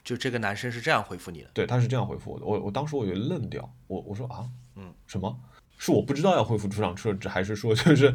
[0.02, 1.50] 就这个男生是这样回复你的？
[1.54, 2.44] 对，他是这样回复我的。
[2.44, 5.38] 我我当时我就愣掉，我我说啊，嗯，什么？
[5.78, 8.14] 是我不知道要恢复出厂设置，还是说就是？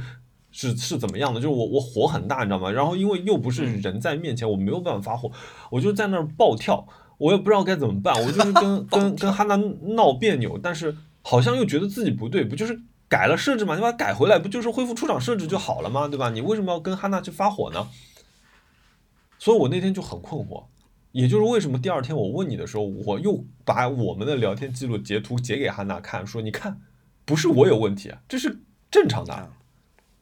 [0.60, 1.40] 是是怎么样的？
[1.40, 2.72] 就是我我火很大，你知道吗？
[2.72, 5.32] 然后因为又不是人在面前，我没有办法发火，
[5.70, 6.88] 我就在那儿暴跳，
[7.20, 13.76] 我也不知道该怎么办，我就是跟 跟跟哈娜闹别扭，但是好像又觉得自己不对，不就是改了设置嘛？
[13.76, 16.08] 你把它改回来，不就是恢复出厂设置就好了吗？
[16.08, 16.32] 对吧？
[16.32, 17.88] 你为什么要跟哈娜去发火呢？
[19.38, 20.64] 所以我那天就很困惑，
[21.12, 26.82] 也就是为什么第二天我问你的时候，我又把我们的聊天记录截图截给哈娜看，说你看，
[27.26, 29.52] 不是我有问题，这是正常的。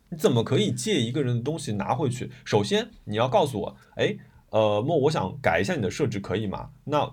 [0.10, 2.30] 你怎么可以借一个人的东西拿回去？
[2.44, 4.16] 首先你要告诉我，哎，
[4.50, 6.70] 呃，莫，我想改一下你的设置，可以吗？
[6.84, 7.12] 那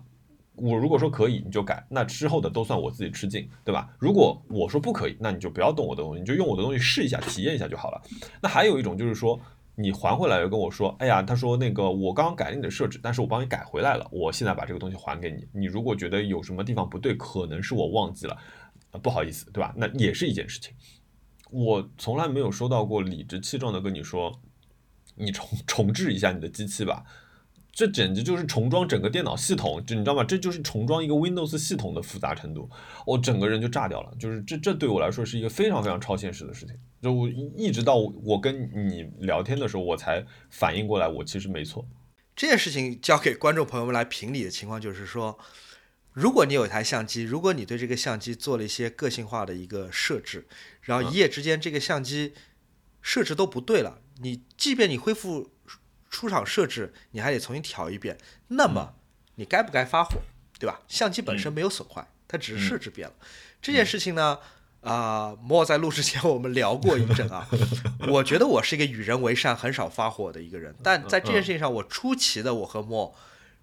[0.54, 3.88] 我如果说可以，你就改，那之后的都算我自己吃尽，对吧？
[3.98, 8.02] 如果我说不可以，那你就不要动我的东西，你就用我的东西试一下，体验一下就好了。
[8.42, 9.40] 那还有一种就是说，
[9.74, 15.48] 你还回来又跟我说，哎呀，他说那个我刚刚改了你的设置，但是我帮你改回来了，我现在把这个东西还给你。
[15.52, 18.36] 你如果觉得有什么地方不对，可能是我忘记了，
[19.02, 19.72] 不好意思，对吧？
[19.74, 20.74] 那也是一件事情。
[21.52, 24.40] 我从来没有收到过理直气壮的跟你说，
[25.14, 27.04] 你重重置一下你的机器吧，
[27.70, 30.24] 这简直就是重装整个电脑系统，就你知道吗？
[30.24, 32.70] 这就是重装一个 Windows 系统的复杂程度，
[33.06, 34.12] 我整个人就炸掉了。
[34.18, 36.74] 就是这这对我来说是一个非常非常超现实的事情。
[37.02, 41.86] 就我一直到我跟你聊天的时候，我才反应过来，我其实没错。
[42.34, 45.38] 这件事情交给观众朋友们来评理的情况就是说。
[46.14, 50.46] 如果你有一台相机，如果你对这个相机做了一些个性化的一个设置，
[50.82, 52.34] 然后一夜之间这个相机
[53.00, 55.52] 设置都不对了，你即便你恢复
[56.10, 58.18] 出厂设置，你还得重新调一遍，
[58.48, 58.94] 那么
[59.36, 60.20] 你该不该发火，
[60.58, 60.82] 对吧？
[60.88, 63.14] 相机本身没有损坏，它只是设置变了。
[63.60, 64.38] 这件事情呢，
[64.80, 67.48] 啊，莫在录之前我们聊过一阵啊，
[68.08, 73.14] 我觉得我是一个与人为善、很少发火的一个人，但在这件事情上，我出奇的我和莫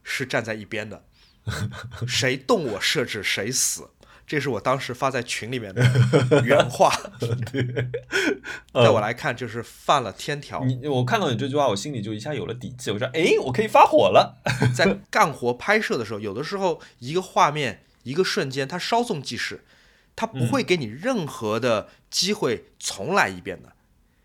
[0.03, 1.05] 是站在一边的。
[2.07, 3.89] 谁动我设置谁死，
[4.29, 5.81] 这是我当时发在群里面的
[6.45, 6.93] 原话。
[7.51, 7.89] 对，
[8.71, 10.63] 在我来看就是犯了天条。
[10.63, 12.91] 你我看到你这句话，我心里就一下有了底气。
[12.91, 14.37] 我说，哎，我可以发火了。
[14.77, 19.65] 在干活拍摄的时候，有的时候一个画面一个瞬间，它稍纵即逝，
[20.15, 23.73] 它不会给你任何的机会重来一遍的。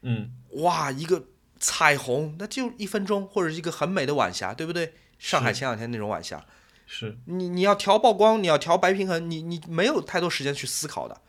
[0.02, 1.24] 嗯，哇，一个
[1.58, 4.92] 彩虹，那就一分钟，或者一个很美的晚霞，对不对？
[5.18, 6.44] 上海前两天那种晚霞。
[6.86, 11.20] 是你，你要调曝光，你要调白平衡，你你没有太多时间去思考的，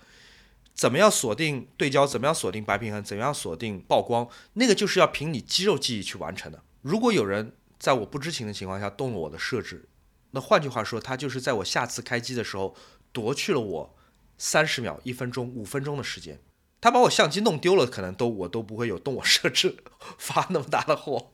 [0.73, 6.61] 怎么样锁定对焦，怎么样锁定白平衡，怎么样锁定曝光，那个就是要凭你肌肉记忆去完成的。
[6.81, 9.87] 如果有人在我不知情的情况下动了我的设置，
[10.31, 12.75] 那换句话说，他就是在我下次开机的时候
[13.13, 13.95] 夺去了我
[14.37, 16.41] 三十秒、一分钟、五分钟的时间，
[16.81, 19.77] 他把我相机弄丢了，可能都我都不会有动我设置
[20.19, 21.31] 发那么大的火。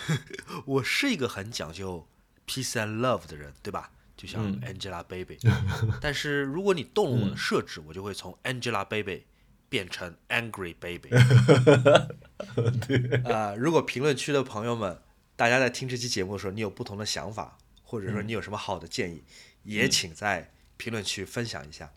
[0.64, 2.06] 我是一个很讲究。
[2.46, 3.90] Peace and love 的人，对吧？
[4.16, 5.38] 就像 Angelababy，
[5.98, 9.22] 但是如果你动了我的设置， 我就会从 Angelababy
[9.70, 11.08] 变成 Angry Baby。
[12.86, 15.00] 对啊，如果评论区的朋友们，
[15.36, 19.24] 大家在听这期节目的时候，你有不同的想法，或者说你有什么好的建议，
[19.62, 21.90] 也请在评论区分享一下。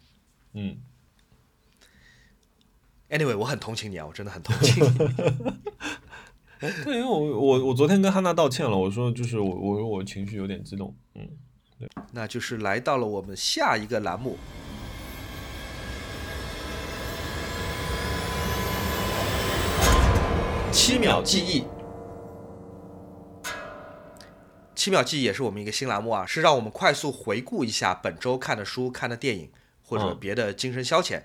[0.53, 0.77] 嗯。
[3.09, 4.97] Anyway，我很同情你啊，我真的很同情你。
[6.85, 11.27] 对，因为我我我昨天跟汉娜道歉了，我说就是我我说我情绪有点激动，嗯，
[11.77, 14.37] 对，那就是来到了我们下一个栏目，
[20.71, 21.65] 七秒记忆。
[24.75, 29.49] 七秒记忆也是我们一个新栏目啊，是让我们快速回顾一下本周看的书、看的电影
[29.81, 31.23] 或者别的精神消遣，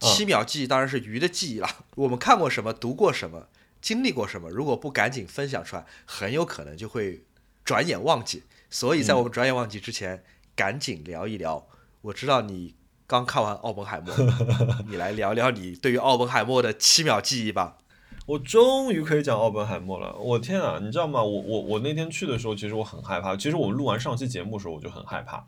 [0.00, 1.68] 七秒记忆当然是鱼的记忆了。
[1.94, 3.46] 我们看过什么，读过什么，
[3.86, 7.22] 经历过什么，如果不赶紧分享出来，很有可能就会
[7.64, 8.42] 转眼忘记。
[8.68, 10.24] 所以在我们转眼忘记之前，
[10.56, 11.68] 赶紧聊一聊。
[12.00, 12.74] 我知道你
[13.06, 14.12] 刚看完奥本海默，
[14.90, 17.78] 你来聊聊你对于奥本海默的七秒记忆吧。
[18.26, 20.16] 我终于可以讲奥本海默了。
[20.16, 21.22] 我天啊，你知道吗？
[21.22, 23.36] 我我我那天去的时候，其实我很害怕。
[23.36, 25.46] 其实我们录完上期节目的时候，我就很害怕，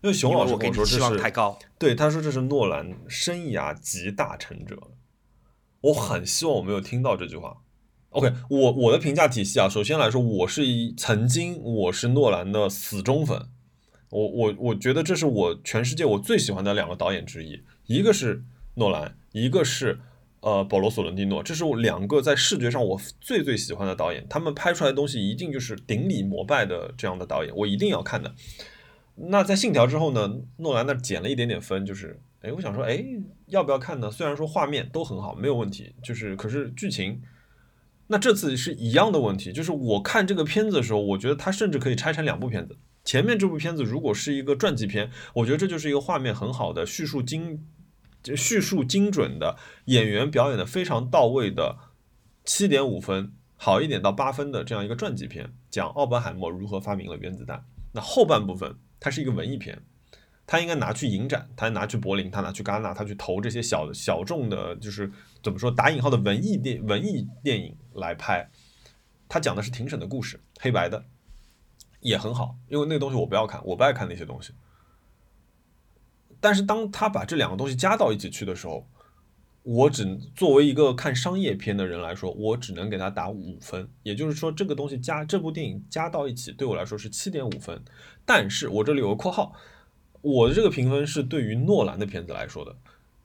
[0.00, 4.78] 因为熊老师跟我说这是太高，对他说这是诺兰生涯集大成者。
[5.82, 7.58] 我很希望我没有听到这句话。
[8.10, 13.48] OK，我我的评价体系啊，首先来说，我是一曾经我是诺兰的死忠粉。
[14.08, 18.42] 我我我觉得这是我全世界我最喜欢的两个导演之一，一个是
[18.74, 20.00] 诺兰，一个是。
[20.44, 28.34] 呃，保罗·索伦蒂诺，这是我两个在视觉上我最最喜欢的导演，他们拍出来的东西一定就是顶礼膜拜的这样的导演，我一定要看的。
[29.14, 33.04] 那在《信条》之后呢，诺兰那减了一点点分，就是，哎，我想说，哎，
[33.46, 34.10] 要不要看呢？
[34.10, 37.22] 虽然说画面都很好，没有问题，就是，可是剧情，
[38.08, 42.76] 那这次是一样的问题，就是我看这个片子的时候，我觉得它甚至可以拆成两部片子。
[43.04, 47.66] 前面这部片子如果是一个传记片，我觉得这就是一个画面很好的叙述精。
[48.22, 49.56] 就叙述精准的
[49.86, 51.76] 演员表演的非常到位的
[52.44, 57.64] 七点五分，好一点到八分的这样一个传记片，讲奥本海默如何发明了原子弹。
[57.92, 59.82] 那后半部分它是一个文艺片，
[60.52, 65.10] 他应该拿去影展，他拿去柏林，他拿去戛纳，他去投这些小小众的，就是
[65.42, 68.50] 怎么说打引号的文艺电文艺电影来拍。
[69.30, 71.06] 他讲的是庭审的故事，黑白的
[72.00, 74.52] 也很好，因为那个东西我不要看，我不爱看那些东西。
[76.38, 78.86] 但是当他把这两个东西加到一起去的时候，
[79.62, 80.04] 我只
[80.36, 83.88] 作为一个看商业片的人来说，我只能给他打五分。
[84.02, 87.82] 也就是说，这个东西加这部电影加到一起，对我来说是七点五分。
[88.26, 89.54] 但是我这里有个括号，
[90.22, 92.74] 我的这个评分是对于诺兰的片子来说的，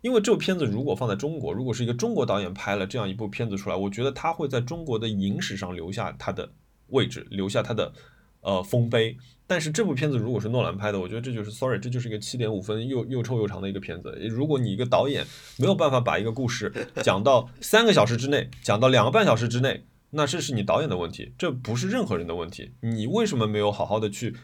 [0.02, 6.50] 因为这部片子如果放在中国，如果是一个中国导演拍了这样一部片子出来，我觉得他会在中国的影史上留下他的
[6.88, 7.94] 位置，留下他的
[8.42, 9.16] 呃丰碑。
[9.50, 14.12] 但是这部片子如果是诺兰拍的，我觉得这就是 sorry，这就是一个七点五分又又臭又长的一个片子。
[14.30, 15.26] 如果你一个导演
[15.58, 16.70] 没有办法把一个故事
[17.02, 22.72] 讲到三个小时之内，讲到两个半小时之内，那这是你导演的问题，这不是任何人的问题。
[22.82, 24.36] 你为什么没有好好的去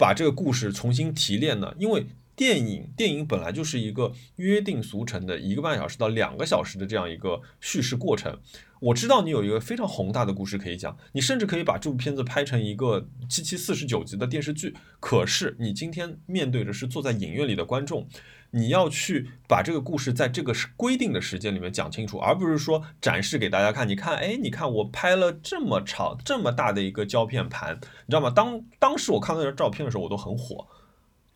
[0.00, 1.74] 把这个故事重新提炼呢？
[1.78, 8.40] 因为电影电影本来就是一个约定俗成的一个半小时到两个小时的这样一个叙事过程。
[8.80, 14.74] 我知道你有一个非常宏大的故事可以讲，你甚至可以把这部片子拍成一个七七四十九集的电视剧。
[15.00, 18.08] 可是你今天面对的是坐在影院里的观众，
[18.52, 23.88] 你要去把这个故事在这个规定的时间里面讲清楚，而不是说展示给大家看。
[23.88, 28.30] 你看，哎，你看我拍了这么长、这么大的一个胶片盘，你知道吗？
[28.30, 30.66] 当当时我看到这张照片的时候，我都很火。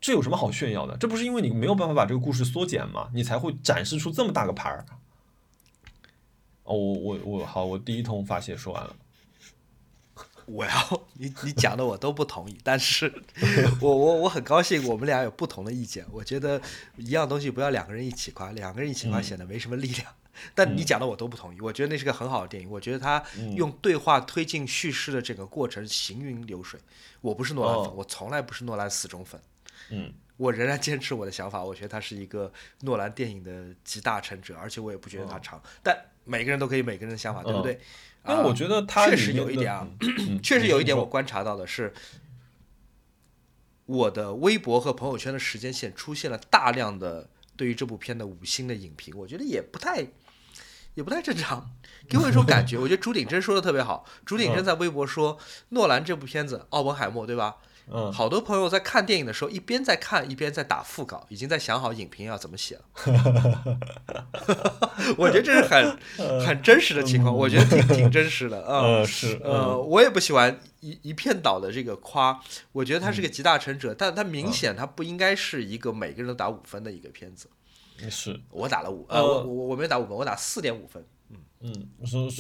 [0.01, 0.97] 这有什么好炫耀的？
[0.97, 3.09] 这不是因为你没有办法把这个故事缩减吗？
[3.15, 4.85] 你才会展示出这么大个盘儿。
[6.65, 8.97] 哦，我我我好，我第一通发泄说完了。
[10.47, 13.13] 我要你你讲的我都不同意，但是
[13.81, 16.05] 我我我很高兴我们俩有不同的意见。
[16.11, 16.61] 我觉得
[16.97, 20.13] 一样东西不要两个人一起夸，两个人一起夸显得没什么力量。
[20.55, 22.69] 但你讲的我都不同意，我觉得那是个很好的电影。
[22.69, 23.23] 我觉得他
[23.57, 26.79] 用对话推进叙事的这个过程行云流水。
[27.21, 29.41] 我不是诺兰粉，我从来不是诺兰死忠粉。
[29.91, 35.97] 嗯， 我仍然坚持我的想法，我觉得他是一个诺兰电影的集大成者，而且我也不觉得他长，但。
[36.27, 37.79] 每个人都可以每个人的想法，对不对？
[38.25, 39.87] 但我觉得他确实有一点啊，
[40.43, 41.93] 确实有一点我观察到的是，
[43.87, 50.07] 我的微博和朋友圈的时间线出现了大量的对于这部片的五星的影评，我觉得也不太
[50.95, 51.71] 也不太正常，
[52.09, 52.79] 给我一种感觉。
[52.79, 55.39] 我觉得朱鼎真说的特别好，朱鼎真在微博说
[55.69, 57.57] 诺兰这部片子《奥本海默》，对吧？
[57.93, 62.83] 嗯，好多朋友在看电影的时候，一边在看，一边在打副稿，已经在想好影评要怎么写了。
[65.19, 65.99] 我觉得这是很
[66.47, 69.05] 很真实的情况，我觉得挺挺真实的啊。
[69.05, 72.41] 是，呃，我也不喜欢一一片倒的这个夸，
[72.73, 77.49] 我觉得他是个集大成者，但他明显他不应该是一个每个人都打五分的一个片子。
[78.11, 81.05] 是我打了五，呃，我我我没打五分，我打四点五分。
[81.31, 81.89] 嗯嗯，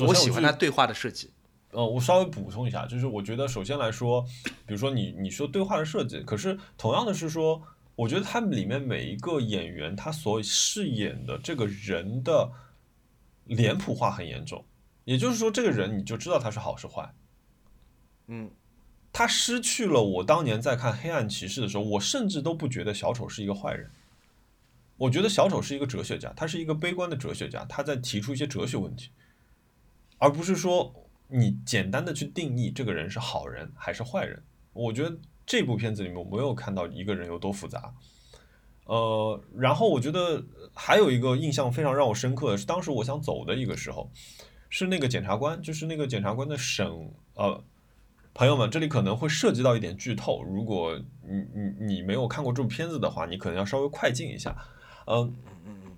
[0.00, 1.30] 我我喜欢他对话的设计。
[1.74, 4.24] 呃，我稍微补充一下，就是我觉得首先来说，
[4.64, 7.60] 比如说你你说对话的设计，可是同样的是说，
[7.96, 12.48] 我觉得他们里面每一个演员他所饰演的这个人的
[13.46, 14.64] 脸谱化很严重，
[15.04, 17.12] 也就是说，这个人你就知道他是好是坏。
[18.28, 18.48] 嗯，
[19.12, 23.90] 他失去了我当年在看《黑暗骑士》的时候，我甚至都不觉得小丑是一个坏人，
[24.96, 29.10] 我觉得小丑是一个哲学家，他是一个悲观的哲学家，他在提出一些哲学问题，
[30.18, 30.94] 而不是说。
[31.28, 34.42] 你简单的去定义这个人是好人还是坏人，
[34.72, 37.92] 我觉得这部片子里面我没有看到一个人有多复杂，
[38.86, 40.44] 呃，然后我觉得
[40.74, 44.10] 还有一个印象非常让我深刻的是，当时我想走的一个时候，
[44.68, 46.86] 是那个检察官，就是那个检察官的审，
[47.34, 47.62] 呃，
[48.32, 54.56] 朋友们，这里可能会涉及到一点剧透，如果你你你没有看过这部片子的话，你可能要稍微快进一下。
[55.06, 55.96] 嗯嗯嗯，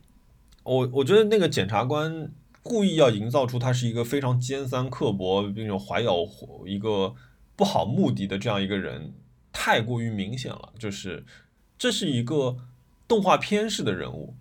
[0.63, 2.31] 我我觉得那个检察官
[2.67, 6.29] 故意要营造出他是一个非常尖酸刻薄，并且怀有
[6.67, 7.15] 一个
[7.55, 9.15] 不好目的的这样一个人，
[9.53, 11.25] 太过于明显了，就是
[11.79, 12.57] 这是一个。
[13.09, 14.35] 动画片式的人物，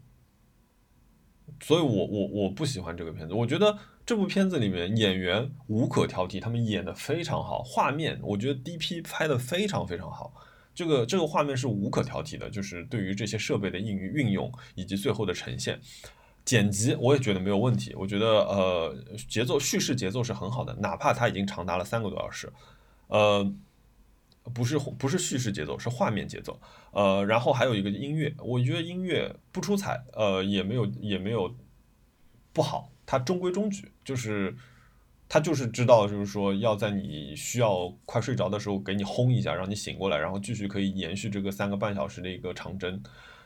[1.61, 3.34] 所以我我我不喜欢这个片子。
[3.35, 7.61] 我觉得这部片子里面演员无可挑剔，他们演的非常好。
[7.61, 10.34] 画面我觉得 DP 拍的非常非常好，
[10.73, 15.80] 这个这个画面是无可挑剔的，就是对于这些设备的运运用以及最后的呈现，
[16.45, 17.93] 剪辑我也觉得没有问题。
[17.97, 18.95] 我觉得呃
[19.27, 22.53] 节奏叙事节奏是很好的，哪怕它已经长达了三个多小时，
[23.07, 23.53] 呃。
[24.53, 26.61] 不是不是叙事节奏，是画面节奏。
[26.91, 31.55] 呃，然后还有一个音乐，我觉得音乐不出彩，呃，也没有也没有
[32.53, 34.55] 不好，它中规中矩，就是
[35.27, 43.01] 它就是知道，就是说要在你需要快睡着的时候给你轰一下，让你醒过来，然后继续可以延续这个三个半小时的一个长征。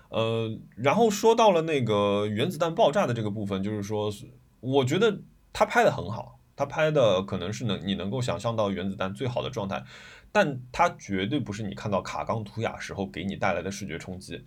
[0.09, 4.11] 呃，然后说到了那个原子弹爆炸的这个部分，就是说，
[4.59, 5.21] 我觉得
[5.53, 9.83] 他拍的很好，他拍的可能是能你能够想象到原子弹最好的状态。
[10.31, 14.39] 但它绝对不是你看到卡冈图雅时候给你带来的视觉冲击。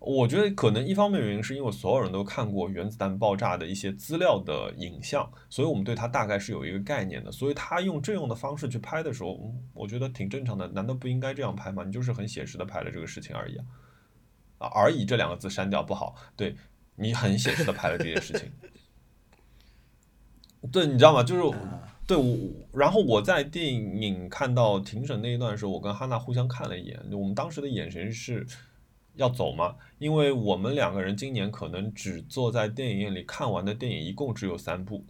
[0.00, 7.30] 我觉得可能一方面原因是因为所有人都看过原子弹爆炸的一些资料的影像，所以我们对它大概是有一个概念的。
[7.30, 10.66] 所以他用这样的方式去拍的时候，我觉得挺正常的。
[10.66, 11.84] 难道不应该这样拍吗？
[11.84, 13.64] 你就是很写实的拍了这个事情而已啊！
[14.58, 16.14] 啊，而已这两个字删掉不好。
[16.36, 16.56] 对
[16.96, 18.50] 你很写实的拍了这件事情。
[20.72, 21.22] 对，你知道吗？
[21.22, 21.58] 就是。
[22.06, 22.36] 对，我
[22.72, 28.46] 然后我在电影看到庭审那一段的时候，我跟哈娜互相看了一眼，我们当时的眼神是
[29.16, 29.74] 要走吗？
[29.98, 35.04] 因为我们两个人今年可能只坐在电影院里看完的电影一共只有三部，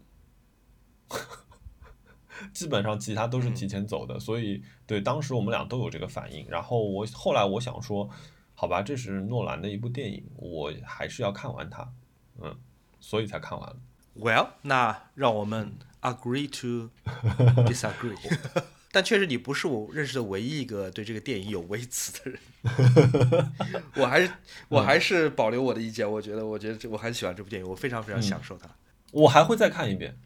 [2.54, 6.48] 基本上其他都是提前走的，所以对当时我们俩都有这个反应。
[6.48, 8.08] 然后我后来我想说，
[8.56, 11.88] 好吧，这是诺兰的一部电影，我还是要看完它，
[12.42, 12.56] 嗯，
[12.98, 13.76] 所以才看完了。
[14.18, 15.78] Well，那让我们。
[16.02, 16.90] Agree to
[17.64, 18.16] disagree，
[18.92, 22.40] 但确实你不是我认识的唯一一个对这个电影有微词的人。
[23.96, 24.30] 我还是
[24.68, 28.68] 我还是保留我的意见，我觉得我觉得我很喜欢这部电影，我非常非常享受它。
[29.10, 30.16] 我还会再看一遍。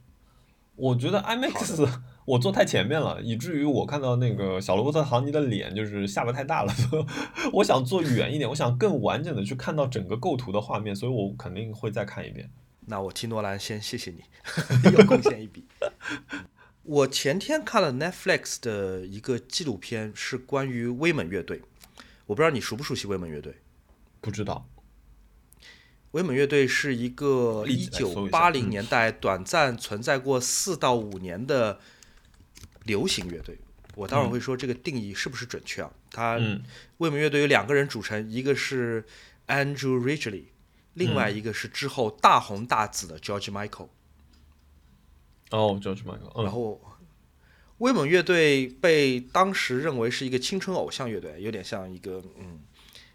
[0.77, 1.89] 我觉得 IMAX
[2.31, 6.73] 我坐太前面了，以至于我看到那个小罗伯特·唐尼的脸就是下巴太大了。
[7.55, 12.49] 我想坐远一点，我想更完整的去看到整个构图的画面，所以我肯定会再看一遍。
[12.87, 14.23] 那我替诺兰先谢谢你，
[14.97, 15.65] 又贡献一笔。
[16.85, 21.63] 我前天看了 Netflix 的一个纪录片，是关于威猛乐队。
[22.27, 23.57] 我不知道你熟不熟悉威猛乐队？
[24.21, 24.69] 不知道。
[26.13, 31.79] 威猛乐队是一个一九八零年代短暂存在过四到五年的
[32.85, 33.59] 流行乐队。
[33.97, 35.91] 我待会儿会说这个定义是不是准确啊？
[36.11, 36.39] 他
[36.99, 39.05] 威猛乐队有两个人组成，一个是
[39.47, 40.45] Andrew Ridgeley。
[40.95, 43.89] 另外一个是之后大红大紫的 George Michael，
[45.51, 46.81] 哦，George Michael，然后
[47.79, 52.61] 威猛乐队被当时认为是一个青春偶像乐队，有点像一个嗯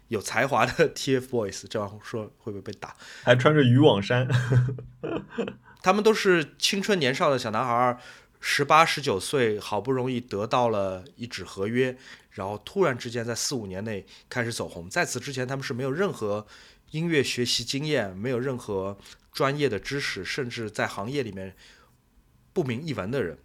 [0.08, 2.96] 有才华的 TFBOYS，这样说会不会被打？
[3.22, 4.26] 还穿着渔网衫，
[5.82, 7.98] 他们都是青春年少的小男孩，
[8.40, 11.96] 十八十九岁，好不容易得到了一纸合约，
[12.30, 16.46] 然后突然之间在四五年内开始走红，在此之前他们是没有任何。
[16.92, 18.96] 音乐学习经验没有任何
[19.32, 21.56] 专业的知识，甚至在行业里面
[22.52, 23.38] 不明一文的人。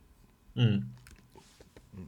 [0.54, 0.94] 嗯
[1.94, 2.06] 嗯。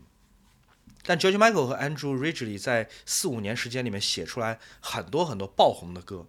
[1.01, 6.27] 但 George Michael 和 Andrew Ridgeley 在四五年时间里面写出来很多很多爆红的歌，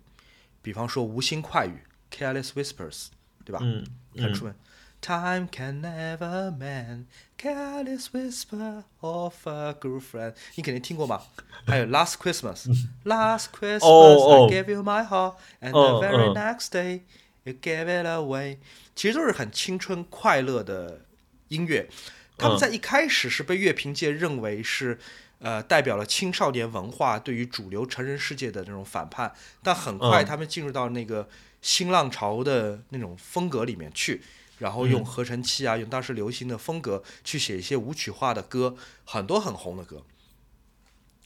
[0.63, 1.83] 比方说《无心快语》
[2.19, 3.09] （Careless Whispers），
[3.45, 3.59] 对吧？
[3.63, 3.87] 嗯，
[4.17, 4.55] 很出名。
[5.05, 7.05] Time can never mend
[7.37, 11.27] careless whisper of a girlfriend，你肯定听过吧？
[11.67, 17.03] 还有 Last Christmas，Last Christmas I gave you my heart，and the very next day
[17.43, 18.57] you gave it away。
[18.97, 21.03] 其实都是很青春快乐的
[21.49, 21.91] 音乐。
[22.39, 24.99] 他们在一开始是被乐评界认为是
[25.41, 31.29] 呃代表了青少年文化对于主流成人世界的那种反叛，但很快他们进入到那个
[31.61, 34.23] 新浪潮的那种风格里面去。
[34.59, 40.05] 然后用合成器啊，用当时流行的风格去写一些舞曲化的歌，很多很红的歌。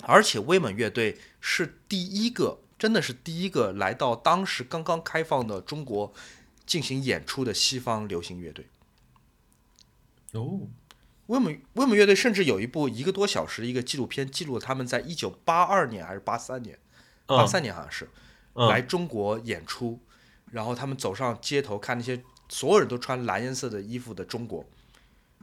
[0.02, 6.12] 而且威猛乐队是第一个，真的是第一个来到当时刚刚开放的中国
[6.64, 8.68] 进行演出的西方流行乐队。
[10.32, 10.60] 哦，
[11.26, 16.78] 威猛威猛乐队甚至有一部一个多小时的一个纪录片，记录了他们在一九八二年还是八三年
[17.26, 18.08] 八三年好像是
[18.54, 19.98] 嗯来中国演出，
[20.52, 24.64] 然后他们走上街头看那些所有人都穿蓝颜色的衣服的中国，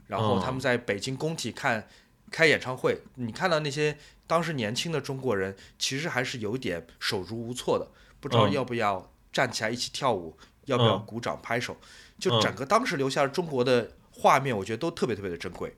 [0.06, 1.88] 然后他们在北京工体看
[2.30, 3.96] 开演唱会，你看到那些
[4.26, 7.88] 当时年轻的中国人，其实还是有点手足无措的，
[8.18, 8.52] 不知道嗯。
[8.52, 11.06] 要不要站起来一起跳舞，要不要嗯。
[11.06, 11.76] 鼓掌拍手，
[12.18, 12.40] 就嗯。
[12.40, 15.76] 整个当时留下了中国的画面，我觉得都特别特别的珍贵。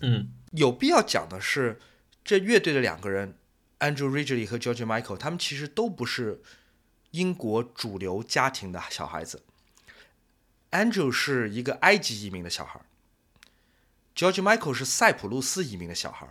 [0.00, 0.30] 嗯。
[0.52, 1.78] 有必要讲的是，
[2.24, 3.36] 这乐队的两个人
[3.80, 6.42] ，Andrew Ridgeley 和 George Michael，他们其实都不是
[7.10, 9.42] 英国主流家庭的小孩子。
[10.70, 12.80] Andrew 是一个埃及移民的小孩
[14.14, 16.28] ，George Michael 是塞浦路斯移民的小孩。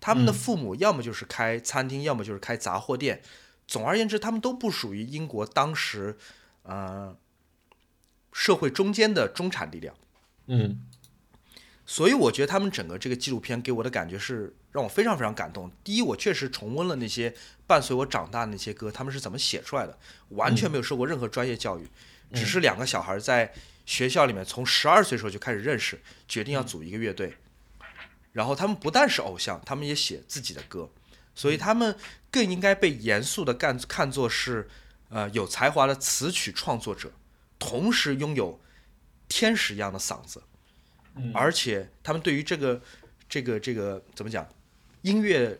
[0.00, 3.22] 他们的父母要么就是开餐厅，要么就是开杂货店。
[3.66, 6.16] 总而言之，他们都不属于英国当时，
[6.62, 7.16] 呃，
[8.32, 9.94] 社会中间的中产力量。
[10.46, 10.80] 嗯
[11.86, 15.68] 所以我觉得他们整个这个纪录片给我的感觉是让我非常非常感动。
[15.82, 17.34] 第一，我确实重温了那些
[17.66, 19.98] 伴随我长大的那些歌，他们是怎么写出来的，
[20.28, 21.88] 完全没有受过任何专业教育，
[22.32, 23.52] 只是两个小孩在
[23.90, 27.34] 学校里面从十二岁时候就开始认识，决定要组一个乐队。
[28.30, 30.88] 然后他们不但是偶像，他们也写自己的歌，
[31.34, 31.96] 所以他们
[32.30, 34.70] 更应该被严肃的干看作是
[35.08, 37.10] 呃有才华的词曲创作者，
[37.58, 38.60] 同时拥有
[39.28, 40.40] 天使一样的嗓子。
[41.16, 41.32] 嗯。
[41.34, 42.80] 而且他们对于这个
[43.28, 44.48] 这个这个怎么讲，
[45.02, 45.58] 音乐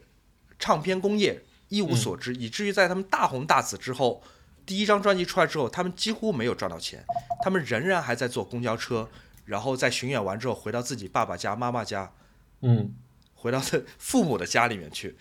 [0.57, 4.23] 唱片工业一无所知，以至于在他们大红大紫之后，
[4.71, 7.05] 第一张专辑出来之后，他们几乎没有赚到钱，
[7.43, 9.11] 他们仍然还在坐公交车，
[9.45, 12.13] 然后在巡演完之后回到自己爸爸家、妈妈家，
[12.61, 12.95] 嗯
[13.35, 15.17] 回到他 父母的家里面去，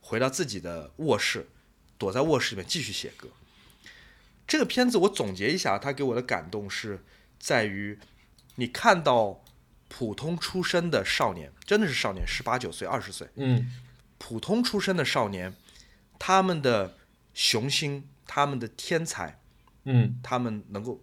[0.00, 1.48] 回到自己的卧室，
[1.98, 3.26] 躲在卧室里面继续写歌。
[4.46, 7.02] 这个片子我总结一下，它给我的感动是
[7.40, 7.98] 在于，
[8.54, 9.42] 你看到
[9.88, 13.68] 普通出身的少年，真的是少年，十八九岁、二十岁，嗯
[14.18, 15.52] 普通出身的少年，
[16.20, 16.96] 他们的
[17.34, 19.38] 雄心、他们的天才，
[19.84, 21.02] 嗯他们能够，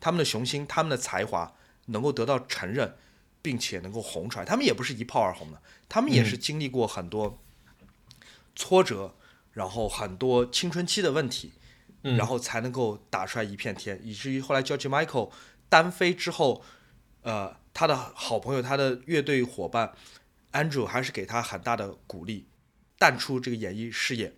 [0.00, 1.54] 他们的雄心、他们的才华
[1.86, 2.96] 能够得到承认，
[3.40, 4.44] 并且能够红出来。
[4.44, 7.40] 他们也不是一炮而红的，他们也是经历过很多
[8.56, 9.14] 挫折，
[9.52, 11.52] 然后很多青春期的问题，
[12.02, 15.30] 嗯然后才能够打出来一片天，以至于后来 George Michael
[15.68, 16.64] 单飞之后，
[17.22, 19.92] 呃，他的好朋友、他的乐队伙伴
[20.50, 22.48] Andrew 还是给他很大的鼓励，
[22.98, 24.34] 淡出这个演艺事业。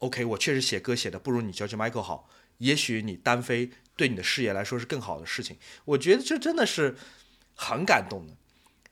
[0.00, 2.28] OK，我确实写歌写的不如你 George Michael 好，
[2.58, 5.56] 也许你单飞对你的事业来说是更好的事情。
[5.86, 6.96] 我觉得这真的是
[7.54, 8.34] 很感动的。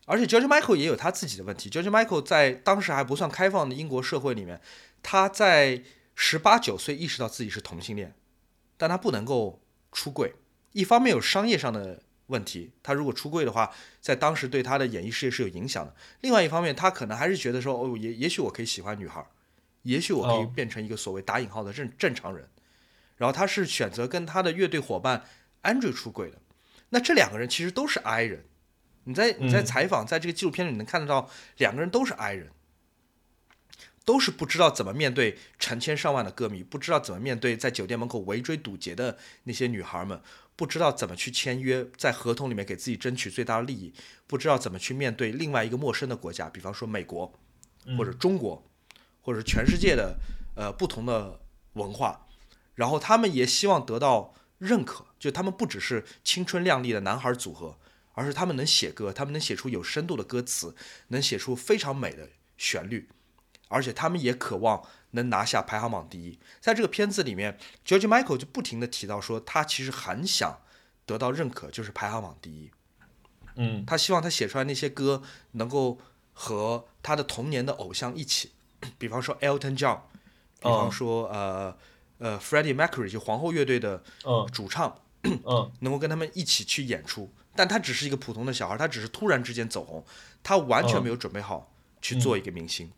[0.04, 1.68] 而且 George Michael 也有他自己的问题。
[1.68, 4.60] George Michael 在当时还不算开放的英国社会里面，
[5.02, 5.82] 他在
[6.14, 8.14] 十八九岁意识到自己是同性恋，
[8.76, 9.62] 但他不能够
[9.92, 10.34] 出柜。
[10.72, 13.70] 一方面有商业上的问题，他如果出柜的话，
[14.00, 15.94] 在当时对他的演艺事业是有影响的。
[16.20, 19.26] 另外一方面，他可能还是觉得说，哦，也也许我可以喜欢女孩，
[19.88, 20.52] 也许我可以哦。
[20.54, 22.48] 变成一个所谓打引号的正正常人。
[23.16, 25.24] 然后他是选择跟他的乐队伙伴
[25.62, 26.38] Andrew 出轨的。
[26.90, 28.44] 那这两个人其实都是 I 人，
[29.04, 29.66] 你在你在嗯。
[29.66, 32.50] 采访，在这个纪录片里能看得到，两个人都是 I 人，
[34.04, 40.22] 都是不知道怎么面对成千上万的歌迷，不知道怎么面对在酒店门口围追堵截的那些女孩们，
[40.54, 43.92] 不知道怎么去签约，在合同里面给自己争取最大的利益，
[44.26, 47.32] 不知道怎么去面对另外一个陌生的国家，比方说美国，
[47.96, 48.67] 或者中国，
[49.28, 50.18] 或者全世界的
[50.54, 51.38] 呃不同的
[51.74, 52.26] 文化，
[52.76, 57.76] 然后他们也希望得到认可，就他们不只是青春靓丽的男孩组合，
[58.14, 60.74] 而是他们能写歌，他们能写出有深度的歌词，
[61.08, 63.10] 能写出非常美的旋律，
[63.68, 66.38] 而且他们也渴望能拿下排行榜第一。
[66.58, 70.62] 在这个片子里面，George Michael 就不停的提到说，他其实很想
[71.04, 72.70] 得到认可，就是排行榜第一。
[73.56, 75.22] 嗯他希望他写出来那些歌
[75.52, 75.98] 能够
[76.32, 78.52] 和他的童年的偶像一起，
[78.98, 80.00] 比方说 Elton John，
[80.60, 81.76] 比方说、呃
[82.18, 87.32] 呃 Freddie Mercury 就皇后乐队的嗯主唱，嗯能够跟他们一起去演出。
[87.54, 90.04] 但他只是一个普通的小孩，他只是突然之间走红，
[90.42, 92.90] 他完全嗯没有准备好去做一个明星。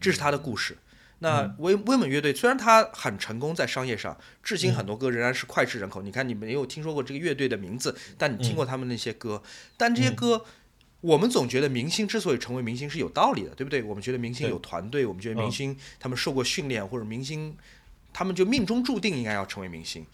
[0.00, 0.78] 这是他的故事。
[1.20, 6.00] 那威威猛乐队虽然他很成功在商业上，至今很多歌仍然是脍炙人口。
[6.02, 9.42] 你看，你没有听说过这个乐队的名字，但你听过他们那些歌。
[9.76, 10.44] 但这些歌，
[11.00, 13.82] 我们总觉得明星之所以成为明星是有道理的，对不对？
[13.82, 17.56] 我们觉得明星有团队，我们觉得明嗯星他们受过训练，或者明星
[18.12, 20.04] 他们就命中注定应该要成为明星。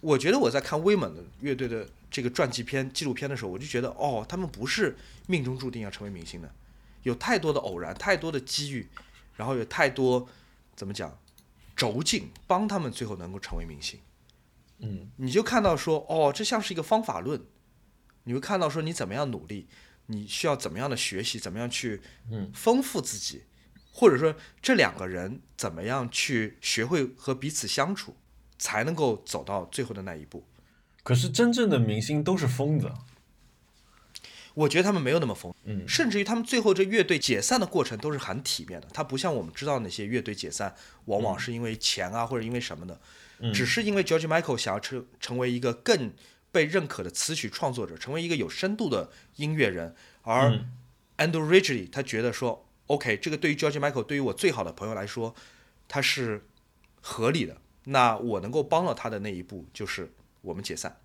[0.00, 4.96] 我觉得我在看威猛的乐队的这个传记片、纪录片的时候，我就觉得哦，他们不是
[5.26, 6.50] 命中注定要成为明星的，
[7.02, 8.86] 有太多的偶然，太多的机遇，
[9.36, 10.26] 然后有太多
[10.76, 11.18] 怎么讲
[11.76, 14.00] 轴劲，帮他们最后能够成为明星。
[14.78, 17.42] 嗯你就看到说，哦，这像是一个方法论，
[18.28, 19.66] 你会看到说你怎么样努力，
[20.06, 22.52] 你需要怎么样的学习，怎么样去嗯。
[22.52, 23.44] 丰富自己，
[23.90, 28.14] 或者说这两个人怎么样去学会和彼此相处，
[28.58, 30.46] 才能够走到最后的那一步。
[31.02, 32.92] 可是真正的明星都是疯子，
[34.52, 35.88] 我觉得他们没有那么疯，嗯。
[35.88, 40.76] 甚至于他们最后这乐队解散的过程都是很体面的，他不像我们知道那些乐队解散
[41.06, 43.00] 往往是因为钱啊、或者因为什么的，
[43.38, 43.50] 嗯。
[43.54, 46.12] 只是因为 George Michael 想要成成为一个更
[46.50, 50.70] 被认可的词曲创作者，成为一个有深度的音乐人，而嗯。
[51.18, 55.34] Andrew Ridgeley 他觉得说，OK，这个对于 George Michael 对于我最好的朋友来说，
[55.88, 56.46] 他是
[57.00, 60.12] 合理的，那我能够帮到他的那一步就是
[60.42, 61.00] 我们解散。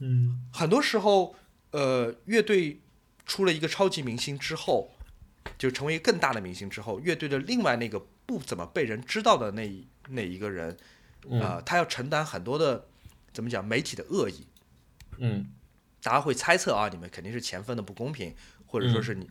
[0.00, 0.42] 嗯。
[0.52, 1.34] 很多时候，
[1.70, 2.80] 呃，乐队
[3.24, 4.92] 出了一个超级明星之后，
[5.56, 10.76] 就成为一个更大的明星之后，乐队的另外那个不怎么被人知道的那一那一个人，
[11.30, 12.86] 呃，他要承担很多的
[13.32, 14.46] 怎么讲媒体的恶意，
[15.18, 15.46] 嗯。
[16.02, 18.34] 大家会猜测啊，你们肯定是钱分的不公平，
[18.66, 19.28] 或者说是你。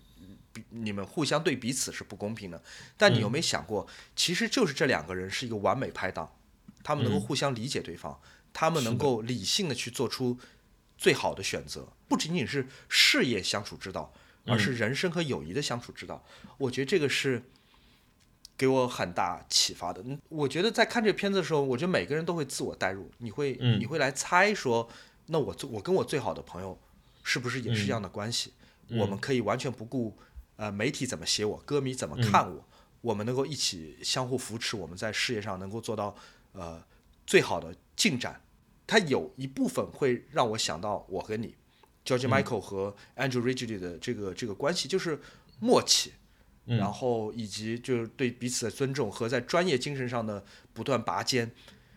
[0.55, 2.63] 比你们互相对彼此是不公平的，
[2.95, 3.85] 但你有没有想过，
[4.15, 6.33] 其实就是这两个人是一个完美拍档，
[6.81, 8.17] 他们能够互相理解对方，
[8.53, 10.39] 他们能够理性的去做出
[10.97, 14.13] 最好的选择，不仅仅是事业相处之道，
[14.45, 16.23] 而是人生和友谊的相处之道。
[16.57, 17.43] 我觉得这个是
[18.55, 20.01] 给我很大启发的。
[20.05, 23.77] 嗯我觉得在看这个片子的时候，我觉得每个人都会自我代入，你会、嗯。
[23.77, 24.89] 你会来猜说，
[25.27, 26.77] 那我最我跟我最好的朋友
[27.23, 28.53] 是不是也是这样的关系？
[28.89, 30.15] 我们可以完全不顾
[30.57, 32.63] 呃媒体怎么写我，歌迷怎么看我，
[33.01, 36.15] 我们能够一起相互扶持，我们在事业上能够做到
[36.51, 36.83] 呃
[37.25, 38.39] 最好的进展。
[38.85, 41.55] 它有一部分会让我想到我和你
[42.05, 45.19] ，George Michael 和 Andrew Ridgeley 的这个这个关系，就是
[45.59, 46.13] 默契，
[46.67, 51.51] 嗯然后以及就是对彼此的尊重和在专业精神上的不断拔尖，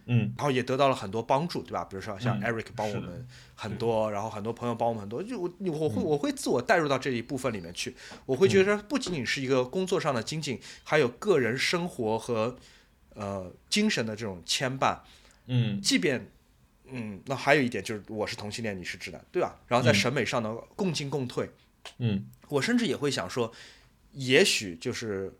[0.09, 1.85] 嗯然后也得到了很多帮助，对吧？
[1.85, 3.25] 比如说像嗯 Eric 帮我们
[3.55, 7.95] 很多，然后很多朋友帮我们很多，就我我嗯会我会自我带入到这一部分里面去，
[8.27, 12.57] 我会觉得不仅仅是一个工作上的精进，还有个人生活和
[13.15, 14.99] 呃精神的这种牵绊，
[15.47, 16.31] 嗯即便。
[16.91, 19.61] 嗯，那还有一点就是，我是同性恋，你是直男，对吧？
[19.67, 21.51] 然后在嗯审美上呢，共进共退。
[21.99, 23.53] 嗯我甚至也会想说，
[24.13, 25.31] 也许就是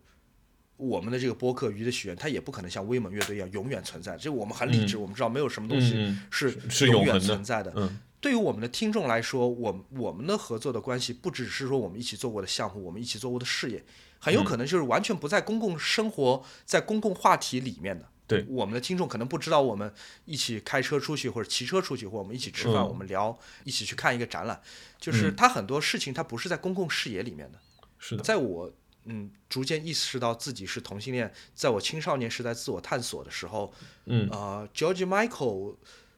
[0.79, 4.15] 我们的这个播客《鱼的许愿》，它也不可能像威猛乐队一样永远存在。
[4.17, 7.73] 这我们很理智，我们知道没有什么东西嗯是是永远存在的。
[7.75, 13.81] 嗯对于我们的听众来说，我我们的合作的关系不只是说我们一起做过的项目，我们一起做过的事业，
[14.19, 18.05] 很嗯有可能就是完全不在公共生活、在公共话题里面的。
[18.27, 19.91] 对我们的听众可能不知道我们
[20.25, 24.61] 一起开车出去，或者骑车出去，或者我们一起吃饭，嗯我们聊，一起去看一个展览，
[24.99, 27.59] 就是它很多事情它不是在公共视野里面的。
[27.97, 28.71] 是的，在我
[29.11, 33.73] 嗯逐渐意识到自己是同性恋，在我青少年时代自我探索的时候，
[34.05, 35.75] 嗯呃，George Michael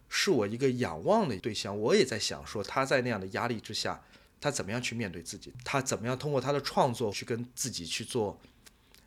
[0.09, 1.80] 是我一个仰望的对象。
[1.80, 4.03] 我也在想说，他在那样的压力之下，
[4.41, 5.53] 他怎么样去面对自己？
[5.63, 8.39] 他怎么样通过他的创作去跟自己去做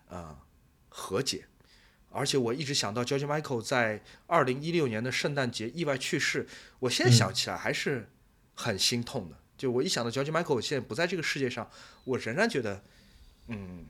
[0.08, 0.34] 呃
[0.88, 1.44] 和解？
[2.08, 6.46] 而且我一直想到 George Michael 在二零一六年的圣诞节意外去世，
[6.78, 8.08] 我现在想起来还是
[8.54, 9.36] 很心痛的。
[9.58, 11.68] 就我一想到 George Michael 现在不在这个世界上，
[12.04, 12.82] 我仍然觉得，
[13.48, 13.86] 嗯，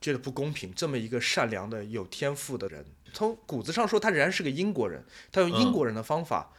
[0.00, 0.72] 觉得不公平。
[0.74, 5.04] 这么一个善良的、有天赋的人，从骨子上说，他仍然是个英国人。
[5.30, 6.52] 他用英国人的方法，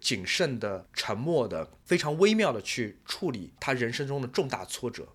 [0.00, 5.08] 谨慎的、沉默的、非常微妙的去处理他人生中的重大挫折。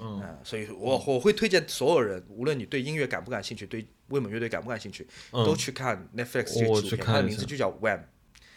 [0.00, 8.02] 嗯嗯，所以我我会推荐所有人，无论你对音乐感不感兴趣，对威猛乐队感不感兴趣，都去看 Netflix 这个纪录片，它的名字就叫 Wham。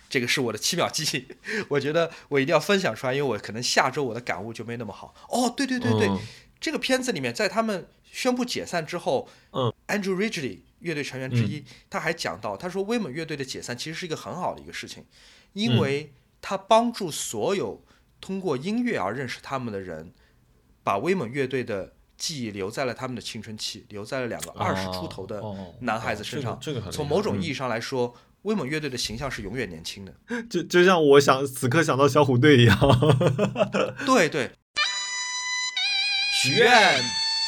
[0.07, 1.25] 这个是我的七秒记忆，
[1.69, 5.15] 我觉得我一定要分享出来，因为我可能下周我的感悟就没那么好。
[5.29, 6.19] 哦，对对对对，嗯
[6.61, 15.03] 这个片子里面，在他们宣布解散之后，嗯，Andrew Ridgeley 乐队成员之一，他还讲到，他说威猛乐队的解散其实是一个很好的一个事情，
[15.53, 17.83] 因为他帮助所有
[18.21, 20.13] 通过音乐而认识他们的人，
[20.83, 26.53] 把威猛乐队的记忆留在了他们的青春期，留在了两个二十出头的哦男孩子身上。
[26.53, 30.13] 哦这个从某种意义上来说，威猛乐队的形象是永远年轻的。
[30.47, 32.77] 就就像我想此刻想到小虎队一样。
[34.05, 34.51] 对 对。
[36.43, 36.71] 许愿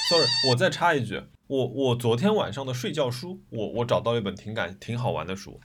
[0.08, 5.60] ，Sorry，我再插一句，我我昨天晚上的睡觉书，我我找到了一本挺感挺好玩的书，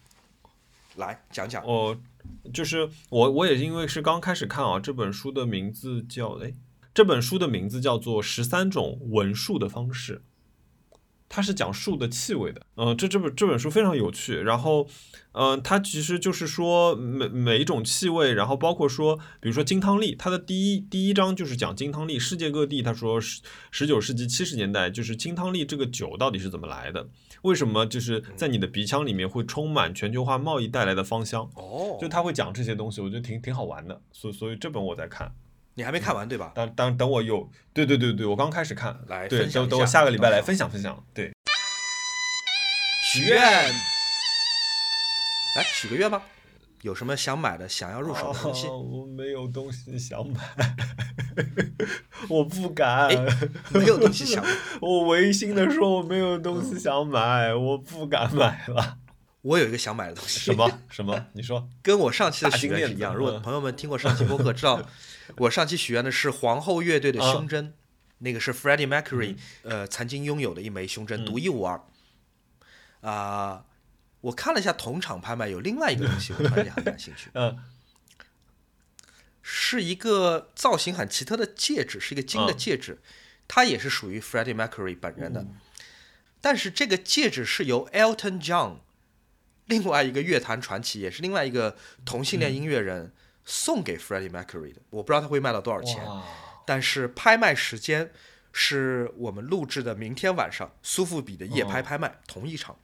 [0.97, 1.63] 来讲讲。
[1.67, 2.01] 我
[2.55, 6.55] 就是我我也因为是刚开始看啊，这本书的名字叫哎，
[6.95, 10.23] 这本书的名字叫做《十三种文术的方式》。
[11.29, 14.35] 它是讲树的气味的，嗯、这这本这本书非常有趣。
[14.37, 14.87] 然后，
[15.33, 27.09] 嗯、它其实就是说每每一种气味，然后包括说，比如说金汤力，它的第一第一章就是讲金汤力，世界各地，他说十十九世纪七十年代，就是金汤力这个酒到底是怎么来的？
[27.43, 31.43] 为什么就是在你的鼻腔里面会充满全球化贸易带来的芳香？
[31.55, 35.31] 哦，就他会讲这些东西，我觉得挺挺好玩的，所以所以这本我在看。
[35.79, 36.51] 你还没看完对吧？
[36.57, 41.01] 当当等我有，对对对对，我刚开始看，来对等等我下下个礼拜来分享分享。
[41.15, 41.33] 对，
[43.13, 43.41] 许愿，
[45.55, 46.21] 来许个愿吧。
[46.83, 48.67] 有什么想买的、想要入手的东西？
[48.67, 50.41] 哦我没有东西想买，
[52.29, 53.09] 我不敢。
[53.71, 54.51] 没有东西想买。
[54.81, 58.99] 我违心的说我没有东西想买，我不敢买了。
[59.43, 60.81] 我有一个想买的东西，什么？
[60.91, 61.27] 什么？
[61.33, 61.69] 你说？
[61.83, 63.15] 跟我上期的许愿是一样。
[63.15, 63.43] 如果嗯。
[63.43, 64.89] 朋友们听过上期播客，知道
[65.39, 67.75] 我上期许愿的是皇后乐队的啊胸针，
[68.19, 71.27] 那个是 Freddie Mercury、呃曾经拥有的一枚胸针，嗯。
[71.27, 71.81] 独一无二。
[73.01, 73.65] 啊、
[74.23, 77.57] 我看了一下同场拍卖，有另外一个东西，我突然间很感兴趣， 嗯。
[79.51, 82.59] 是一个造型很奇特的戒指，是一个金的嗯。
[82.59, 83.01] 戒指，
[83.47, 85.47] 它也是属于 Freddie Mercury 本人的，
[86.41, 88.79] 但是这个戒指是由 Elton John
[89.69, 91.75] 另外一个乐坛传奇，也是另外一个
[92.05, 93.13] 同性恋音乐人
[93.45, 94.81] 送给 Freddie Mercury 的。
[94.91, 96.05] 我不知道他会卖到多少钱，
[96.67, 98.11] 但是拍卖时间
[98.53, 102.77] 是我们录制的明天晚上苏富比的夜拍拍卖、同一场。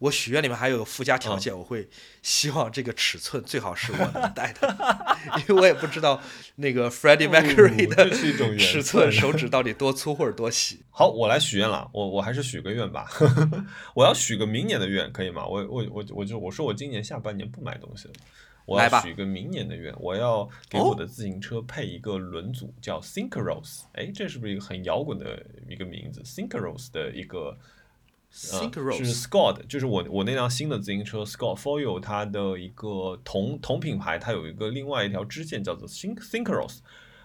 [0.00, 1.88] 我许愿里面还有个附加条件，我会
[2.22, 4.76] 希望这个尺寸最好是我能戴的，
[5.36, 6.20] 因为我也不知道
[6.56, 10.80] 那个 Freddie Mercury 哦的这种尺寸手指到底多粗或者多细。
[10.90, 13.06] 好，我来许愿了，我我还是许个愿吧，
[13.94, 15.46] 我要许个明年的愿，可以吗？
[15.46, 18.14] 我我我我就我说我今年下半年不买东西了，
[18.64, 27.54] 我来吧要许个明年的愿，我要给哦我的自行车配一个轮组，叫 Synchros，哎，这是不是一个很摇滚的一个名字？Synchros 的一个。
[28.52, 36.78] 呃 Synchros 就是 Scott，就是我我那辆新的自行车 Scott Foil，它的一个同同品牌，它有一个另外一条支线叫做 Syn Synchros。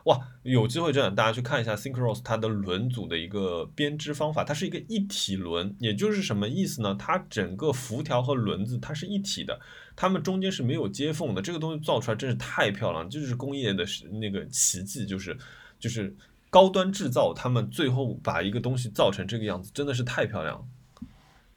[0.06, 6.96] 哇，有机会真的大家去看一下 Synchros 它的轮组的一个编织方法，它是一个一体轮，也就是什么意思呢？
[7.00, 9.60] 它整个辐条和轮子它是一体的，
[9.96, 11.42] 它们中间是没有接缝的。
[11.42, 15.36] 这个东西造出来真是太漂亮，这就是工业的是那个奇迹，就是
[15.80, 16.16] 就是
[16.52, 20.66] 高端制造，他们最后把一个东西造成这个样子，真的是太漂亮了。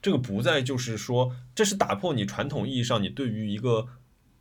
[0.09, 3.86] 这个不再就是说，这是打破你传统意义上你对于一个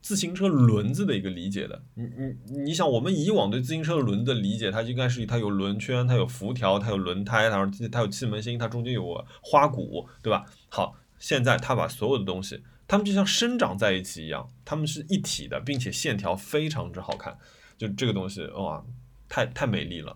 [0.01, 1.83] 自行车轮子的一个理解的。
[1.95, 10.45] 你你你想，我们以往对自行车轮子的理解，它应该是它有轮圈，它有辐条，它有轮胎，它它有气门芯，它中间有花鼓，对吧？
[10.69, 17.37] 好，现在它把所有的东西，它们就像生长在一起一样，它们是一体的，并且线条非常之好看。
[17.77, 18.81] 就这个东西，哇，
[19.27, 20.15] 太太美丽了。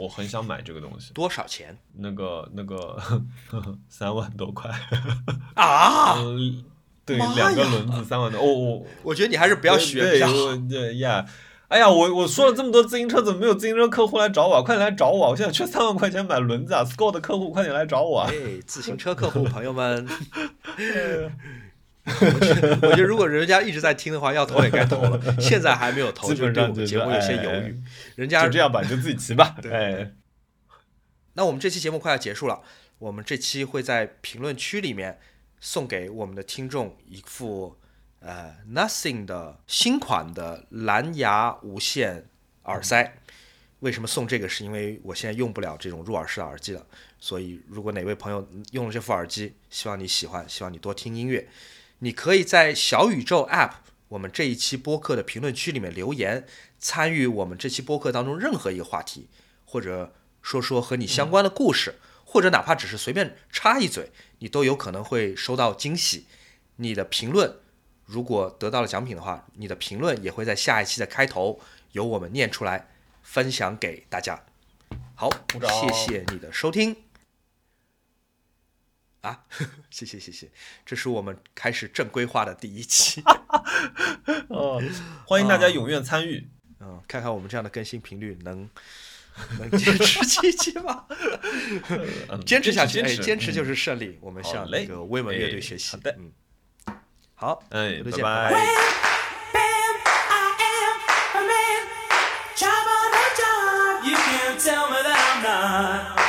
[0.00, 2.96] 对我很想买这个东西，多少钱那个那个
[3.88, 4.70] 三万多块。
[5.54, 6.14] 啊？
[6.24, 6.64] 嗯，
[7.04, 10.34] 对，两个轮子三万多，哦我， 我觉得你还是不要学比对较好。
[10.34, 11.26] 我对呀。
[11.68, 14.62] 哎呀，我我说了这么多自行车，怎么没有自行车客户来找我啊？
[14.62, 15.30] 快点来找我啊！
[15.30, 18.26] 我现在缺三万块钱买轮子啊！Score 的客户快点来找我啊！
[18.32, 20.04] 哎，自行车客户朋友们，
[22.20, 25.20] 我觉得，我觉得如果人家一直在听的话，要投也该投了。
[25.40, 27.82] 现在还没有投，基就对我们节目有些犹哎豫。
[28.16, 29.56] 人家就这样吧，你就自己骑吧。
[29.62, 30.12] 对哎，
[31.34, 32.62] 那我们这期节目快要结束了，
[32.98, 35.18] 我们这期会在评论区里面
[35.60, 37.78] 送给我们的听众一副
[38.20, 42.26] 呃 Nothing 的新款的蓝牙无线
[42.64, 43.16] 耳塞。
[43.80, 44.46] 为什么送这个？
[44.46, 46.86] 是因为我现在用不了这种入耳式的耳机了，
[47.18, 51.48] 所以如果哪位朋友用了这副耳机，希望你喜欢，希望你多听音乐，
[52.00, 53.72] 你可以在小宇宙 App
[54.08, 56.46] 我们这一期播客的评论区里面留言，
[56.78, 59.28] 参与我们这期播客当中任何一个话题，
[59.64, 66.26] 或者说说和你相关的故事，或者哪怕只是随便插一嘴，你都有可能会收到惊喜。
[66.76, 67.56] 你的评论
[68.06, 71.60] 如果得到了奖品的话，你的评论也会在下一期的开头
[71.92, 72.88] 由我们念出来，
[73.22, 74.42] 分享给大家。
[75.14, 77.09] 好，谢谢你的收听。
[79.22, 79.44] 啊，
[79.90, 80.50] 谢谢谢谢，
[80.86, 83.22] 这是我们开始正规化的第一期。
[84.48, 84.82] 哦，
[85.26, 86.48] 欢迎大家踊跃参与。
[86.80, 88.68] 嗯，看看我们这样的更新频率能
[89.58, 91.04] 能坚持 几期吗？
[92.30, 94.18] 嗯坚持下去，哎，坚持坚持就嗯是胜利。
[94.22, 95.90] 我们向那个威猛乐队哎学习。
[95.92, 96.32] 好的嗯，
[97.34, 98.50] 好，哎，回头见，拜
[105.44, 106.19] 拜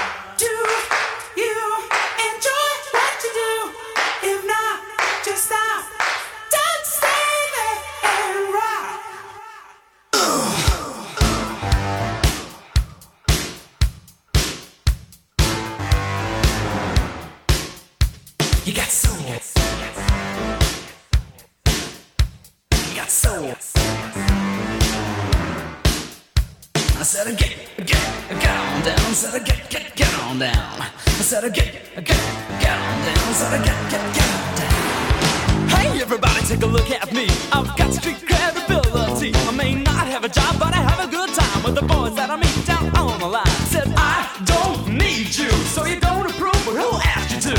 [29.12, 29.16] down.
[29.16, 30.82] Said I get get get on down.
[30.82, 33.34] I said I get get get on down.
[33.34, 35.70] Said I get get get on down.
[35.70, 37.28] Hey everybody, take a look at me.
[37.52, 39.34] I've got street credibility.
[39.36, 42.16] I may not have a job, but I have a good time with the boys
[42.16, 43.46] that I meet down on the line.
[43.74, 46.62] Said I don't need you, so you don't approve.
[46.66, 47.58] But who asked you to?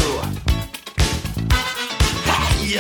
[2.32, 2.78] Hey,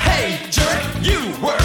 [0.00, 1.63] hey jerk, you were.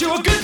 [0.00, 0.37] you a good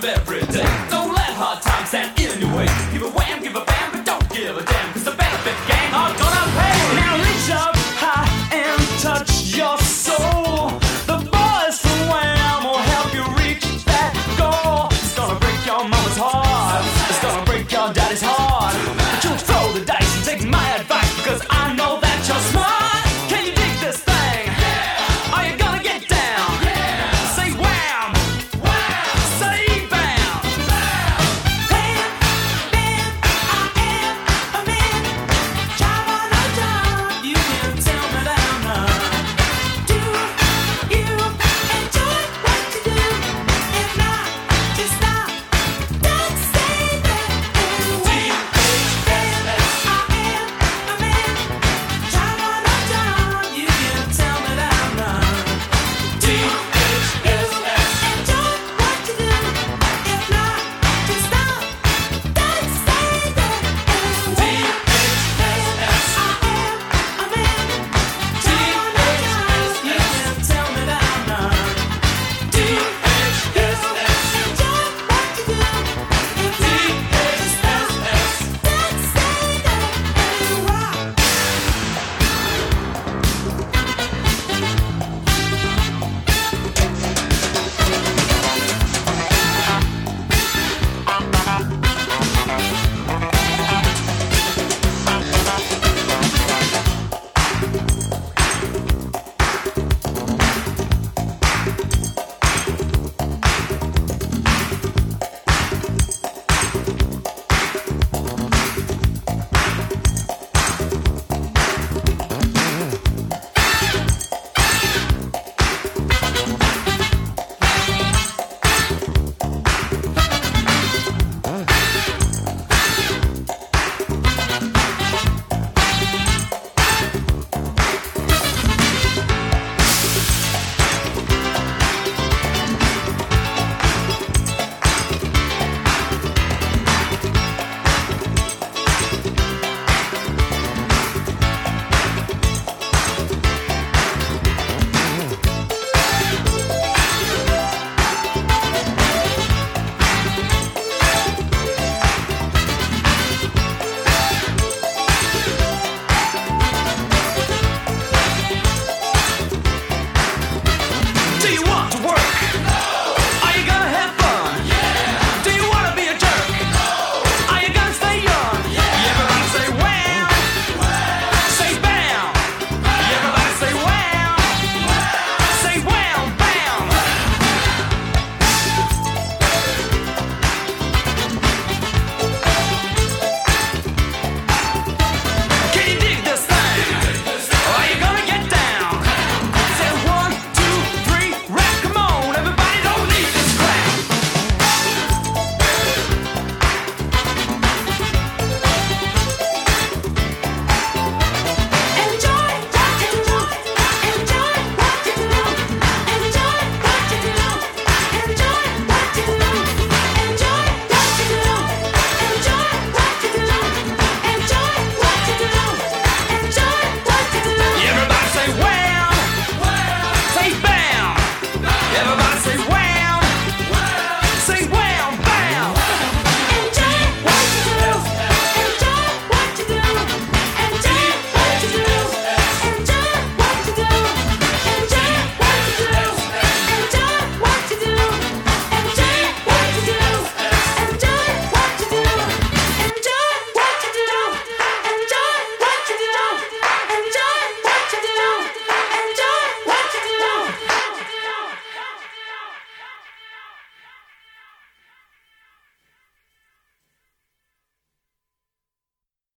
[0.00, 0.62] of every day.
[0.90, 2.66] Don't let hard times stand in your way.
[2.92, 3.39] Give away